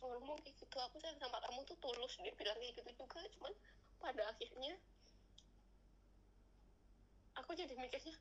Ngomong 0.06 0.38
kayak 0.46 0.54
gitu 0.54 0.78
aku 0.78 1.02
sayang 1.02 1.18
sama 1.18 1.42
kamu 1.50 1.66
tuh 1.66 1.74
tulus 1.82 2.14
dia 2.22 2.30
bilang 2.38 2.54
kayak 2.62 2.78
gitu 2.78 2.94
juga 2.94 3.26
cuman 3.34 3.50
pada 3.98 4.22
akhirnya 4.30 4.78
aku 7.42 7.58
jadi 7.58 7.74
mikirnya 7.74 8.14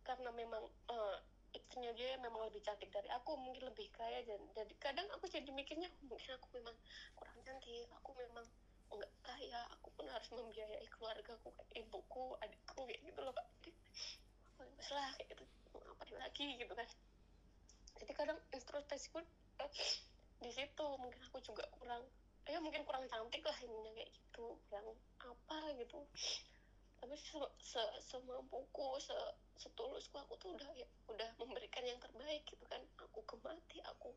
karena 0.00 0.32
memang 0.32 0.64
eh, 0.88 1.16
istrinya 1.52 1.92
dia 1.92 2.16
memang 2.24 2.48
lebih 2.48 2.64
cantik 2.64 2.88
dari 2.88 3.12
aku 3.12 3.36
mungkin 3.36 3.68
lebih 3.68 3.92
kaya 3.92 4.24
dan 4.24 4.40
jadi 4.56 4.72
kadang 4.80 5.04
aku 5.12 5.28
jadi 5.28 5.52
mikirnya 5.52 5.92
mungkin 6.08 6.40
aku 6.40 6.48
memang 6.56 6.72
kurang 7.12 7.36
cantik 7.44 7.84
aku 8.00 8.16
memang 8.16 8.48
nggak 8.88 9.12
kaya 9.20 9.60
aku 9.76 9.92
pun 9.92 10.08
harus 10.08 10.32
membiayai 10.32 10.88
keluargaku 10.88 11.52
ibuku 11.76 12.32
adikku 12.40 12.88
kayak 12.88 13.00
gitu 13.04 13.20
loh 13.20 13.36
kak. 13.36 13.44
Jadi 13.60 13.76
oh, 14.56 14.64
ya 14.64 14.72
wes 14.80 14.88
lah 14.96 15.12
kayak 15.20 15.36
gitu 15.36 15.44
mau 15.78 15.94
ngapain 15.94 16.18
lagi 16.18 16.46
gitu 16.58 16.72
kan. 16.74 16.88
Jadi 17.98 18.12
kadang 18.14 18.38
introspeksi 18.50 19.08
pun 19.14 19.24
eh, 19.62 19.70
di 20.42 20.50
situ 20.50 20.86
mungkin 20.98 21.20
aku 21.30 21.38
juga 21.42 21.66
kurang 21.78 22.02
ya 22.48 22.58
mungkin 22.64 22.82
kurang 22.88 23.04
cantik 23.06 23.44
lah 23.44 23.58
ininya 23.62 23.92
kayak 23.94 24.10
gitu. 24.10 24.58
Kurang 24.66 24.86
apa 25.22 25.58
gitu. 25.78 26.00
Tapi 26.98 27.14
se, 27.14 27.38
se 27.62 27.82
semampuku 28.02 28.88
se 28.98 29.14
setulusku 29.58 30.18
aku 30.18 30.34
tuh 30.38 30.54
udah 30.54 30.70
ya 30.74 30.86
udah 31.10 31.30
memberikan 31.38 31.86
yang 31.86 31.98
terbaik 32.02 32.42
gitu 32.46 32.64
kan. 32.66 32.82
Aku 32.98 33.22
gemati 33.26 33.78
aku 33.86 34.10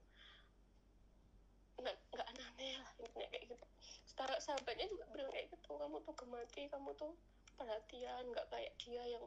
nggak 1.82 1.98
nggak 2.14 2.28
aneh 2.30 2.78
lah 2.78 2.92
intinya 3.02 3.28
kayak 3.30 3.46
gitu. 3.50 3.66
Setara 4.06 4.38
sahabatnya 4.38 4.86
juga 4.90 5.06
bilang 5.14 5.34
kayak 5.34 5.50
gitu 5.50 5.72
kamu 5.78 5.98
tuh 6.06 6.14
gemati 6.14 6.62
kamu 6.70 6.90
tuh 6.98 7.14
perhatian 7.58 8.24
nggak 8.34 8.48
kayak 8.50 8.74
dia 8.82 9.04
yang 9.06 9.26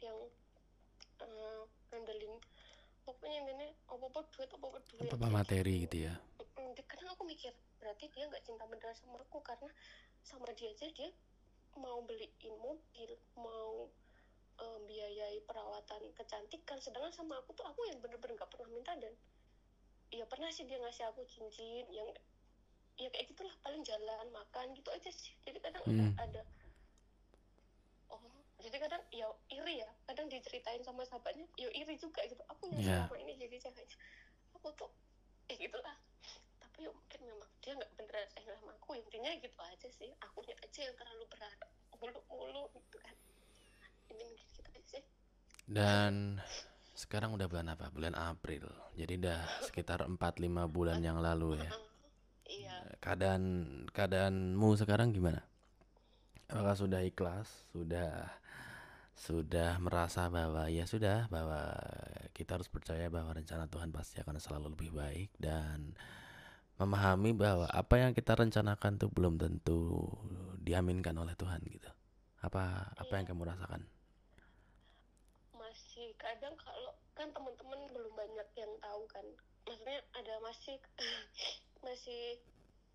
yang 0.00 0.18
eh, 1.24 1.62
ngandelin 1.92 2.34
pokoknya 3.04 3.36
intinya 3.42 3.68
apa 3.90 4.04
apa 4.06 4.20
duit 4.36 4.50
apa 4.52 4.66
apa 4.70 4.78
duit 4.92 5.10
Apa 5.10 5.26
materi 5.28 5.74
gitu 5.88 5.96
ya. 6.10 6.14
Kadang 6.86 7.10
aku 7.16 7.24
mikir 7.24 7.52
berarti 7.80 8.12
dia 8.12 8.28
nggak 8.28 8.44
cinta 8.44 8.64
beneran 8.68 8.92
sama 8.98 9.16
aku 9.22 9.40
karena 9.40 9.70
sama 10.20 10.44
dia 10.52 10.68
aja 10.68 10.86
dia 10.92 11.10
mau 11.78 12.02
beliin 12.04 12.54
mobil 12.60 13.10
mau 13.38 13.88
eh, 14.60 14.78
biayai 14.84 15.40
perawatan 15.48 16.12
kecantikan 16.12 16.76
sedangkan 16.82 17.14
sama 17.14 17.40
aku 17.40 17.56
tuh 17.56 17.64
aku 17.64 17.88
yang 17.88 17.98
bener-bener 18.04 18.36
nggak 18.36 18.50
pernah 18.52 18.68
minta 18.68 18.92
dan 19.00 19.14
ya 20.10 20.26
pernah 20.26 20.50
sih 20.50 20.66
dia 20.66 20.76
ngasih 20.82 21.06
aku 21.08 21.22
cincin 21.30 21.86
yang 21.94 22.08
ya 23.00 23.08
kayak 23.08 23.32
gitulah 23.32 23.54
paling 23.64 23.80
jalan 23.80 24.26
makan 24.28 24.76
gitu 24.76 24.90
aja 24.92 25.08
sih 25.08 25.32
jadi 25.46 25.56
kadang 25.64 25.80
Hmm. 25.88 26.12
ada, 26.20 26.42
jadi 28.70 28.86
kadang 28.86 29.02
ya 29.10 29.26
iri 29.50 29.82
ya 29.82 29.90
kadang 30.06 30.30
diceritain 30.30 30.78
sama 30.80 31.02
sahabatnya 31.02 31.42
ya 31.58 31.66
iri 31.74 31.98
juga 31.98 32.22
gitu 32.24 32.38
aku 32.46 32.70
yang 32.70 32.80
Ya. 32.80 32.86
selama 33.02 33.16
ini 33.18 33.32
jadi 33.36 33.56
ceweknya 33.58 33.98
aku 34.54 34.70
tuh 34.78 34.90
ya 35.46 35.58
gitulah 35.58 35.96
tapi 36.56 36.86
ya 36.86 36.90
mungkin 36.94 37.20
memang 37.26 37.50
dia 37.58 37.72
nggak 37.74 37.90
beneran 37.98 38.26
sayang 38.30 38.54
sama 38.56 38.72
aku 38.78 38.90
intinya 38.94 39.30
gitu 39.34 39.58
aja 39.58 39.88
sih 39.90 40.10
akunya 40.22 40.54
aja 40.62 40.80
yang 40.86 40.94
terlalu 40.94 41.24
berharap 41.26 41.68
mulu-mulu 41.98 42.64
gitu 42.78 42.96
kan 43.02 43.16
ini 44.08 44.22
mungkin 44.22 44.46
gitu 44.46 44.60
aja 44.64 44.80
sih 44.86 45.02
Dan 45.66 46.38
sekarang 46.94 47.30
udah 47.32 47.46
bulan 47.46 47.70
apa? 47.70 47.88
Bulan 47.94 48.12
April. 48.12 48.66
Jadi 48.92 49.22
udah 49.22 49.38
sekitar 49.62 50.02
4-5 50.02 50.18
bulan 50.66 50.98
yang 50.98 51.22
lalu 51.22 51.62
ya. 51.62 51.70
Iya 52.44 52.74
Keadaan 52.98 53.42
keadaanmu 53.88 54.68
sekarang 54.74 55.14
gimana? 55.14 55.46
Apakah 56.50 56.74
sudah 56.74 57.00
ikhlas? 57.00 57.46
Sudah 57.70 58.26
sudah 59.20 59.76
merasa 59.76 60.32
bahwa 60.32 60.72
ya 60.72 60.88
sudah 60.88 61.28
bahwa 61.28 61.76
kita 62.32 62.56
harus 62.56 62.72
percaya 62.72 63.12
bahwa 63.12 63.36
rencana 63.36 63.68
Tuhan 63.68 63.92
pasti 63.92 64.16
akan 64.24 64.40
selalu 64.40 64.72
lebih 64.72 64.96
baik 64.96 65.30
dan 65.36 65.92
memahami 66.80 67.36
bahwa 67.36 67.68
apa 67.68 68.00
yang 68.00 68.16
kita 68.16 68.32
rencanakan 68.32 68.96
tuh 68.96 69.12
belum 69.12 69.36
tentu 69.36 70.08
diaminkan 70.56 71.12
oleh 71.20 71.36
Tuhan 71.36 71.60
gitu. 71.68 71.92
Apa 72.40 72.96
apa 72.96 73.12
yang 73.12 73.28
kamu 73.28 73.44
rasakan? 73.44 73.84
masih 76.00 76.16
kadang 76.16 76.56
kalau 76.56 76.96
kan 77.12 77.28
teman-teman 77.30 77.76
belum 77.92 78.10
banyak 78.16 78.48
yang 78.56 78.72
tahu 78.80 79.04
kan 79.12 79.26
maksudnya 79.68 80.00
ada 80.16 80.34
masih 80.40 80.80
masih 81.86 82.40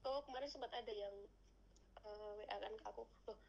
oh 0.10 0.26
kemarin 0.26 0.50
sempat 0.50 0.74
ada 0.74 0.90
yang 0.90 1.14
eh, 2.02 2.32
WA 2.42 2.58
kan 2.58 2.74
ke 2.74 2.84
aku 2.90 3.06
loh 3.30 3.40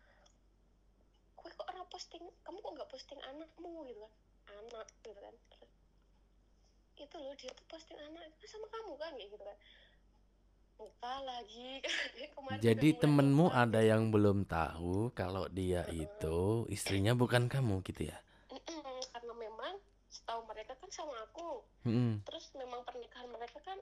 kue 1.46 1.54
kok 1.54 1.70
orang 1.70 1.86
posting? 1.86 2.24
Kamu 2.42 2.58
kok 2.58 2.72
nggak 2.74 2.90
posting 2.90 3.20
anakmu? 3.22 3.86
Gitu 3.86 4.02
kan. 4.02 4.12
Anak 4.50 4.86
gitu 4.98 5.10
kan. 5.14 5.34
Itu 6.98 7.16
loh 7.22 7.34
dia 7.38 7.54
tuh 7.54 7.66
posting 7.70 7.98
anak 8.02 8.26
itu 8.26 8.34
kan 8.42 8.48
sama 8.50 8.66
kamu 8.74 8.92
kan 8.98 9.12
kayak 9.14 9.30
gitu 9.30 9.44
kan. 9.46 9.58
Lupa 10.82 11.14
lagi. 11.22 11.70
Kemarin 12.34 12.58
Jadi 12.58 12.88
temenmu 12.98 13.46
ada 13.54 13.78
yang 13.78 14.10
belum 14.10 14.42
tahu 14.50 15.14
kalau 15.14 15.46
dia 15.46 15.86
itu 15.94 16.66
istrinya 16.66 17.14
bukan 17.14 17.46
kamu 17.46 17.86
gitu 17.86 18.10
ya? 18.10 18.18
Karena 19.14 19.32
memang 19.38 19.78
setahu 20.10 20.42
mereka 20.50 20.74
kan 20.74 20.90
sama 20.90 21.14
aku. 21.30 21.62
Mm-mm. 21.86 22.26
terus 22.26 22.50
memang 22.58 22.82
pernikahan 22.82 23.30
mereka 23.30 23.62
kan 23.62 23.78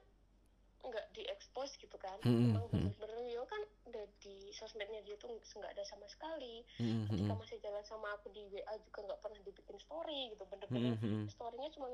nggak 0.89 1.05
diekspos 1.13 1.77
gitu 1.77 1.97
kan 1.97 2.17
Mm-mm, 2.21 2.53
emang 2.53 2.65
mm-mm. 2.69 2.93
bener-bener 2.93 3.25
ya 3.29 3.41
kan 3.45 3.61
udah 3.89 4.05
di 4.21 4.49
sosmednya 4.53 5.01
dia 5.05 5.15
tuh 5.17 5.35
nggak 5.35 5.71
ada 5.73 5.83
sama 5.85 6.05
sekali 6.09 6.61
Mm-mm, 6.77 7.09
ketika 7.09 7.33
mm-mm. 7.33 7.41
masih 7.41 7.57
jalan 7.61 7.83
sama 7.85 8.07
aku 8.17 8.29
di 8.33 8.45
WA 8.49 8.73
juga 8.81 8.99
nggak 9.09 9.19
pernah 9.21 9.39
dibikin 9.41 9.77
story 9.81 10.19
gitu 10.33 10.43
bener-bener 10.45 10.93
mm-mm. 11.01 11.25
storynya 11.29 11.69
cuma 11.73 11.87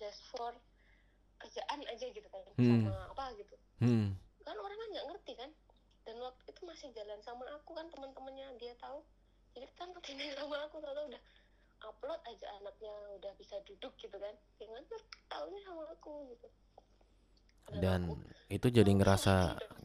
just 0.00 0.22
for 0.32 0.52
kerjaan 1.42 1.80
aja 1.82 2.06
gitu 2.06 2.28
kan 2.30 2.44
Hmm. 2.54 2.86
sama 2.86 2.94
apa 3.10 3.24
gitu 3.34 3.56
Mm. 3.82 4.14
kan 4.46 4.56
orang 4.58 4.78
kan 4.78 4.88
nggak 4.94 5.06
ngerti 5.10 5.32
kan 5.34 5.50
dan 6.06 6.16
waktu 6.22 6.42
itu 6.46 6.60
masih 6.62 6.88
jalan 6.94 7.18
sama 7.22 7.42
aku 7.50 7.74
kan 7.74 7.90
teman-temannya 7.90 8.54
dia 8.62 8.74
tahu 8.78 9.02
jadi 9.54 9.66
ngertiin 9.66 10.22
aja 10.22 10.34
sama 10.46 10.56
aku 10.70 10.78
tahu 10.78 10.94
udah 11.10 11.22
upload 11.82 12.20
aja 12.30 12.46
anaknya 12.62 12.94
udah 13.18 13.32
bisa 13.34 13.58
duduk 13.66 13.90
gitu 13.98 14.14
kan 14.14 14.34
jangan 14.62 14.82
tahunya 15.26 15.60
sama 15.66 15.82
aku 15.90 16.30
gitu 16.30 16.46
Dan 17.70 18.10
itu 18.50 18.66
jadi 18.68 18.90
"Oh, 18.90 18.96
ngerasa 18.98 19.34
gitu." 19.56 19.76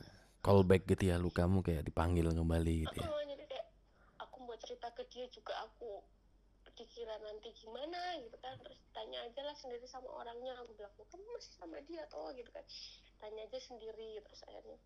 callback 0.41 0.83
gitu 0.89 1.03
ya, 1.11 1.15
lu 1.19 1.29
kamu 1.29 1.61
kayak 1.61 1.83
dipanggil 1.85 2.31
kembali 2.31 2.73
gitu 2.87 2.97
ya. 3.03 3.09
Aku 4.25 4.37
mau 4.41 4.57
cerita 4.57 4.89
ke 4.95 5.05
dia 5.11 5.29
juga 5.29 5.53
aku 5.61 6.01
dikira 6.77 7.17
nanti 7.25 7.49
gimana 7.57 8.21
gitu 8.21 8.37
kan. 8.37 8.53
Terus 8.61 8.77
tanya 8.93 9.25
aja 9.25 9.41
lah 9.41 9.55
sendiri 9.57 9.85
sama 9.89 10.09
orangnya. 10.13 10.53
Aku 10.61 10.77
bilang 10.77 10.93
"Oh, 11.01 11.07
kamu 11.09 11.25
masih 11.33 11.53
sama 11.57 11.77
dia 11.85 12.05
atau 12.05 12.29
gitu 12.37 12.49
kan. 12.53 12.61
Tanya 13.17 13.49
aja 13.49 13.59
sendiri. 13.61 14.21
Terus 14.21 14.41
akhirnya 14.45 14.77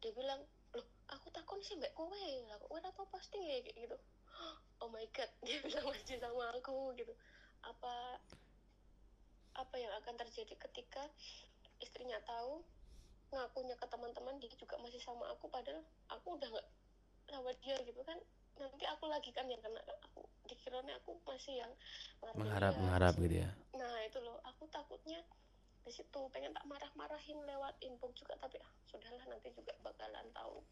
dia 0.00 0.12
bilang 0.12 0.40
loh 0.76 0.86
aku 1.12 1.28
takut 1.32 1.60
sih 1.60 1.76
mbak 1.76 1.92
kowe. 1.92 2.26
Lah 2.48 2.58
kowe 2.60 2.78
atau 2.80 3.04
pasti 3.12 3.36
ya 3.40 3.60
gitu. 3.64 3.96
Oh 4.84 4.92
my 4.92 5.08
god 5.16 5.32
dia 5.46 5.56
bilang 5.64 5.88
masih 5.88 6.20
sama 6.20 6.52
aku 6.52 6.92
gitu. 6.96 7.12
Apa 7.64 8.20
apa 9.56 9.74
yang 9.80 9.92
akan 10.04 10.14
terjadi 10.20 10.54
ketika 10.68 11.02
istrinya 11.80 12.20
tahu 12.24 12.64
ngakunya 13.34 13.74
ke 13.74 13.86
teman-teman 13.90 14.38
dia 14.38 14.52
juga 14.54 14.78
masih 14.78 15.02
sama 15.02 15.26
aku 15.34 15.50
padahal 15.50 15.82
aku 16.08 16.38
udah 16.38 16.48
nggak 16.48 16.68
sama 17.26 17.50
dia 17.64 17.76
gitu 17.82 18.00
kan. 18.06 18.18
Nanti 18.56 18.84
aku 18.88 19.04
lagi 19.12 19.28
kan 19.36 19.44
yang 19.50 19.60
kena 19.60 19.82
aku 20.00 20.24
dikiranya 20.48 20.96
aku 21.02 21.18
masih 21.28 21.60
yang 21.60 21.72
Mengharap 22.32 22.72
dia, 22.72 22.80
mengharap 22.80 23.14
gitu 23.20 23.36
ya. 23.44 23.50
nah 23.76 23.96
itu 24.06 24.18
loh. 24.22 24.40
Aku 24.54 24.64
takutnya 24.72 25.20
di 25.84 25.92
situ 25.92 26.20
pengen 26.32 26.50
tak 26.56 26.64
marah-marahin 26.66 27.38
lewat 27.46 27.76
inbox 27.84 28.16
juga 28.18 28.34
tapi 28.40 28.58
ah 28.58 28.72
sudahlah 28.88 29.22
nanti 29.28 29.52
juga 29.52 29.74
bakalan 29.84 30.26
tahu 30.32 30.62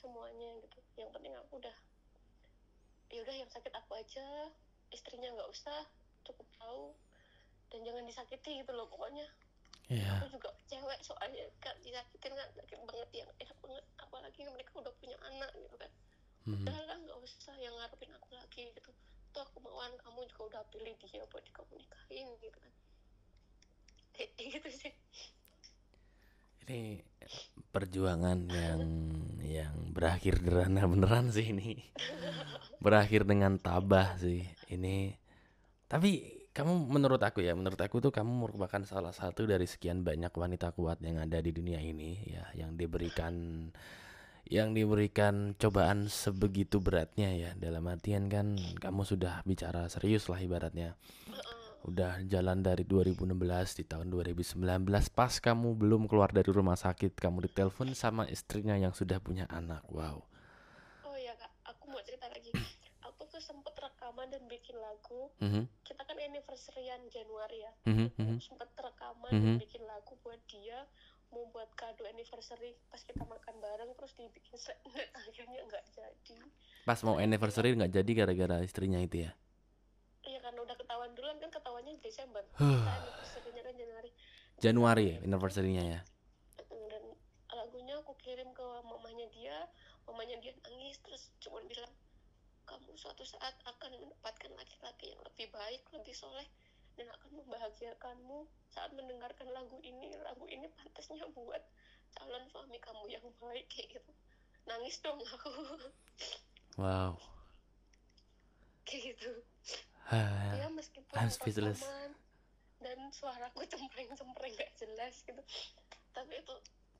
semuanya 0.00 0.58
gitu. 0.64 0.78
Yang 0.98 1.10
penting 1.14 1.34
aku 1.38 1.60
udah 1.60 1.76
ya 3.12 3.20
udah 3.20 3.36
yang 3.36 3.50
sakit 3.52 3.72
aku 3.76 3.92
aja 4.00 4.48
istrinya 4.88 5.28
nggak 5.36 5.50
usah 5.52 5.84
cukup 6.24 6.48
tahu 6.56 6.96
dan 7.72 7.80
jangan 7.82 8.04
disakiti 8.04 8.60
gitu 8.60 8.72
loh 8.76 8.84
pokoknya 8.86 9.24
Iya. 9.90 10.08
aku 10.20 10.38
juga 10.38 10.48
cewek 10.70 11.00
soalnya 11.02 11.42
kan 11.58 11.74
disakitin 11.82 12.32
kan 12.32 12.48
sakit 12.54 12.78
banget 12.86 13.10
yang 13.12 13.30
enak 13.40 13.58
banget 13.60 13.84
apalagi 13.98 14.40
mereka 14.46 14.72
udah 14.78 14.92
punya 14.96 15.16
anak 15.26 15.50
gitu 15.56 15.76
kan 15.76 15.90
Mhm. 16.42 16.64
udah 16.64 16.78
lah 16.86 16.96
nggak 16.96 17.18
usah 17.18 17.56
yang 17.56 17.74
ngarepin 17.76 18.12
aku 18.14 18.28
lagi 18.32 18.62
gitu 18.72 18.90
tuh 19.32 19.42
aku 19.42 19.58
mauan 19.60 19.92
kamu 20.00 20.28
juga 20.28 20.42
udah 20.48 20.62
pilih 20.68 20.94
dia 21.00 21.24
buat 21.28 21.44
kamu 21.50 21.72
nikahin 21.76 22.28
gitu 22.38 22.58
kan 22.58 22.72
kayak 24.12 24.30
gitu 24.36 24.68
sih 24.70 24.92
Ini 26.62 27.02
perjuangan 27.74 28.46
yang 28.48 28.82
yang 29.42 29.74
berakhir 29.90 30.38
derana 30.40 30.86
beneran 30.86 31.28
sih 31.28 31.50
ini. 31.50 31.90
Berakhir 32.84 33.26
dengan 33.26 33.58
tabah 33.58 34.14
sih 34.14 34.46
ini. 34.70 35.10
Tapi 35.90 36.41
kamu 36.52 36.92
menurut 36.92 37.20
aku 37.24 37.40
ya, 37.40 37.56
menurut 37.56 37.80
aku 37.80 38.04
tuh 38.04 38.12
kamu 38.12 38.44
merupakan 38.44 38.84
salah 38.84 39.16
satu 39.16 39.48
dari 39.48 39.64
sekian 39.64 40.04
banyak 40.04 40.28
wanita 40.36 40.76
kuat 40.76 41.00
yang 41.00 41.16
ada 41.16 41.40
di 41.40 41.48
dunia 41.48 41.80
ini 41.80 42.20
ya, 42.28 42.44
yang 42.52 42.76
diberikan 42.76 43.68
yang 44.52 44.76
diberikan 44.76 45.56
cobaan 45.56 46.12
sebegitu 46.12 46.76
beratnya 46.84 47.32
ya. 47.32 47.50
Dalam 47.56 47.88
artian 47.88 48.28
kan 48.28 48.60
kamu 48.76 49.02
sudah 49.08 49.40
bicara 49.48 49.88
serius 49.88 50.28
lah 50.28 50.36
ibaratnya. 50.44 50.92
Udah 51.88 52.20
jalan 52.28 52.60
dari 52.60 52.84
2016 52.84 53.32
di 53.80 53.84
tahun 53.88 54.12
2019 54.12 54.60
pas 55.16 55.32
kamu 55.32 55.74
belum 55.74 56.04
keluar 56.04 56.30
dari 56.30 56.52
rumah 56.52 56.76
sakit 56.76 57.16
kamu 57.16 57.48
ditelepon 57.48 57.96
sama 57.96 58.28
istrinya 58.28 58.76
yang 58.76 58.92
sudah 58.92 59.18
punya 59.24 59.48
anak. 59.48 59.82
Wow. 59.88 60.20
oh 61.08 61.16
ya 61.16 61.32
kak 61.34 61.50
aku 61.64 61.88
mau 61.88 62.02
cerita 62.04 62.28
lagi 62.28 62.52
aku 63.02 63.24
tuh 63.26 63.40
sempet 63.40 63.71
rekaman 64.12 64.28
dan 64.28 64.44
bikin 64.44 64.76
lagu. 64.76 65.32
Mhm, 65.40 65.64
kita 65.88 66.04
kan 66.04 66.16
anniversaryan 66.20 67.00
Januari 67.08 67.64
ya. 67.64 67.72
Mhm, 67.88 68.12
mhm. 68.12 68.36
sempet 68.44 68.68
rekaman 68.76 69.32
Mhm. 69.32 69.40
dan 69.40 69.54
bikin 69.56 69.82
lagu 69.88 70.12
buat 70.20 70.36
dia 70.52 70.84
mau 71.32 71.48
buat 71.48 71.72
kado 71.72 72.04
anniversary 72.04 72.76
pas 72.92 73.00
kita 73.00 73.24
makan 73.24 73.56
bareng 73.56 73.88
terus 73.96 74.12
dibikin 74.12 74.52
segmen 74.52 74.92
akhirnya 75.16 75.64
nggak 75.64 75.84
jadi. 75.96 76.36
Pas 76.84 77.00
mau 77.00 77.16
anniversary 77.16 77.72
nggak 77.72 77.88
jadi 77.88 78.10
gara-gara 78.12 78.60
istrinya 78.60 79.00
itu 79.00 79.24
ya. 79.24 79.32
iya 80.22 80.38
karena 80.38 80.60
udah 80.60 80.76
ketahuan 80.76 81.10
duluan 81.16 81.40
kan 81.40 81.48
ketahuannya 81.50 81.96
Desember. 81.98 82.44
Kita 82.52 82.60
anniversary-nya 82.60 83.62
kan 83.64 83.74
Januari. 83.74 84.10
Januari 84.60 85.04
ya 85.08 85.16
anniversary-nya 85.24 85.82
ya. 85.88 86.00
dan 86.68 87.02
lagunya 87.50 87.96
aku 87.96 88.12
kirim 88.20 88.52
ke 88.52 88.66
mamanya 88.84 89.24
dia. 89.32 89.56
Mamanya 90.04 90.36
dia 90.38 90.52
nangis 90.62 91.00
terus 91.00 91.32
cuma 91.40 91.64
bilang 91.64 91.88
kamu 92.72 92.96
suatu 92.96 93.20
saat 93.20 93.52
akan 93.68 94.00
mendapatkan 94.00 94.48
laki-laki 94.56 95.12
yang 95.12 95.20
lebih 95.20 95.52
baik 95.52 95.84
lebih 95.92 96.16
soleh 96.16 96.48
dan 96.96 97.04
akan 97.12 97.44
membahagiakanmu 97.44 98.48
saat 98.72 98.88
mendengarkan 98.96 99.48
lagu 99.52 99.76
ini 99.84 100.08
lagu 100.24 100.48
ini 100.48 100.64
pantasnya 100.72 101.28
buat 101.36 101.60
calon 102.16 102.44
suami 102.48 102.80
kamu 102.80 103.04
yang 103.12 103.24
baik 103.36 103.68
kayak 103.68 104.00
gitu 104.00 104.12
nangis 104.64 104.96
dong 105.04 105.20
aku 105.20 105.52
Wow. 106.80 107.20
kayak 108.88 109.12
gitu 109.12 109.32
Hah. 110.08 110.56
ya 110.56 110.68
meskipun 110.72 111.12
I'm 111.12 111.28
speechless. 111.28 111.84
teman 111.84 112.16
dan 112.80 112.98
suaraku 113.12 113.62
cempreng-cempreng 113.68 114.56
gak 114.56 114.72
jelas 114.80 115.20
gitu 115.22 115.42
tapi 116.12 116.32
itu 116.40 116.54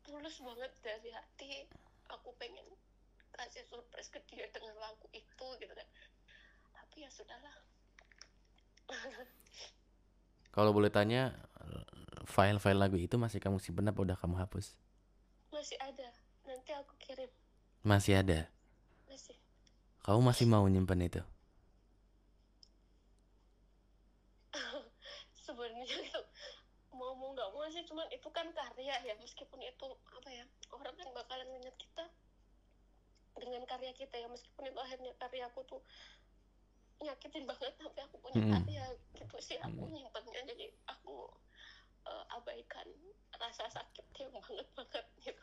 tulus 0.05 0.37
banget 0.41 0.73
dari 0.85 1.11
hati 1.11 1.65
aku 2.09 2.31
pengen 2.37 2.65
kasih 3.33 3.65
surprise 3.65 4.09
ke 4.09 4.21
dia 4.29 4.47
dengan 4.51 4.77
lagu 4.77 5.07
itu 5.13 5.47
gitu 5.59 5.73
kan 5.73 5.89
tapi 6.73 7.03
ya 7.03 7.11
sudahlah 7.11 7.57
Kalau 10.53 10.69
boleh 10.77 10.93
tanya 10.93 11.33
file-file 12.29 12.77
lagu 12.77 13.01
itu 13.01 13.17
masih 13.17 13.41
kamu 13.41 13.57
simpen 13.57 13.89
apa 13.89 13.97
udah 13.99 14.17
kamu 14.21 14.37
hapus? 14.37 14.77
masih 15.49 15.81
ada 15.81 16.09
nanti 16.45 16.73
aku 16.77 16.93
kirim 17.01 17.29
Masih 17.81 18.21
ada. 18.21 18.53
masih 19.09 19.37
Kamu 20.05 20.21
masih 20.21 20.45
mau 20.45 20.65
nyimpen 20.69 21.01
itu? 21.01 21.23
sebenarnya 25.45 25.85
itu 25.89 26.21
mau 26.93 27.17
mau 27.17 27.33
nggak 27.33 27.49
mau 27.53 27.65
sih 27.73 27.83
cuman 27.89 28.05
itu 28.13 28.29
kan 28.29 28.47
karya 28.53 28.97
ya 29.03 29.15
meskipun 29.17 29.61
itu 29.65 29.87
apa 30.13 30.29
ya 30.29 30.45
orang 30.71 30.93
kan 30.95 31.09
bakalan 31.17 31.49
ingat 31.57 31.77
kita 31.81 32.05
dengan 33.35 33.63
karya 33.65 33.93
kita 33.93 34.17
ya 34.17 34.29
meskipun 34.29 34.69
itu 34.69 34.81
akhirnya 34.81 35.13
karyaku 35.17 35.61
tuh 35.65 35.81
nyakitin 37.03 37.45
banget 37.45 37.73
tapi 37.77 37.99
aku 38.01 38.17
punya 38.21 38.39
Mm-mm. 38.39 38.63
karya 38.63 38.85
gitu 39.13 39.37
sih 39.39 39.59
aku 39.59 39.83
nyimpennya 39.89 40.41
jadi 40.47 40.67
aku 40.87 41.27
eh, 42.07 42.25
abaikan 42.37 42.87
rasa 43.35 43.67
sakit 43.69 44.07
yang 44.19 44.31
banget 44.31 44.69
banget 44.77 45.07
gitu 45.21 45.43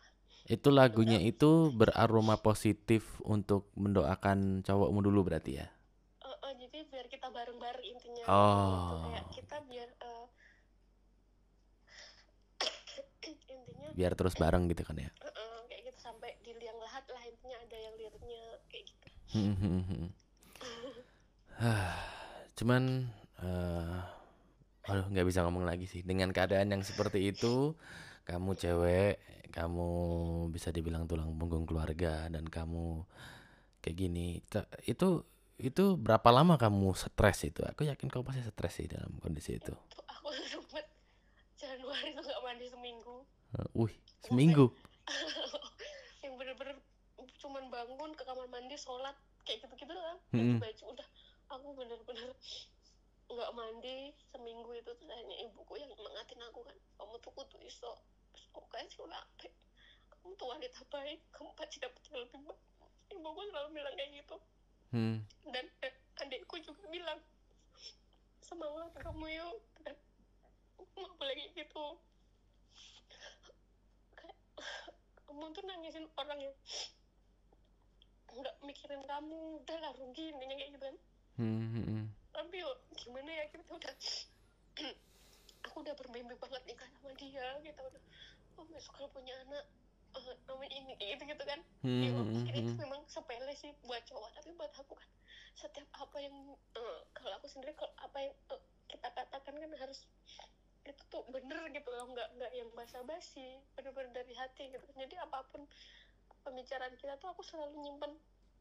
Itu 0.49 0.69
lagunya 0.71 1.19
itu 1.21 1.69
beraroma 1.69 2.39
positif 2.39 3.19
untuk 3.21 3.69
mendoakan 3.75 4.63
cowokmu 4.63 5.03
dulu 5.03 5.27
berarti 5.27 5.61
ya? 5.61 5.67
Eh, 6.23 6.37
eh, 6.47 6.53
jadi 6.63 6.77
biar 6.87 7.05
kita 7.05 7.27
bareng-bareng 7.29 7.85
intinya 7.85 8.23
Oh. 8.25 8.49
gitu. 8.49 8.95
kayak 9.05 9.25
kita 9.35 9.57
biar 9.67 9.89
eh, 9.99 10.25
intinya 13.29 13.89
Biar 13.93 14.13
terus 14.15 14.35
bareng 14.39 14.63
gitu 14.71 14.81
kan 14.87 14.95
ya? 14.97 15.09
Heeh, 15.21 15.55
kayak 15.69 15.81
gitu 15.91 15.99
sampai 15.99 16.33
di 16.41 16.51
liang 16.55 16.79
lahat 16.79 17.03
lah 17.11 17.21
intinya 17.27 17.57
ada 17.59 17.77
yang 17.77 17.93
liriknya 17.99 18.43
kayak 18.71 18.83
gitu 18.89 19.07
Hah, 19.11 19.18
Cuman 22.57 22.83
eh 23.39 23.99
aduh 24.89 25.05
nggak 25.05 25.27
bisa 25.29 25.45
ngomong 25.45 25.69
lagi 25.69 25.85
sih. 25.85 26.01
Dengan 26.01 26.33
keadaan 26.33 26.73
yang 26.73 26.81
seperti 26.81 27.29
itu 27.29 27.77
kamu 28.25 28.57
cewek 28.57 29.21
kamu 29.53 29.89
bisa 30.53 30.69
dibilang 30.73 31.09
tulang 31.09 31.33
punggung 31.37 31.65
keluarga 31.65 32.29
dan 32.29 32.45
kamu 32.45 33.05
kayak 33.81 33.97
gini 33.97 34.41
itu 34.85 35.25
itu 35.59 35.85
berapa 35.99 36.29
lama 36.33 36.57
kamu 36.57 36.97
stres 36.97 37.45
itu? 37.45 37.61
Aku 37.65 37.85
yakin 37.85 38.09
kamu 38.09 38.25
pasti 38.25 38.41
stres 38.41 38.73
sih 38.81 38.89
dalam 38.89 39.13
kondisi 39.21 39.61
itu. 39.61 39.73
Tuh 39.73 40.03
aku 40.09 40.33
sempet 40.41 40.89
Januari 41.53 42.17
tuh 42.17 42.25
nggak 42.25 42.41
mandi 42.41 42.65
seminggu. 42.65 43.15
Eh, 43.61 43.69
wih 43.77 43.93
seminggu 44.25 44.73
bener-bener 46.49 46.77
cuman 47.39 47.63
bangun 47.69 48.11
ke 48.15 48.23
kamar 48.25 48.47
mandi 48.49 48.68
sholat. 48.79 49.15
Kayak 49.43 49.65
gitu-gitu 49.65 49.91
doang 49.91 50.19
Mm-mm. 50.29 50.61
ganti 50.61 50.61
baju 50.61 50.83
udah 50.93 51.07
aku 51.49 51.67
bener-bener 51.73 52.29
nggak 53.29 53.51
mandi 53.53 54.13
seminggu 54.31 54.71
itu. 54.77 54.91
Terus 54.93 55.11
hanya 55.11 55.35
ibuku 55.45 55.73
yang 55.77 55.91
mengatin 55.97 56.41
aku 56.47 56.63
kan 56.63 56.77
kamu 56.97 57.15
tuh 57.19 57.31
kudu 57.33 57.57
iso. 57.65 57.93
Udah 58.31 58.45
apa 58.55 58.77
kamu 60.19 60.35
tuh 60.35 60.47
wanita 60.51 60.81
baik. 60.93 61.19
Kamu 61.33 61.49
pasti 61.57 61.81
dapat 61.81 62.01
yang 62.11 62.21
lebih 62.27 62.39
baik. 62.45 62.61
Ibuku 63.09 63.41
selalu 63.49 63.69
bilang 63.73 63.95
kayak 63.97 64.11
gitu. 64.21 64.37
Hmm. 64.89 65.21
dan 65.53 65.69
eh, 65.85 65.93
adikku 66.17 66.57
juga 66.65 66.81
bilang 66.89 67.21
semangat 68.41 68.89
kamu 69.01 69.25
yuk. 69.33 69.57
Dan 69.81 69.95
nggak 70.77 71.13
boleh 71.17 71.33
kayak 71.37 71.51
gitu. 71.57 71.85
Kayak 74.13 74.37
kamu 75.25 75.45
tuh 75.53 75.63
nangisin 75.65 76.05
orang 76.17 76.39
yang 76.41 76.55
nggak 78.35 78.55
mikirin 78.65 79.01
kamu 79.05 79.63
udah 79.63 79.77
lah 79.81 79.91
rugi 79.97 80.31
intinya 80.33 80.55
kayak 80.55 80.71
gitu 80.75 80.85
kan. 80.85 80.97
Hmm, 81.39 81.71
hmm, 81.71 81.85
hmm. 81.87 82.05
tapi 82.35 82.55
yuk 82.59 82.75
gimana 82.99 83.31
ya 83.31 83.45
kita 83.47 83.63
udah 83.71 83.93
aku 85.69 85.75
udah 85.83 85.95
bermimpi 85.95 86.35
banget 86.35 86.63
nikah 86.67 86.89
sama 86.99 87.15
dia 87.15 87.47
kita 87.63 87.79
udah 87.79 88.03
oh 88.59 88.65
besok 88.67 88.91
kalau 88.99 89.09
punya 89.15 89.31
anak 89.47 89.63
eh, 90.19 90.35
namanya 90.49 90.71
ini 90.75 90.93
gitu 90.99 91.23
gitu 91.23 91.43
kan. 91.47 91.59
Hmm, 91.85 92.01
ya 92.03 92.09
hmm, 92.11 92.27
mungkin 92.27 92.53
itu 92.59 92.71
hmm. 92.75 92.81
memang 92.83 93.01
sepele 93.07 93.53
sih 93.55 93.71
buat 93.87 94.03
cowok. 94.03 94.29
Tapi 94.35 94.49
buat 94.59 94.71
aku 94.75 94.93
kan 94.99 95.09
setiap 95.55 95.87
apa 95.95 96.17
yang 96.19 96.35
eh, 96.75 96.99
kalau 97.15 97.33
aku 97.39 97.47
sendiri 97.47 97.71
kalau 97.79 97.91
apa 98.03 98.17
yang 98.19 98.33
eh, 98.51 98.61
kita 98.91 99.07
katakan 99.15 99.53
kan 99.55 99.71
harus 99.79 100.03
itu 100.83 101.01
tuh 101.07 101.23
bener 101.31 101.61
gitu 101.71 101.87
loh. 101.87 102.11
Nggak 102.11 102.29
nggak 102.35 102.51
yang 102.51 102.69
basa-basi 102.75 103.63
bener-bener 103.79 104.11
dari 104.11 104.33
hati 104.35 104.73
gitu. 104.75 104.85
Jadi 104.91 105.15
apa 105.21 105.45
pun 105.53 105.63
pembicaraan 106.43 106.95
kita 106.95 107.19
tuh 107.19 107.29
aku 107.31 107.43
selalu 107.43 107.79
nyimpen 107.83 108.15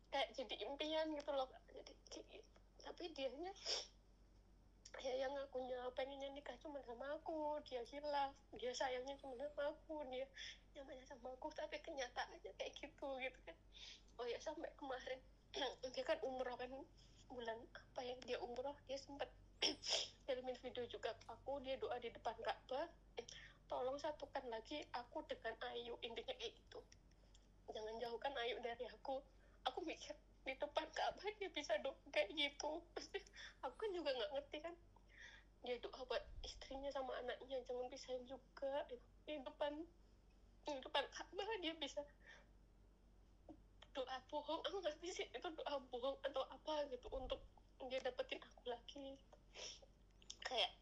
kayak 0.09 0.29
jadi 0.35 0.55
impian 0.67 1.07
gitu 1.15 1.31
loh. 1.33 1.49
Jadi 1.69 1.93
gitu. 2.11 2.49
tapi 2.83 3.13
dianya 3.13 3.53
ya 4.99 5.15
yang 5.15 5.31
akunya 5.39 5.79
pengennya 5.95 6.33
nikah 6.35 6.57
cuma 6.59 6.83
sama 6.83 7.07
aku 7.15 7.61
dia 7.63 7.85
hilaf 7.87 8.35
dia 8.59 8.75
sayangnya 8.75 9.15
cuma 9.21 9.39
sama 9.39 9.71
aku 9.71 10.03
dia 10.11 10.27
nyamannya 10.75 11.07
sama 11.07 11.31
aku 11.39 11.55
tapi 11.55 11.79
kenyataannya 11.79 12.51
kayak 12.59 12.73
gitu 12.75 13.09
gitu 13.23 13.39
kan. 13.47 13.57
Oh 14.19 14.27
ya 14.27 14.41
sampai 14.43 14.73
kemarin 14.75 15.21
dia 15.95 16.03
kan 16.03 16.19
umroh 16.27 16.57
kan 16.59 16.73
bulan 17.31 17.59
apa 17.95 18.01
ya 18.03 18.15
dia 18.27 18.39
umroh 18.43 18.75
dia 18.91 18.99
sempat 18.99 19.31
kirimin 20.27 20.59
video 20.65 20.83
juga 20.91 21.15
ke 21.15 21.27
aku 21.31 21.63
dia 21.63 21.79
doa 21.79 21.95
di 22.03 22.11
depan 22.11 22.35
Ka'bah. 22.43 22.89
Tolong 23.69 24.01
satukan 24.01 24.49
lagi 24.49 24.81
aku 24.97 25.21
dengan 25.29 25.53
Ayu 25.77 25.95
intinya 26.01 26.33
kayak 26.33 26.57
gitu 26.57 26.81
jangan 27.73 27.95
jauhkan 28.01 28.35
Ayu 28.45 28.57
dari 28.65 28.85
aku. 28.89 29.21
Aku 29.69 29.85
mikir 29.85 30.17
di 30.49 30.57
depan 30.57 30.89
Ka'bah 30.97 31.29
dia 31.37 31.51
bisa 31.53 31.77
doa 31.85 31.97
kayak 32.09 32.33
gitu? 32.33 32.81
Aku 33.65 33.75
kan 33.77 33.91
juga 33.93 34.11
nggak 34.17 34.33
ngerti 34.33 34.59
kan. 34.65 34.75
Dia 35.67 35.77
doa 35.85 36.01
buat 36.09 36.25
istrinya 36.41 36.89
sama 36.89 37.13
anaknya 37.21 37.61
jangan 37.69 37.91
pisahin 37.93 38.25
juga. 38.25 38.87
Di 39.29 39.37
depan 39.45 39.85
di 40.65 40.73
depan 40.81 41.05
Ka'bah 41.13 41.49
dia 41.61 41.75
bisa? 41.77 42.01
Doa 43.93 44.17
bohong 44.33 44.63
aku 44.65 44.77
nggak 44.81 44.97
sih 45.03 45.27
itu 45.27 45.49
doa 45.53 45.75
bohong 45.93 46.17
atau 46.25 46.45
apa 46.49 46.87
gitu 46.89 47.09
untuk 47.13 47.43
dia 47.91 48.01
dapetin 48.01 48.41
aku 48.41 48.73
lagi. 48.73 49.21
Kayak 50.47 50.73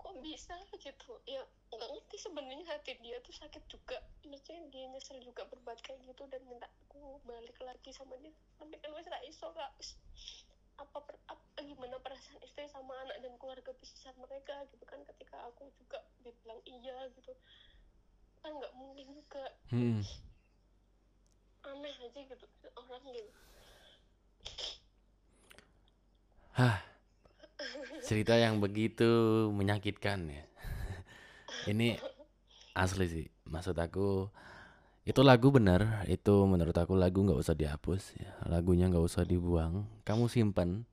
kok 0.00 0.14
bisa 0.24 0.56
gitu? 0.80 1.12
Ya 1.28 1.44
nggak 1.72 1.90
ngerti 1.92 2.16
sebenarnya 2.20 2.64
hati 2.68 2.92
dia 3.00 3.16
tuh 3.24 3.32
sakit 3.32 3.64
juga. 3.68 3.96
Maksudnya 4.28 4.68
dia 4.68 4.84
nyesel 4.92 5.18
juga 5.24 5.48
berbuat 5.48 5.80
kayak 5.80 6.04
gitu 6.04 6.28
dan 6.28 6.44
minta 6.44 6.68
aku 6.86 7.20
balik 7.24 7.56
lagi 7.64 7.90
sama 7.96 8.16
dia. 8.20 8.32
Tapi 8.60 8.76
kan 8.76 8.90
wes 8.92 9.08
ra 9.08 9.20
iso 9.24 9.48
kak. 9.56 9.72
Apa, 10.80 10.98
per, 11.04 11.16
apa 11.28 11.60
gimana 11.64 11.96
perasaan 12.00 12.40
istri 12.44 12.68
sama 12.68 12.96
anak 13.06 13.20
dan 13.24 13.32
keluarga 13.40 13.72
besar 13.80 14.12
mereka 14.20 14.56
gitu 14.72 14.84
kan 14.88 15.00
ketika 15.14 15.36
aku 15.48 15.68
juga 15.80 16.00
bilang 16.20 16.60
iya 16.68 17.08
gitu. 17.16 17.32
Kan 18.44 18.52
nggak 18.56 18.74
mungkin 18.76 19.06
juga. 19.16 19.44
Hmm. 19.72 20.02
aneh 21.62 21.94
aja 21.94 22.20
gitu 22.26 22.46
orang 22.74 23.04
gitu. 23.14 23.32
Hah, 26.52 26.84
cerita 28.04 28.36
yang 28.36 28.60
begitu 28.60 29.08
menyakitkan 29.54 30.26
ya. 30.26 30.44
Ini 31.68 31.98
asli 32.74 33.06
sih. 33.06 33.26
Maksud 33.46 33.76
aku 33.78 34.30
itu 35.02 35.20
lagu 35.22 35.50
benar. 35.50 36.06
Itu 36.06 36.46
menurut 36.46 36.74
aku 36.74 36.94
lagu 36.94 37.22
nggak 37.22 37.38
usah 37.38 37.54
dihapus 37.54 38.02
ya. 38.18 38.30
Lagunya 38.46 38.86
nggak 38.90 39.06
usah 39.06 39.22
dibuang. 39.26 39.86
Kamu 40.06 40.26
simpen. 40.30 40.86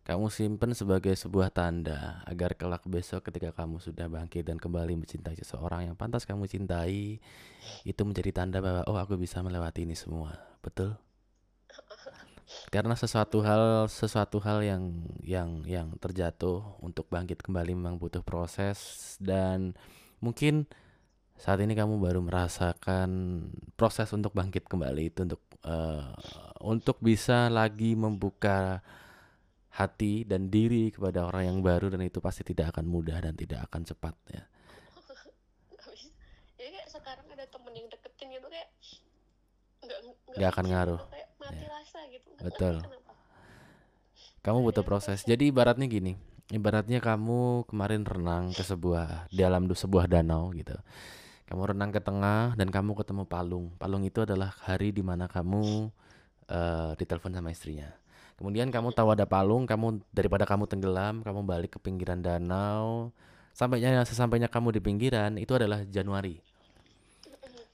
Kamu 0.00 0.32
simpen 0.32 0.72
sebagai 0.74 1.12
sebuah 1.12 1.52
tanda 1.54 2.24
agar 2.26 2.56
kelak 2.56 2.82
besok 2.88 3.30
ketika 3.30 3.52
kamu 3.52 3.78
sudah 3.78 4.08
bangkit 4.10 4.48
dan 4.48 4.56
kembali 4.56 4.96
mencintai 4.96 5.38
seseorang 5.38 5.86
yang 5.86 5.94
pantas 5.94 6.26
kamu 6.26 6.50
cintai, 6.50 7.20
itu 7.86 8.02
menjadi 8.02 8.42
tanda 8.42 8.58
bahwa 8.64 8.82
oh 8.90 8.98
aku 8.98 9.20
bisa 9.20 9.38
melewati 9.44 9.84
ini 9.86 9.94
semua. 9.94 10.34
Betul? 10.64 10.98
Karena 12.74 12.98
sesuatu 12.98 13.38
hal 13.46 13.86
sesuatu 13.86 14.42
hal 14.42 14.66
yang 14.66 14.82
yang 15.22 15.62
yang 15.62 15.94
terjatuh 16.02 16.80
untuk 16.82 17.06
bangkit 17.06 17.38
kembali 17.38 17.78
memang 17.78 17.94
butuh 18.00 18.26
proses 18.26 19.14
dan 19.22 19.78
mungkin 20.20 20.68
saat 21.34 21.60
ini 21.60 21.72
kamu 21.72 21.96
baru 21.96 22.20
merasakan 22.20 23.08
proses 23.74 24.12
untuk 24.12 24.36
bangkit 24.36 24.68
kembali 24.68 25.08
itu 25.08 25.24
untuk 25.24 25.40
eh, 25.64 26.04
untuk 26.60 27.00
bisa 27.00 27.48
lagi 27.48 27.96
membuka 27.96 28.84
hati 29.70 30.28
dan 30.28 30.50
diri 30.52 30.90
kepada 30.92 31.24
orang 31.24 31.48
yang 31.48 31.58
baru 31.64 31.88
dan 31.88 32.04
itu 32.04 32.20
pasti 32.20 32.44
tidak 32.44 32.76
akan 32.76 32.84
mudah 32.84 33.16
dan 33.24 33.32
tidak 33.32 33.64
akan 33.70 33.82
cepat 33.86 34.14
ya. 34.28 34.42
bisa 35.80 36.10
ya 36.60 36.68
kayak 36.76 36.88
sekarang 36.92 37.26
ada 37.32 37.46
temen 37.48 37.72
yang 37.72 37.88
deketin 37.88 38.28
gitu 38.36 38.46
kayak 38.52 38.68
nggak 39.80 39.98
Nggak 40.36 40.50
akan 40.52 40.64
ngaruh. 40.68 41.00
gitu, 41.00 41.10
kayak 41.10 41.28
mati 41.40 41.64
Ya. 41.64 41.68
rasa 41.72 41.98
gitu 42.12 42.28
Betul. 42.36 42.74
kenapa 42.84 43.12
Kamu 44.40 44.58
butuh 44.64 44.84
proses. 44.84 45.20
Jadi 45.30 45.48
ibaratnya 45.48 45.84
gini, 45.84 46.16
ibaratnya 46.50 46.98
kamu 46.98 47.64
kemarin 47.70 48.02
renang 48.02 48.50
ke 48.50 48.62
sebuah 48.66 49.30
dalam 49.30 49.70
sebuah 49.70 50.10
danau 50.10 50.50
gitu. 50.52 50.74
Kamu 51.46 51.74
renang 51.74 51.90
ke 51.90 51.98
tengah 52.02 52.54
dan 52.54 52.70
kamu 52.70 52.94
ketemu 52.94 53.26
palung. 53.26 53.74
Palung 53.78 54.06
itu 54.06 54.22
adalah 54.22 54.54
hari 54.66 54.94
di 54.94 55.02
mana 55.02 55.26
kamu 55.26 55.90
eh 56.50 56.92
ditelepon 56.98 57.34
sama 57.34 57.50
istrinya. 57.54 57.90
Kemudian 58.38 58.70
kamu 58.72 58.94
tahu 58.96 59.14
ada 59.14 59.26
palung, 59.26 59.66
kamu 59.66 60.00
daripada 60.10 60.48
kamu 60.48 60.64
tenggelam, 60.66 61.22
kamu 61.22 61.40
balik 61.46 61.76
ke 61.76 61.78
pinggiran 61.82 62.22
danau. 62.22 63.14
Sampainya 63.54 64.02
sesampainya 64.06 64.46
kamu 64.46 64.78
di 64.78 64.80
pinggiran 64.82 65.36
itu 65.38 65.52
adalah 65.54 65.82
Januari. 65.86 66.38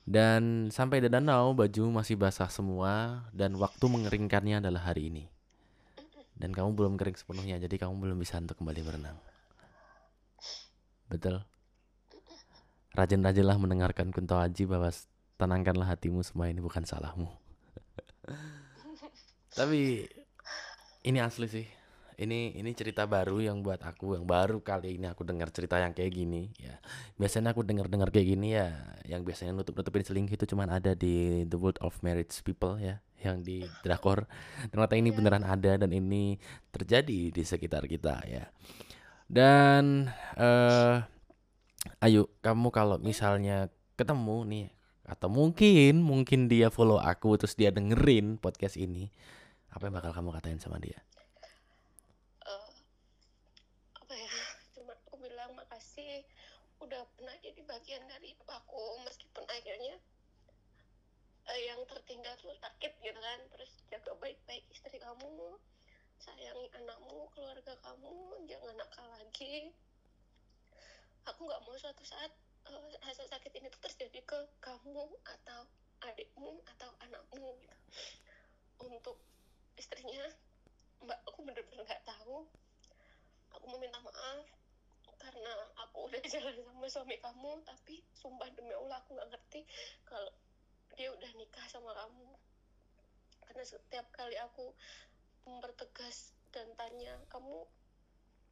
Dan 0.07 0.71
sampai 0.71 1.03
di 1.03 1.09
danau 1.11 1.53
baju 1.53 2.01
masih 2.01 2.15
basah 2.15 2.47
semua 2.47 3.27
dan 3.35 3.59
waktu 3.59 3.85
mengeringkannya 3.91 4.63
adalah 4.63 4.87
hari 4.87 5.11
ini 5.11 5.36
dan 6.37 6.53
kamu 6.53 6.77
belum 6.77 6.95
kering 7.01 7.17
sepenuhnya 7.17 7.57
jadi 7.57 7.89
kamu 7.89 7.97
belum 7.97 8.17
bisa 8.21 8.37
untuk 8.37 8.61
kembali 8.61 8.81
berenang. 8.85 9.19
Betul? 11.09 11.41
Rajin-rajinlah 12.93 13.57
mendengarkan 13.61 14.13
Kunto 14.13 14.37
Aji 14.37 14.69
bahwa 14.69 14.89
tenangkanlah 15.41 15.97
hatimu 15.97 16.21
semua 16.25 16.49
ini 16.49 16.61
bukan 16.61 16.85
salahmu. 16.85 17.29
Tapi 19.59 20.05
ini 21.05 21.19
asli 21.21 21.49
sih. 21.49 21.67
Ini 22.17 22.57
ini 22.57 22.73
cerita 22.73 23.05
baru 23.05 23.45
yang 23.45 23.61
buat 23.61 23.85
aku 23.85 24.17
yang 24.17 24.25
baru 24.25 24.65
kali 24.65 24.97
ini 24.97 25.05
aku 25.05 25.21
dengar 25.29 25.53
cerita 25.53 25.77
yang 25.77 25.93
kayak 25.93 26.17
gini 26.17 26.49
ya. 26.57 26.81
Biasanya 27.21 27.53
aku 27.53 27.61
dengar 27.61 27.93
dengar 27.93 28.09
kayak 28.09 28.33
gini 28.33 28.57
ya 28.57 28.73
yang 29.05 29.21
biasanya 29.21 29.53
nutup 29.53 29.77
nutupin 29.77 30.01
selingkuh 30.01 30.33
itu 30.33 30.49
cuman 30.49 30.73
ada 30.73 30.97
di 30.97 31.45
The 31.45 31.61
World 31.61 31.77
of 31.85 32.01
Married 32.01 32.33
People 32.41 32.81
ya 32.81 33.05
yang 33.27 33.43
di 33.43 33.67
drakor. 33.83 34.31
Ternyata 34.71 34.95
ini 34.95 35.11
Iya. 35.11 35.17
beneran 35.19 35.45
ada 35.45 35.73
dan 35.77 35.91
ini 35.91 36.39
terjadi 36.71 37.35
di 37.35 37.43
sekitar 37.43 37.91
kita 37.91 38.23
ya. 38.25 38.47
Dan 39.27 40.07
eh 40.39 41.03
ayo 42.03 42.31
kamu 42.43 42.71
kalau 42.71 42.97
misalnya 43.03 43.71
ketemu 43.99 44.37
nih 44.47 44.67
atau 45.07 45.31
mungkin 45.31 46.03
mungkin 46.03 46.51
dia 46.51 46.67
follow 46.71 46.99
aku 46.99 47.39
terus 47.39 47.55
dia 47.55 47.71
dengerin 47.71 48.43
podcast 48.43 48.75
ini 48.75 49.07
apa 49.71 49.87
yang 49.87 49.95
bakal 49.95 50.11
kamu 50.17 50.31
katain 50.35 50.59
sama 50.59 50.81
dia? 50.81 50.99
Eh, 52.43 52.71
apa 53.93 54.15
ya? 54.17 54.33
Cuma 54.73 54.97
aku 54.97 55.21
bilang 55.21 55.53
makasih 55.53 56.25
udah 56.81 57.05
pernah 57.17 57.37
jadi 57.45 57.61
bagian 57.65 58.03
dari 58.09 58.33
aku 58.49 59.01
meskipun 59.05 59.45
akhirnya 59.49 59.97
eh, 61.53 61.61
yang 61.71 61.81
tertinggal 61.87 62.35
tuh 62.43 62.55
sakit 62.59 62.93
gitu 63.03 63.19
kan. 63.19 63.41
Terus 63.55 63.73
jaga 63.91 64.13
baik-baik 64.19 64.65
istri 64.71 64.99
kamu 64.99 65.59
sayangi 66.17 66.73
anakmu 66.81 67.29
keluarga 67.37 67.77
kamu 67.85 68.15
jangan 68.51 68.75
nakal 68.79 69.07
lagi. 69.15 69.71
Aku 71.27 71.47
nggak 71.47 71.63
mau 71.67 71.77
suatu 71.79 72.03
saat 72.03 72.33
eh, 72.67 72.99
rasa 73.03 73.25
sakit 73.31 73.53
ini 73.55 73.71
tuh 73.71 73.83
terjadi 73.87 74.21
ke 74.27 74.39
kamu 74.59 75.07
atau 75.23 75.63
adikmu 76.03 76.63
atau 76.77 76.91
anakmu 77.03 77.55
gitu. 77.63 77.79
Untuk 78.87 79.17
istrinya 79.79 80.27
mbak 81.05 81.21
aku 81.29 81.45
bener-bener 81.47 81.85
nggak 81.85 82.05
tahu. 82.05 82.47
Aku 83.57 83.65
mau 83.71 83.81
minta 83.81 84.03
maaf 84.03 84.45
karena 85.27 85.53
aku 85.81 86.07
udah 86.07 86.23
jalan 86.33 86.55
sama 86.55 86.87
suami 86.87 87.17
kamu 87.19 87.53
tapi 87.67 88.05
sumpah 88.15 88.49
demi 88.55 88.73
Allah 88.77 89.01
aku 89.03 89.17
nggak 89.17 89.29
ngerti 89.33 89.61
kalau 90.07 90.31
dia 90.97 91.13
udah 91.13 91.31
nikah 91.37 91.67
sama 91.69 91.93
kamu. 91.93 92.29
Karena 93.47 93.63
setiap 93.63 94.07
kali 94.13 94.37
aku 94.41 94.73
mempertegas 95.47 96.35
dan 96.51 96.67
tanya 96.75 97.15
kamu 97.31 97.69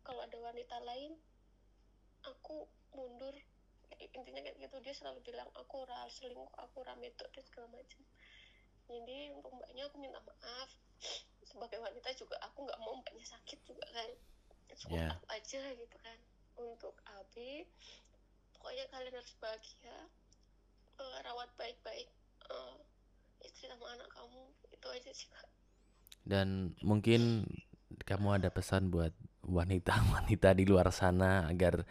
kalau 0.04 0.20
ada 0.22 0.38
wanita 0.38 0.78
lain 0.84 1.16
aku 2.24 2.68
mundur. 2.94 3.34
Intinya 4.14 4.44
kayak 4.44 4.58
gitu 4.60 4.76
dia 4.84 4.94
selalu 4.94 5.20
bilang 5.24 5.48
aku 5.56 5.88
ora 5.88 6.06
selingkuh 6.12 6.48
aku 6.60 6.84
ora 6.84 6.94
metok 7.00 7.28
dan 7.32 7.44
segala 7.48 7.72
macam. 7.72 8.02
Jadi 8.84 9.32
untuk 9.32 9.50
mbaknya 9.56 9.88
aku 9.88 9.96
minta 9.98 10.20
maaf. 10.20 10.70
Sebagai 11.44 11.80
wanita 11.80 12.12
juga 12.16 12.36
aku 12.44 12.68
nggak 12.68 12.80
mau 12.84 13.00
mbaknya 13.00 13.24
sakit 13.24 13.58
juga 13.64 13.84
kan. 13.90 14.10
Cukup 14.74 15.00
Yeah. 15.00 15.10
aku 15.16 15.26
aja 15.32 15.62
gitu 15.74 15.96
kan. 16.00 16.18
Untuk 16.54 16.94
Abi 17.08 17.66
pokoknya 18.54 18.84
kalian 18.88 19.14
harus 19.18 19.34
bahagia 19.42 19.98
Eh, 20.94 21.18
rawat 21.26 21.50
baik-baik 21.58 22.06
eh, 22.50 22.76
istri 23.46 23.70
sama 23.70 23.86
anak 23.94 24.08
kamu 24.10 24.42
itu 24.72 24.86
aja 24.90 25.10
sih 25.12 25.28
kak. 25.30 25.48
Dan 26.24 26.72
mungkin 26.80 27.48
kamu 28.02 28.42
ada 28.42 28.48
pesan 28.50 28.90
buat 28.90 29.12
wanita-wanita 29.44 30.56
di 30.56 30.64
luar 30.64 30.88
sana 30.90 31.46
agar 31.46 31.84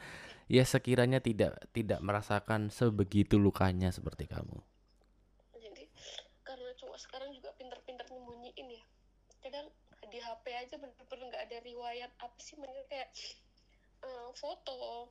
ya 0.51 0.65
sekiranya 0.67 1.23
tidak 1.23 1.55
tidak 1.71 2.03
merasakan 2.03 2.67
sebegitu 2.73 3.39
lukanya 3.39 3.93
seperti 3.93 4.27
kamu. 4.27 4.59
jadi 5.55 5.87
karena 6.43 6.69
cowok 6.75 6.99
sekarang 6.99 7.31
juga 7.31 7.55
pinter-pinter 7.55 8.03
nyembunyiin 8.11 8.67
ya. 8.67 8.83
Kadang 9.39 9.67
di 10.11 10.19
HP 10.19 10.45
aja 10.51 10.75
bener-bener 10.77 11.25
nggak 11.31 11.43
ada 11.49 11.57
riwayat 11.63 12.11
apa 12.19 12.37
sih 12.37 12.59
mereka 12.59 12.83
kayak 12.91 13.09
eh, 14.03 14.29
foto 14.35 15.09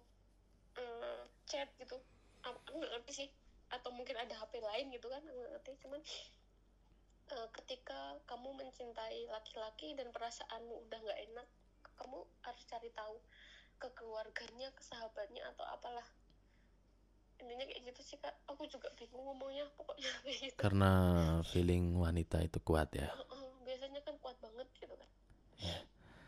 eh, 0.76 1.22
chat 1.48 1.70
gitu. 1.80 1.96
Aku 2.42 2.74
nggak 2.76 2.90
ngerti 3.00 3.12
sih 3.24 3.28
atau 3.72 3.90
mungkin 3.90 4.20
ada 4.20 4.36
HP 4.36 4.60
lain 4.60 4.92
gitu 4.92 5.08
kan 5.08 5.24
ngerti. 5.24 5.72
Cuman 5.80 6.00
eh, 7.32 7.48
ketika 7.56 8.20
kamu 8.28 8.60
mencintai 8.60 9.26
laki-laki 9.32 9.96
dan 9.96 10.12
perasaanmu 10.12 10.86
udah 10.88 10.98
nggak 11.00 11.20
enak 11.32 11.48
kamu 11.96 12.18
harus 12.42 12.64
cari 12.66 12.90
tahu 12.92 13.16
ke 13.78 13.88
keluarganya 13.98 14.70
ke 14.74 14.82
sahabatnya 14.82 15.42
atau 15.54 15.64
apalah. 15.66 16.06
Intinya 17.42 17.66
kayak 17.66 17.82
gitu 17.90 18.00
sih 18.02 18.16
kak. 18.22 18.34
Aku 18.46 18.66
juga 18.70 18.86
bingung 18.94 19.26
ngomongnya 19.26 19.66
pokoknya 19.74 20.10
kayak 20.22 20.38
gitu. 20.50 20.58
Karena 20.58 20.92
feeling 21.50 21.98
wanita 21.98 22.38
itu 22.42 22.62
kuat 22.62 22.94
ya. 22.94 23.10
Biasanya 23.66 24.02
kan 24.06 24.14
kuat 24.22 24.38
banget 24.38 24.68
gitu 24.78 24.94
kan. 24.94 25.10
Ya. 25.62 25.78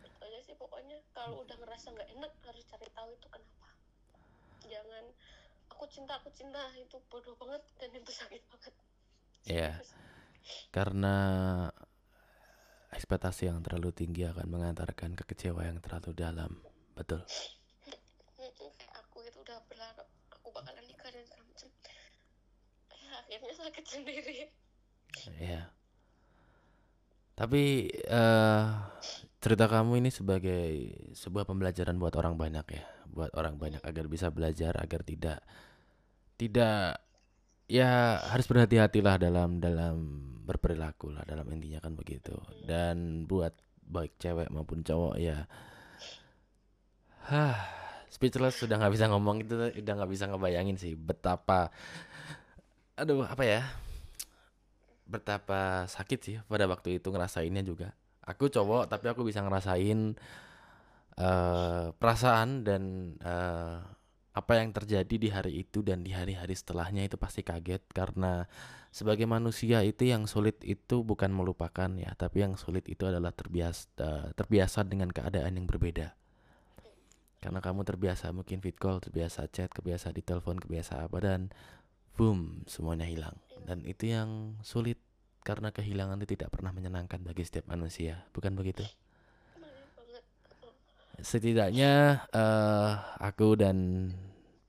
itu 0.06 0.20
aja 0.22 0.38
sih 0.42 0.54
pokoknya. 0.58 0.98
Kalau 1.14 1.46
udah 1.46 1.56
ngerasa 1.58 1.94
nggak 1.94 2.10
enak 2.18 2.32
harus 2.42 2.64
cari 2.66 2.88
tahu 2.90 3.10
itu 3.14 3.26
kenapa. 3.30 3.68
Jangan 4.66 5.04
aku 5.70 5.84
cinta 5.88 6.16
aku 6.18 6.28
cinta 6.32 6.60
itu 6.76 6.96
bodoh 7.12 7.36
banget 7.36 7.62
dan 7.80 7.90
itu 7.92 8.12
sakit 8.12 8.42
banget. 8.50 8.74
Terus, 9.44 9.92
Karena 10.72 11.16
ekspektasi 12.94 13.50
yang 13.50 13.60
terlalu 13.60 13.90
tinggi 13.92 14.24
akan 14.24 14.46
mengantarkan 14.48 15.18
ke 15.18 15.24
kecewa 15.28 15.66
yang 15.66 15.82
terlalu 15.82 16.14
dalam. 16.14 16.52
Betul. 16.94 17.26
aku 18.94 19.18
itu 19.26 19.38
udah 19.42 19.58
berharap 19.66 20.06
aku 20.30 20.48
bakalan 20.54 20.84
nikah 20.86 21.10
dan 21.10 21.24
segala 21.26 21.44
macam 21.48 21.68
ya, 22.94 23.08
akhirnya 23.18 23.54
sakit 23.58 23.84
sendiri 23.84 24.34
Ya. 25.38 25.70
Tapi 27.34 27.90
eh 27.90 28.66
cerita 29.44 29.68
kamu 29.68 30.00
ini 30.00 30.08
sebagai 30.08 30.96
sebuah 31.12 31.44
pembelajaran 31.44 32.00
buat 32.00 32.16
orang 32.16 32.40
banyak 32.40 32.64
ya, 32.64 32.84
buat 33.12 33.28
orang 33.36 33.60
banyak 33.60 33.84
agar 33.84 34.08
bisa 34.08 34.32
belajar 34.32 34.72
agar 34.80 35.04
tidak 35.04 35.44
tidak 36.40 37.04
ya 37.68 38.24
harus 38.32 38.48
berhati-hatilah 38.48 39.20
dalam 39.20 39.60
dalam 39.60 39.96
berperilaku 40.48 41.12
lah 41.12 41.28
dalam 41.28 41.44
intinya 41.52 41.84
kan 41.84 41.92
begitu. 41.92 42.32
Dan 42.64 43.28
buat 43.28 43.52
baik 43.84 44.16
cewek 44.16 44.48
maupun 44.48 44.80
cowok 44.80 45.20
ya 45.20 45.44
Hah, 47.28 47.56
speechless 48.08 48.60
sudah 48.60 48.80
nggak 48.80 48.92
bisa 48.96 49.08
ngomong 49.12 49.44
itu 49.44 49.56
udah 49.56 49.92
nggak 49.96 50.12
bisa 50.12 50.24
ngebayangin 50.28 50.76
sih 50.76 50.92
betapa 50.96 51.72
aduh 52.94 53.24
apa 53.24 53.42
ya 53.48 53.64
betapa 55.04 55.84
sakit 55.88 56.20
sih 56.20 56.36
pada 56.48 56.64
waktu 56.64 57.00
itu 57.00 57.08
ngerasainnya 57.12 57.60
juga. 57.60 57.92
Aku 58.24 58.48
cowok 58.48 58.88
tapi 58.88 59.12
aku 59.12 59.22
bisa 59.26 59.44
ngerasain 59.44 60.16
eh 61.14 61.86
perasaan 61.94 62.66
dan 62.66 62.82
eh 63.22 63.78
apa 64.34 64.52
yang 64.58 64.74
terjadi 64.74 65.14
di 65.14 65.28
hari 65.30 65.62
itu 65.62 65.86
dan 65.86 66.02
di 66.02 66.10
hari-hari 66.10 66.58
setelahnya 66.58 67.06
itu 67.06 67.14
pasti 67.14 67.46
kaget 67.46 67.86
karena 67.94 68.50
sebagai 68.90 69.30
manusia 69.30 69.82
itu 69.86 70.10
yang 70.10 70.26
sulit 70.26 70.58
itu 70.66 71.06
bukan 71.06 71.30
melupakan 71.30 71.90
ya, 71.98 72.14
tapi 72.18 72.42
yang 72.42 72.58
sulit 72.58 72.86
itu 72.90 73.06
adalah 73.06 73.30
terbiasa 73.30 74.34
terbiasa 74.34 74.86
dengan 74.86 75.10
keadaan 75.14 75.54
yang 75.54 75.66
berbeda. 75.70 76.18
Karena 77.42 77.58
kamu 77.62 77.82
terbiasa 77.86 78.30
mungkin 78.34 78.58
fit 78.58 78.78
call, 78.78 78.98
terbiasa 79.02 79.50
chat, 79.50 79.70
kebiasa 79.70 80.10
ditelepon, 80.10 80.62
kebiasa 80.62 81.10
apa 81.10 81.18
dan 81.22 81.50
boom 82.14 82.62
semuanya 82.70 83.06
hilang. 83.06 83.38
Dan 83.66 83.82
itu 83.82 84.14
yang 84.14 84.58
sulit 84.62 84.98
karena 85.44 85.68
kehilangan 85.70 86.16
itu 86.24 86.34
tidak 86.34 86.56
pernah 86.56 86.72
menyenangkan 86.72 87.20
bagi 87.20 87.44
setiap 87.44 87.68
manusia, 87.68 88.24
bukan 88.32 88.56
begitu? 88.56 88.82
Setidaknya 91.20 92.24
eh 92.32 92.92
aku 93.20 93.54
dan 93.54 94.10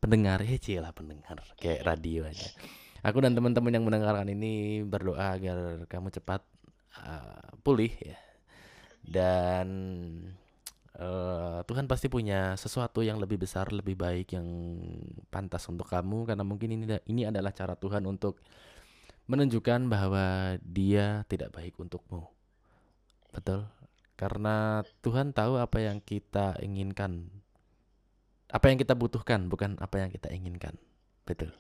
pendengar 0.04 0.46
ya 0.46 0.84
lah 0.84 0.94
pendengar 0.94 1.42
kayak 1.58 1.82
radio 1.88 2.28
aja. 2.28 2.52
Aku 3.02 3.24
dan 3.24 3.34
teman-teman 3.34 3.72
yang 3.74 3.86
mendengarkan 3.88 4.30
ini 4.30 4.84
berdoa 4.86 5.38
agar 5.38 5.88
kamu 5.88 6.14
cepat 6.14 6.42
eh, 7.02 7.50
pulih 7.64 7.94
ya. 7.96 8.18
Dan 9.06 9.68
eh, 10.98 11.60
Tuhan 11.66 11.86
pasti 11.88 12.12
punya 12.12 12.54
sesuatu 12.60 13.02
yang 13.02 13.18
lebih 13.18 13.42
besar, 13.42 13.72
lebih 13.72 13.96
baik 13.98 14.36
yang 14.36 14.48
pantas 15.32 15.66
untuk 15.72 15.88
kamu 15.88 16.30
karena 16.30 16.44
mungkin 16.46 16.70
ini 16.76 16.86
ini 17.08 17.22
adalah 17.30 17.54
cara 17.56 17.74
Tuhan 17.78 18.04
untuk 18.06 18.42
menunjukkan 19.26 19.90
bahwa 19.90 20.58
Dia 20.62 21.26
tidak 21.30 21.54
baik 21.54 21.78
untukmu. 21.78 22.26
Betul? 23.34 23.68
Karena 24.16 24.86
Tuhan 25.04 25.36
tahu 25.36 25.60
apa 25.60 25.84
yang 25.84 26.00
kita 26.00 26.56
inginkan. 26.64 27.28
Apa 28.48 28.72
yang 28.72 28.80
kita 28.80 28.96
butuhkan, 28.96 29.52
bukan 29.52 29.76
apa 29.84 30.00
yang 30.00 30.10
kita 30.14 30.32
inginkan. 30.32 30.80
Betul. 31.28 31.52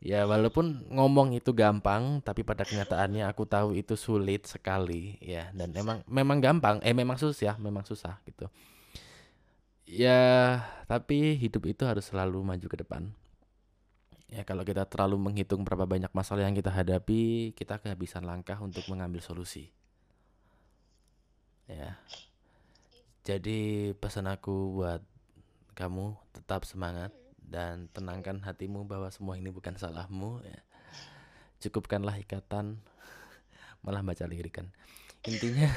Ya, 0.00 0.28
walaupun 0.28 0.86
ngomong 0.92 1.34
itu 1.34 1.50
gampang, 1.56 2.20
tapi 2.20 2.44
pada 2.46 2.62
kenyataannya 2.62 3.26
aku 3.26 3.48
tahu 3.48 3.74
itu 3.74 3.96
sulit 3.96 4.46
sekali, 4.46 5.16
ya. 5.18 5.50
Dan 5.56 5.72
memang 5.72 6.04
memang 6.06 6.38
gampang, 6.38 6.78
eh 6.84 6.94
memang 6.94 7.16
susah, 7.16 7.56
memang 7.58 7.82
susah 7.82 8.20
gitu. 8.28 8.46
Ya, 9.86 10.62
tapi 10.90 11.34
hidup 11.38 11.66
itu 11.66 11.82
harus 11.86 12.06
selalu 12.10 12.42
maju 12.44 12.66
ke 12.66 12.76
depan. 12.82 13.10
Ya, 14.26 14.42
kalau 14.42 14.66
kita 14.66 14.82
terlalu 14.90 15.22
menghitung 15.22 15.62
berapa 15.62 15.86
banyak 15.86 16.10
masalah 16.10 16.42
yang 16.42 16.56
kita 16.58 16.74
hadapi, 16.74 17.54
kita 17.54 17.78
kehabisan 17.78 18.26
langkah 18.26 18.58
untuk 18.58 18.82
mengambil 18.90 19.22
solusi. 19.22 19.70
Ya. 21.70 21.98
Jadi 23.26 23.90
pesan 23.98 24.30
aku 24.30 24.78
buat 24.78 25.02
kamu 25.74 26.14
tetap 26.34 26.62
semangat 26.62 27.10
dan 27.38 27.86
tenangkan 27.90 28.38
hatimu 28.42 28.86
bahwa 28.86 29.10
semua 29.10 29.34
ini 29.38 29.50
bukan 29.50 29.74
salahmu 29.78 30.42
ya. 30.46 30.60
Cukupkanlah 31.62 32.18
ikatan 32.22 32.78
malah 33.86 34.02
baca 34.02 34.26
lirikan. 34.26 34.70
Intinya 35.26 35.70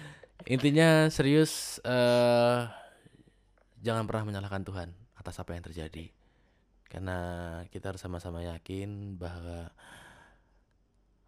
intinya 0.54 1.10
serius 1.10 1.78
eh 1.86 2.62
jangan 3.86 4.06
pernah 4.10 4.26
menyalahkan 4.34 4.66
Tuhan 4.66 4.88
atas 5.14 5.38
apa 5.38 5.54
yang 5.54 5.62
terjadi. 5.62 6.15
Karena 6.96 7.18
kita 7.68 7.92
harus 7.92 8.00
sama-sama 8.00 8.40
yakin 8.40 9.20
bahwa 9.20 9.68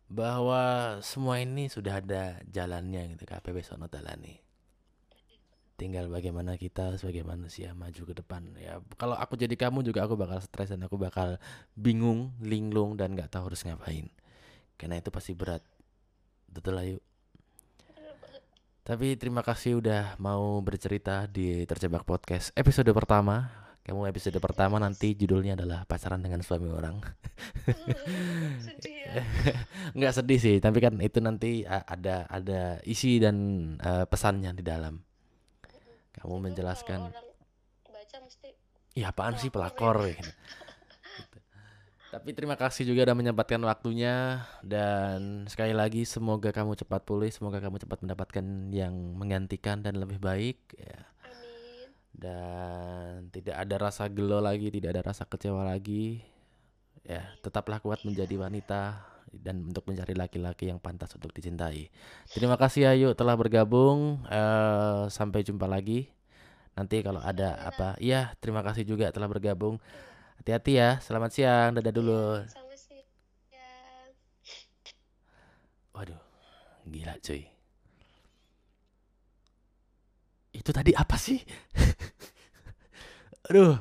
bahwa 0.08 0.96
semua 1.04 1.36
ini 1.44 1.68
sudah 1.68 2.00
ada 2.00 2.40
jalannya 2.48 3.12
gitu 3.12 3.28
KPP 3.28 3.60
sono 3.60 3.92
dalane 3.92 4.40
tinggal 5.76 6.08
bagaimana 6.08 6.56
kita 6.56 6.96
sebagai 6.96 7.22
manusia 7.22 7.76
maju 7.76 8.02
ke 8.08 8.16
depan. 8.16 8.48
Ya 8.56 8.80
kalau 8.96 9.12
aku 9.14 9.36
jadi 9.36 9.52
kamu 9.52 9.84
juga 9.84 10.08
aku 10.08 10.16
bakal 10.16 10.40
stres 10.40 10.72
dan 10.72 10.80
aku 10.88 10.96
bakal 10.96 11.36
bingung 11.76 12.32
linglung 12.40 12.96
dan 12.96 13.12
nggak 13.12 13.28
tahu 13.28 13.52
harus 13.52 13.60
ngapain. 13.68 14.08
Karena 14.80 14.96
itu 14.96 15.12
pasti 15.12 15.36
berat. 15.36 15.60
Betul 16.48 16.80
bener 16.80 18.16
banget 18.16 18.42
tapi 18.88 19.20
terima 19.20 19.44
kasih 19.44 19.84
udah 19.84 20.16
mau 20.16 20.64
bercerita 20.64 21.28
di 21.28 21.68
terjebak 21.68 22.08
podcast 22.08 22.56
episode 22.56 22.88
pertama 22.96 23.67
kamu 23.89 24.05
episode 24.12 24.36
pertama 24.36 24.76
nanti 24.76 25.16
judulnya 25.16 25.57
adalah 25.57 25.89
pacaran 25.89 26.20
dengan 26.20 26.45
suami 26.45 26.68
orang. 26.68 27.01
Sedih 28.68 29.09
ya. 29.09 29.24
Nggak 29.97 30.12
sedih 30.12 30.36
sih 30.36 30.57
tapi 30.61 30.84
kan 30.84 31.01
itu 31.01 31.24
nanti 31.24 31.64
ada 31.64 32.28
ada 32.28 32.84
isi 32.84 33.16
dan 33.16 33.36
eh, 33.80 34.05
pesannya 34.05 34.53
di 34.53 34.61
dalam. 34.61 35.01
Kamu 36.20 36.36
Itu 36.36 36.45
menjelaskan. 36.53 37.01
baca 37.89 38.16
mesti 38.20 38.53
ya 38.93 39.09
apaan 39.09 39.41
sih 39.41 39.49
pelakor 39.49 40.05
pelakor 40.05 40.12
gitu. 40.20 40.32
Tapi 42.12 42.32
terima 42.36 42.61
kasih 42.61 42.84
juga 42.89 43.09
udah 43.09 43.16
menyempatkan 43.16 43.61
waktunya. 43.64 44.45
Dan 44.61 45.49
sekali 45.49 45.72
lagi 45.72 46.05
semoga 46.05 46.53
kamu 46.53 46.76
cepat 46.76 47.09
pulih, 47.09 47.32
semoga 47.32 47.57
kamu 47.61 47.80
cepat 47.80 48.05
mendapatkan 48.05 48.45
yang 48.68 48.93
menggantikan 49.16 49.80
dan 49.80 49.97
lebih 49.97 50.20
baik 50.20 50.61
ya. 50.76 51.07
Dan 52.18 53.30
tidak 53.30 53.62
ada 53.62 53.76
rasa 53.78 54.10
gelo 54.10 54.42
lagi, 54.42 54.74
tidak 54.74 54.98
ada 54.98 55.02
rasa 55.14 55.22
kecewa 55.22 55.62
lagi. 55.62 56.18
Ya, 57.06 57.30
tetaplah 57.40 57.78
kuat 57.78 58.02
menjadi 58.02 58.34
wanita 58.34 59.08
dan 59.32 59.62
untuk 59.64 59.86
mencari 59.86 60.16
laki-laki 60.16 60.68
yang 60.68 60.82
pantas 60.82 61.14
untuk 61.14 61.30
dicintai. 61.30 61.92
Terima 62.32 62.58
kasih 62.58 62.90
Ayu 62.90 63.14
telah 63.14 63.38
bergabung. 63.38 64.24
Eh, 64.26 65.06
sampai 65.12 65.46
jumpa 65.46 65.70
lagi. 65.70 66.10
Nanti 66.74 67.02
kalau 67.02 67.18
ada 67.18 67.58
apa, 67.66 67.98
iya 67.98 68.34
terima 68.38 68.62
kasih 68.62 68.86
juga 68.86 69.10
telah 69.10 69.26
bergabung. 69.26 69.82
Hati-hati 70.42 70.78
ya. 70.78 70.90
Selamat 71.02 71.30
siang. 71.34 71.74
Dadah 71.74 71.92
dulu. 71.94 72.22
sama 72.46 72.74
sih 72.78 73.02
ya 73.50 73.70
Waduh, 75.90 76.22
gila 76.86 77.18
cuy. 77.18 77.57
Itu 80.59 80.74
tadi 80.74 80.90
apa 80.90 81.14
sih? 81.14 81.38
Aduh. 83.46 83.78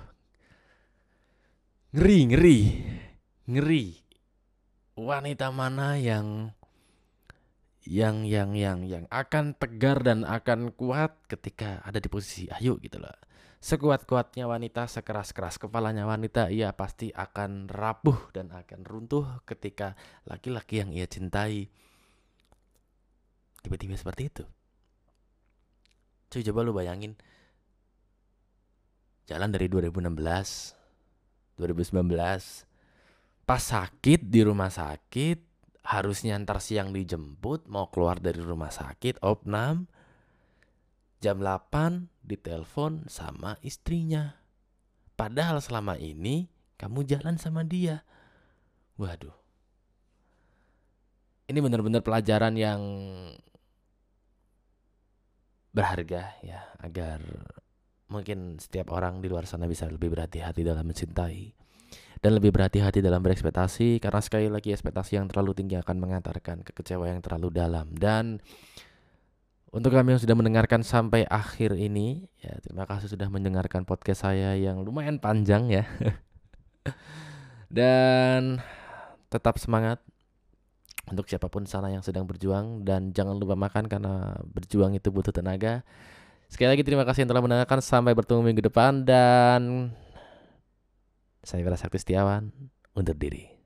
Ngeri, 1.97 2.19
ngeri. 2.29 2.59
Ngeri. 3.49 3.85
Wanita 4.93 5.49
mana 5.49 5.97
yang 5.97 6.53
yang 7.87 8.27
yang 8.27 8.51
yang 8.53 8.83
yang 8.83 9.05
akan 9.07 9.55
tegar 9.55 10.03
dan 10.03 10.27
akan 10.27 10.75
kuat 10.75 11.15
ketika 11.31 11.79
ada 11.81 11.97
di 11.97 12.11
posisi 12.11 12.45
Ayu 12.51 12.77
gitu 12.83 13.01
loh. 13.01 13.15
Sekuat-kuatnya 13.57 14.45
wanita, 14.45 14.85
sekeras-keras 14.85 15.57
kepalanya 15.57 16.05
wanita, 16.05 16.53
ia 16.53 16.69
pasti 16.77 17.09
akan 17.09 17.65
rapuh 17.65 18.29
dan 18.29 18.53
akan 18.53 18.85
runtuh 18.85 19.41
ketika 19.49 19.97
laki-laki 20.29 20.85
yang 20.85 20.93
ia 20.93 21.09
cintai 21.09 21.65
tiba-tiba 23.65 23.97
seperti 23.97 24.29
itu. 24.29 24.43
Cuy 26.27 26.43
coba 26.43 26.59
lu 26.63 26.75
bayangin. 26.75 27.15
Jalan 29.27 29.51
dari 29.51 29.67
2016 29.67 30.75
2019 31.57 32.05
pas 33.47 33.63
sakit 33.63 34.21
di 34.27 34.45
rumah 34.45 34.69
sakit 34.69 35.39
harusnya 35.87 36.35
ntar 36.43 36.59
siang 36.59 36.91
dijemput 36.91 37.65
mau 37.71 37.87
keluar 37.87 38.19
dari 38.19 38.43
rumah 38.43 38.69
sakit 38.69 39.23
opnam 39.23 39.87
jam 41.23 41.39
8 41.41 42.27
ditelepon 42.27 43.07
sama 43.09 43.57
istrinya. 43.65 44.37
Padahal 45.17 45.63
selama 45.63 45.97
ini 45.97 46.51
kamu 46.77 47.07
jalan 47.09 47.41
sama 47.41 47.65
dia. 47.65 48.05
Waduh. 49.01 49.33
Ini 51.47 51.57
benar-benar 51.63 52.03
pelajaran 52.03 52.53
yang 52.59 52.81
berharga 55.77 56.33
ya 56.41 56.73
agar 56.81 57.21
mungkin 58.09 58.57
setiap 58.57 58.89
orang 58.89 59.21
di 59.21 59.29
luar 59.29 59.45
sana 59.45 59.69
bisa 59.69 59.85
lebih 59.85 60.09
berhati-hati 60.09 60.65
dalam 60.65 60.87
mencintai 60.89 61.53
dan 62.17 62.31
lebih 62.33 62.49
berhati-hati 62.49 63.05
dalam 63.05 63.21
berekspektasi 63.21 64.01
karena 64.01 64.21
sekali 64.23 64.49
lagi 64.49 64.73
ekspektasi 64.73 65.21
yang 65.21 65.29
terlalu 65.29 65.53
tinggi 65.53 65.77
akan 65.77 65.97
mengantarkan 66.01 66.65
kekecewaan 66.65 67.19
yang 67.19 67.23
terlalu 67.23 67.53
dalam. 67.53 67.93
Dan 67.93 68.41
untuk 69.69 69.93
kami 69.93 70.17
yang 70.17 70.21
sudah 70.21 70.33
mendengarkan 70.33 70.81
sampai 70.81 71.29
akhir 71.29 71.77
ini 71.77 72.25
ya 72.41 72.57
terima 72.63 72.89
kasih 72.89 73.13
sudah 73.13 73.29
mendengarkan 73.29 73.85
podcast 73.85 74.25
saya 74.25 74.57
yang 74.57 74.81
lumayan 74.81 75.21
panjang 75.21 75.69
ya. 75.69 75.85
Dan 77.77 78.63
tetap 79.29 79.59
semangat 79.61 80.01
untuk 81.07 81.29
siapa 81.29 81.47
pun 81.47 81.63
sana 81.63 81.93
yang 81.93 82.03
sedang 82.03 82.27
berjuang 82.27 82.83
dan 82.83 83.15
jangan 83.15 83.37
lupa 83.37 83.55
makan 83.55 83.87
karena 83.87 84.35
berjuang 84.51 84.97
itu 84.97 85.07
butuh 85.13 85.31
tenaga. 85.31 85.85
Sekali 86.47 86.71
lagi 86.71 86.83
terima 86.83 87.03
kasih 87.03 87.23
yang 87.23 87.31
telah 87.35 87.43
mendengarkan 87.43 87.79
sampai 87.83 88.15
bertemu 88.15 88.39
minggu 88.43 88.63
depan 88.71 89.03
dan 89.03 89.91
saya 91.43 91.63
Vera 91.63 91.79
Sakti 91.79 91.99
Setiawan 91.99 92.51
undur 92.95 93.15
diri. 93.15 93.56